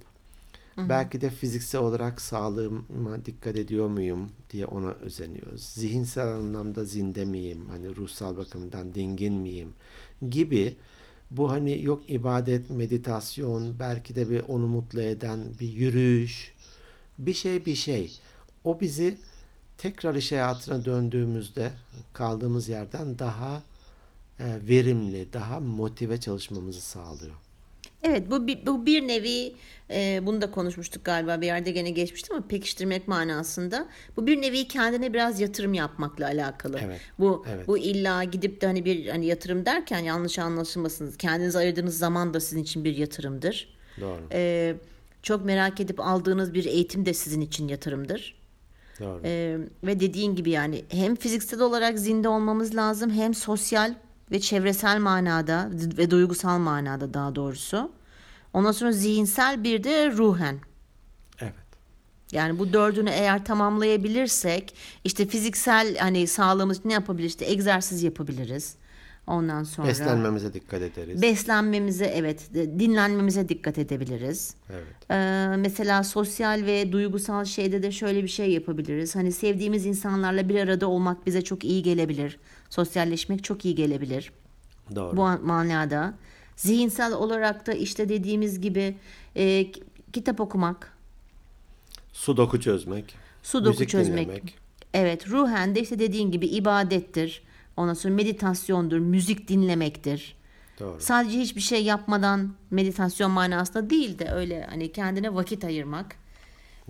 Belki 0.77 1.21
de 1.21 1.29
fiziksel 1.29 1.81
olarak 1.81 2.21
sağlığıma 2.21 3.25
dikkat 3.25 3.55
ediyor 3.55 3.87
muyum 3.87 4.31
diye 4.51 4.65
ona 4.65 4.91
özeniyoruz. 4.91 5.63
Zihinsel 5.63 6.27
anlamda 6.27 6.83
zinde 6.85 7.25
miyim? 7.25 7.65
Hani 7.69 7.95
ruhsal 7.95 8.37
bakımdan 8.37 8.95
dingin 8.95 9.33
miyim? 9.33 9.73
Gibi 10.29 10.75
bu 11.31 11.51
hani 11.51 11.83
yok 11.83 12.09
ibadet, 12.09 12.69
meditasyon, 12.69 13.79
belki 13.79 14.15
de 14.15 14.29
bir 14.29 14.43
onu 14.47 14.67
mutlu 14.67 15.01
eden 15.01 15.39
bir 15.59 15.67
yürüyüş, 15.73 16.53
bir 17.17 17.33
şey 17.33 17.65
bir 17.65 17.75
şey. 17.75 18.19
O 18.63 18.79
bizi 18.79 19.17
tekrar 19.77 20.15
iş 20.15 20.31
hayatına 20.31 20.85
döndüğümüzde 20.85 21.71
kaldığımız 22.13 22.69
yerden 22.69 23.19
daha 23.19 23.63
e, 24.39 24.45
verimli, 24.67 25.33
daha 25.33 25.59
motive 25.59 26.19
çalışmamızı 26.19 26.81
sağlıyor. 26.81 27.35
Evet 28.03 28.31
bu 28.31 28.47
bir, 28.47 28.65
bu 28.65 28.85
bir 28.85 29.07
nevi 29.07 29.55
e, 29.89 30.21
bunu 30.25 30.41
da 30.41 30.51
konuşmuştuk 30.51 31.05
galiba 31.05 31.41
bir 31.41 31.45
yerde 31.45 31.71
gene 31.71 31.89
geçmişti 31.89 32.33
ama 32.33 32.47
pekiştirmek 32.47 33.07
manasında. 33.07 33.87
Bu 34.17 34.27
bir 34.27 34.41
nevi 34.41 34.67
kendine 34.67 35.13
biraz 35.13 35.39
yatırım 35.39 35.73
yapmakla 35.73 36.25
alakalı. 36.25 36.79
Evet, 36.83 37.01
Bu 37.19 37.45
evet. 37.49 37.67
bu 37.67 37.77
illa 37.77 38.23
gidip 38.23 38.61
de 38.61 38.65
hani 38.65 38.85
bir 38.85 39.07
hani 39.07 39.25
yatırım 39.25 39.65
derken 39.65 39.99
yanlış 39.99 40.39
anlaşılmasın. 40.39 41.11
Kendinize 41.11 41.57
ayırdığınız 41.59 41.97
zaman 41.97 42.33
da 42.33 42.39
sizin 42.39 42.63
için 42.63 42.83
bir 42.83 42.97
yatırımdır. 42.97 43.75
Doğru. 44.01 44.21
E, 44.31 44.75
çok 45.25 45.45
merak 45.45 45.79
edip 45.79 45.99
aldığınız 45.99 46.53
bir 46.53 46.65
eğitim 46.65 47.05
de 47.05 47.13
sizin 47.13 47.41
için 47.41 47.67
yatırımdır. 47.67 48.35
Doğru. 48.99 49.21
Ee, 49.23 49.57
ve 49.83 49.99
dediğin 49.99 50.35
gibi 50.35 50.49
yani 50.49 50.85
hem 50.89 51.15
fiziksel 51.15 51.59
olarak 51.59 51.99
zinde 51.99 52.27
olmamız 52.29 52.75
lazım 52.75 53.11
hem 53.11 53.33
sosyal 53.33 53.93
ve 54.31 54.39
çevresel 54.39 54.99
manada 54.99 55.69
ve 55.73 56.11
duygusal 56.11 56.59
manada 56.59 57.13
daha 57.13 57.35
doğrusu. 57.35 57.91
Ondan 58.53 58.71
sonra 58.71 58.91
zihinsel 58.91 59.63
bir 59.63 59.83
de 59.83 60.11
ruhen. 60.11 60.59
Evet. 61.39 61.53
Yani 62.31 62.59
bu 62.59 62.73
dördünü 62.73 63.09
eğer 63.09 63.45
tamamlayabilirsek 63.45 64.75
işte 65.03 65.27
fiziksel 65.27 65.97
hani 65.97 66.27
sağlığımız 66.27 66.79
için 66.79 66.89
ne 66.89 66.93
yapabiliriz? 66.93 67.31
İşte 67.31 67.45
egzersiz 67.45 68.03
yapabiliriz. 68.03 68.75
Ondan 69.27 69.63
sonra 69.63 69.87
Beslenmemize 69.87 70.53
dikkat 70.53 70.81
ederiz. 70.81 71.21
beslenmemize 71.21 72.05
evet 72.05 72.49
dinlenmemize 72.53 73.49
dikkat 73.49 73.77
edebiliriz. 73.77 74.55
evet. 74.69 74.83
Ee, 75.11 75.55
mesela 75.57 76.03
sosyal 76.03 76.65
ve 76.65 76.91
duygusal 76.91 77.45
şeyde 77.45 77.83
de 77.83 77.91
şöyle 77.91 78.23
bir 78.23 78.27
şey 78.27 78.51
yapabiliriz. 78.51 79.15
Hani 79.15 79.31
sevdiğimiz 79.31 79.85
insanlarla 79.85 80.49
bir 80.49 80.59
arada 80.59 80.87
olmak 80.87 81.25
bize 81.25 81.41
çok 81.41 81.63
iyi 81.63 81.83
gelebilir. 81.83 82.37
Sosyalleşmek 82.69 83.43
çok 83.43 83.65
iyi 83.65 83.75
gelebilir. 83.75 84.31
Doğru. 84.95 85.17
Bu 85.17 85.23
an- 85.23 85.45
manada. 85.45 86.13
Zihinsel 86.55 87.13
olarak 87.13 87.67
da 87.67 87.73
işte 87.73 88.09
dediğimiz 88.09 88.61
gibi 88.61 88.95
e, 89.35 89.67
kitap 90.13 90.39
okumak, 90.41 90.91
Sudoku 92.13 92.59
çözmek. 92.61 93.15
sudoku 93.43 93.69
müzik 93.69 93.89
çözmek. 93.89 94.25
dinlemek. 94.27 94.55
Evet, 94.93 95.29
ruhen 95.29 95.75
de 95.75 95.81
işte 95.81 95.99
dediğin 95.99 96.31
gibi 96.31 96.45
ibadettir. 96.47 97.41
Ondan 97.77 97.93
sonra 97.93 98.13
meditasyondur, 98.13 98.99
müzik 98.99 99.47
dinlemektir. 99.47 100.35
Doğru. 100.79 101.01
Sadece 101.01 101.39
hiçbir 101.39 101.61
şey 101.61 101.83
yapmadan 101.83 102.53
meditasyon 102.71 103.31
manasında 103.31 103.89
değil 103.89 104.19
de 104.19 104.31
öyle 104.31 104.65
hani 104.69 104.91
kendine 104.91 105.35
vakit 105.35 105.63
ayırmak 105.63 106.15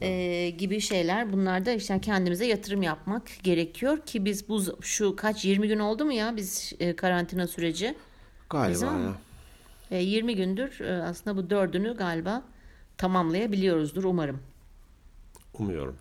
e, 0.01 0.49
gibi 0.49 0.81
şeyler. 0.81 1.33
Bunlar 1.33 1.65
da 1.65 1.71
işte 1.71 2.01
kendimize 2.01 2.45
yatırım 2.45 2.83
yapmak 2.83 3.23
gerekiyor 3.43 3.97
ki 4.05 4.25
biz 4.25 4.49
bu 4.49 4.61
şu 4.81 5.15
kaç 5.15 5.45
20 5.45 5.67
gün 5.67 5.79
oldu 5.79 6.05
mu 6.05 6.13
ya 6.13 6.35
biz 6.35 6.73
e, 6.79 6.95
karantina 6.95 7.47
süreci? 7.47 7.95
Galiba 8.49 8.73
Bizim 8.73 8.87
ya. 8.87 9.15
E, 9.91 10.03
20 10.03 10.35
gündür 10.35 10.79
e, 10.79 11.03
aslında 11.03 11.37
bu 11.37 11.49
dördünü 11.49 11.97
galiba 11.97 12.43
tamamlayabiliyoruzdur 12.97 14.03
umarım. 14.03 14.39
Umuyorum. 15.53 15.97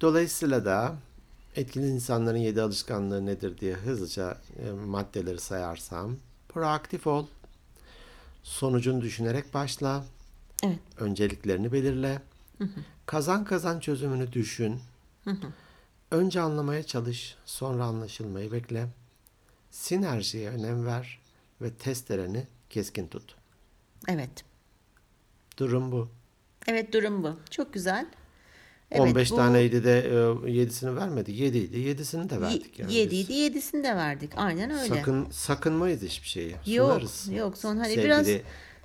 Dolayısıyla 0.00 0.64
da 0.64 0.96
etkili 1.56 1.88
insanların 1.88 2.38
yedi 2.38 2.62
alışkanlığı 2.62 3.26
nedir 3.26 3.58
diye 3.58 3.74
hızlıca 3.74 4.38
e, 4.58 4.70
maddeleri 4.70 5.40
sayarsam. 5.40 6.16
Proaktif 6.48 7.06
ol. 7.06 7.26
Sonucunu 8.42 9.00
düşünerek 9.00 9.54
başla. 9.54 10.04
Evet. 10.62 10.78
Önceliklerini 10.98 11.72
belirle. 11.72 12.22
Kazan 13.06 13.44
kazan 13.44 13.80
çözümünü 13.80 14.32
düşün. 14.32 14.80
Önce 16.10 16.40
anlamaya 16.40 16.82
çalış, 16.82 17.36
sonra 17.44 17.84
anlaşılmayı 17.84 18.52
bekle. 18.52 18.86
Sinerjiye 19.70 20.50
önem 20.50 20.86
ver 20.86 21.20
ve 21.60 21.74
testereni 21.74 22.46
keskin 22.70 23.06
tut. 23.08 23.36
Evet. 24.08 24.44
Durum 25.58 25.92
bu. 25.92 26.08
Evet 26.66 26.92
durum 26.92 27.22
bu. 27.22 27.36
Çok 27.50 27.72
güzel. 27.72 28.06
15 29.00 29.30
bu- 29.30 29.36
taneydi 29.36 29.84
de 29.84 30.06
7'sini 30.46 30.96
vermedik. 30.96 31.38
7 31.40 31.58
idi. 31.58 31.76
7'sini 31.76 32.30
de 32.30 32.40
verdik 32.40 32.78
yani. 32.78 32.88
biz. 32.88 32.96
Yediydi 32.96 33.32
yedisini 33.32 33.84
de 33.84 33.96
verdik. 33.96 34.30
Aynen 34.36 34.70
öyle. 34.70 34.94
Sakın 34.94 35.26
sakınmayız 35.30 36.02
hiçbir 36.02 36.28
şeyi. 36.28 36.50
Yok, 36.66 36.90
Sunarız. 36.90 37.28
yok. 37.32 37.58
Son 37.58 37.76
hani 37.76 37.86
Sevgili 37.88 38.04
biraz- 38.04 38.26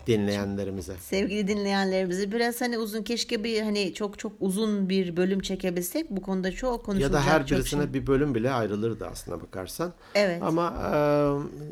dinleyenlerimize. 0.08 0.94
Sevgili 1.00 1.48
dinleyenlerimizi 1.48 2.32
biraz 2.32 2.62
hani 2.62 2.78
uzun 2.78 3.04
keşke 3.04 3.44
bir 3.44 3.62
hani 3.62 3.94
çok 3.94 4.20
çok 4.20 4.32
uzun 4.40 4.90
bir 4.90 5.18
bölüm 5.18 5.40
çekebilsek 5.40 6.10
bu 6.12 6.22
konuda 6.22 6.52
çok 6.52 6.80
Ya 6.80 6.84
konuşulacak 6.86 7.14
da 7.14 7.22
her 7.26 7.48
şey. 7.48 7.58
birisine 7.58 7.94
bir 7.94 8.08
bölüm 8.08 8.36
bile 8.36 8.52
ayrılırdı 8.52 9.06
aslında 9.12 9.42
bakarsan. 9.42 9.94
Evet. 10.16 10.44
Ama 10.44 10.74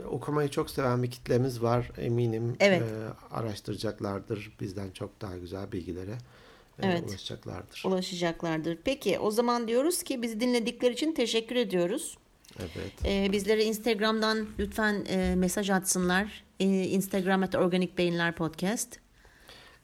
e, 0.03 0.05
okumayı 0.07 0.49
çok 0.49 0.69
seven 0.69 1.03
bir 1.03 1.11
kitlemiz 1.11 1.61
var. 1.61 1.91
Eminim 1.97 2.55
Evet. 2.59 2.81
e, 2.81 3.36
araştıracaklardır. 3.36 4.51
Bizden 4.61 4.91
çok 4.91 5.21
daha 5.21 5.38
güzel 5.38 5.71
bilgilere 5.71 6.11
e, 6.11 6.44
Evet. 6.84 7.03
ulaşacaklardır. 7.09 7.84
ulaşacaklardır. 7.86 8.78
Peki 8.84 9.19
o 9.19 9.32
zaman 9.32 9.67
diyoruz 9.67 10.03
ki 10.03 10.21
bizi 10.21 10.39
dinledikleri 10.39 10.93
için 10.93 11.13
teşekkür 11.13 11.55
ediyoruz. 11.55 12.17
Evet. 12.59 12.93
Ee, 13.05 13.30
bizlere 13.32 13.63
Instagram'dan 13.63 14.47
lütfen 14.59 15.05
e, 15.09 15.36
mesaj 15.36 15.69
atsınlar. 15.69 16.43
Ee, 16.59 16.65
Instagram 16.65 17.43
at 17.43 17.55
Organik 17.55 17.97
Beyinler 17.97 18.36
Podcast. 18.36 18.99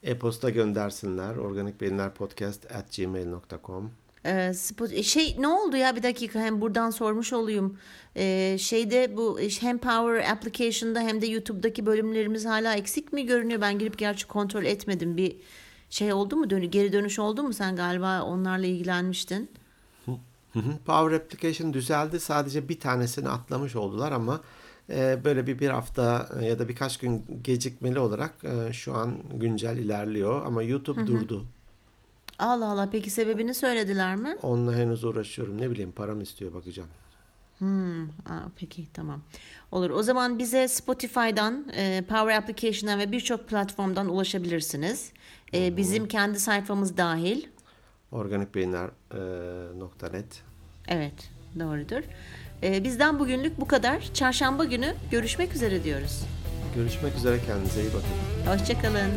E-posta 0.04 0.50
göndersinler. 0.50 1.36
organikbeyinlerpodcast 1.36 2.72
at 2.72 2.96
gmail.com 2.98 3.92
Ee, 4.26 4.30
Spot- 4.54 5.04
şey 5.04 5.36
ne 5.40 5.48
oldu 5.48 5.78
ya 5.78 5.96
bir 5.96 6.04
dakika 6.04 6.40
hem 6.40 6.62
buradan 6.62 6.90
sormuş 6.90 7.34
olayım. 7.34 7.78
Ee, 8.16 8.58
şeyde 8.60 9.18
bu 9.18 9.40
hem 9.60 9.78
Power 9.78 10.32
Application'da 10.32 11.00
hem 11.00 11.22
de 11.22 11.28
YouTube'daki 11.28 11.86
bölümlerimiz 11.86 12.46
hala 12.46 12.76
eksik 12.76 13.14
mi 13.14 13.26
görünüyor? 13.26 13.62
Ben 13.62 13.80
girip 13.80 13.98
gerçi 13.98 14.28
kontrol 14.28 14.64
etmedim. 14.66 15.18
Bir 15.18 15.36
şey 15.92 16.14
oldu 16.14 16.36
mu? 16.36 16.50
Dönü 16.50 16.66
geri 16.66 16.94
dönüş 16.94 17.20
oldu 17.20 17.44
mu? 17.44 17.54
Sen 17.54 17.76
galiba 17.76 18.22
onlarla 18.22 18.66
ilgilenmiştin. 18.66 19.50
Power 20.86 21.18
Application 21.18 21.74
düzeldi. 21.74 22.20
Sadece 22.20 22.70
bir 22.70 22.80
tanesini 22.80 23.30
atlamış 23.30 23.76
oldular 23.76 24.12
ama 24.12 24.42
e, 24.90 25.24
böyle 25.24 25.48
bir 25.48 25.60
bir 25.60 25.70
hafta 25.70 26.30
e, 26.40 26.46
ya 26.46 26.60
da 26.60 26.70
birkaç 26.70 26.98
gün 26.98 27.26
gecikmeli 27.44 28.00
olarak 28.00 28.34
e, 28.44 28.74
şu 28.74 28.94
an 28.96 29.18
güncel 29.34 29.78
ilerliyor. 29.78 30.46
Ama 30.46 30.64
YouTube 30.64 31.08
durdu. 31.08 31.46
Allah 32.40 32.66
Allah 32.66 32.90
peki 32.92 33.10
sebebini 33.10 33.54
söylediler 33.54 34.16
mi? 34.16 34.38
Onunla 34.42 34.76
henüz 34.76 35.04
uğraşıyorum. 35.04 35.62
Ne 35.62 35.70
bileyim 35.72 35.92
param 35.92 36.22
istiyor 36.22 36.54
bakacağım. 36.54 36.90
Hmm, 37.58 38.04
aa, 38.04 38.50
peki 38.56 38.88
tamam. 38.94 39.22
Olur. 39.72 39.90
O 39.90 40.04
zaman 40.04 40.40
bize 40.40 40.68
Spotify'dan, 40.68 41.64
Power 42.10 42.38
Application'dan 42.38 43.00
ve 43.00 43.12
birçok 43.12 43.48
platformdan 43.48 44.10
ulaşabilirsiniz. 44.10 45.12
E, 45.54 45.78
bizim 45.78 46.08
kendi 46.08 46.40
sayfamız 46.40 46.98
dahil. 46.98 47.44
Organikbeyinler.net 48.12 50.44
Evet, 50.88 51.30
doğrudur. 51.60 52.02
E, 52.64 52.84
bizden 52.84 53.20
bugünlük 53.20 53.62
bu 53.62 53.68
kadar. 53.68 54.10
Çarşamba 54.14 54.66
günü 54.66 54.94
görüşmek 55.12 55.56
üzere 55.56 55.84
diyoruz. 55.84 56.24
Görüşmek 56.76 57.16
üzere 57.16 57.40
kendinize 57.48 57.82
iyi 57.82 57.90
bakın. 57.94 58.52
Hoşçakalın. 58.52 59.12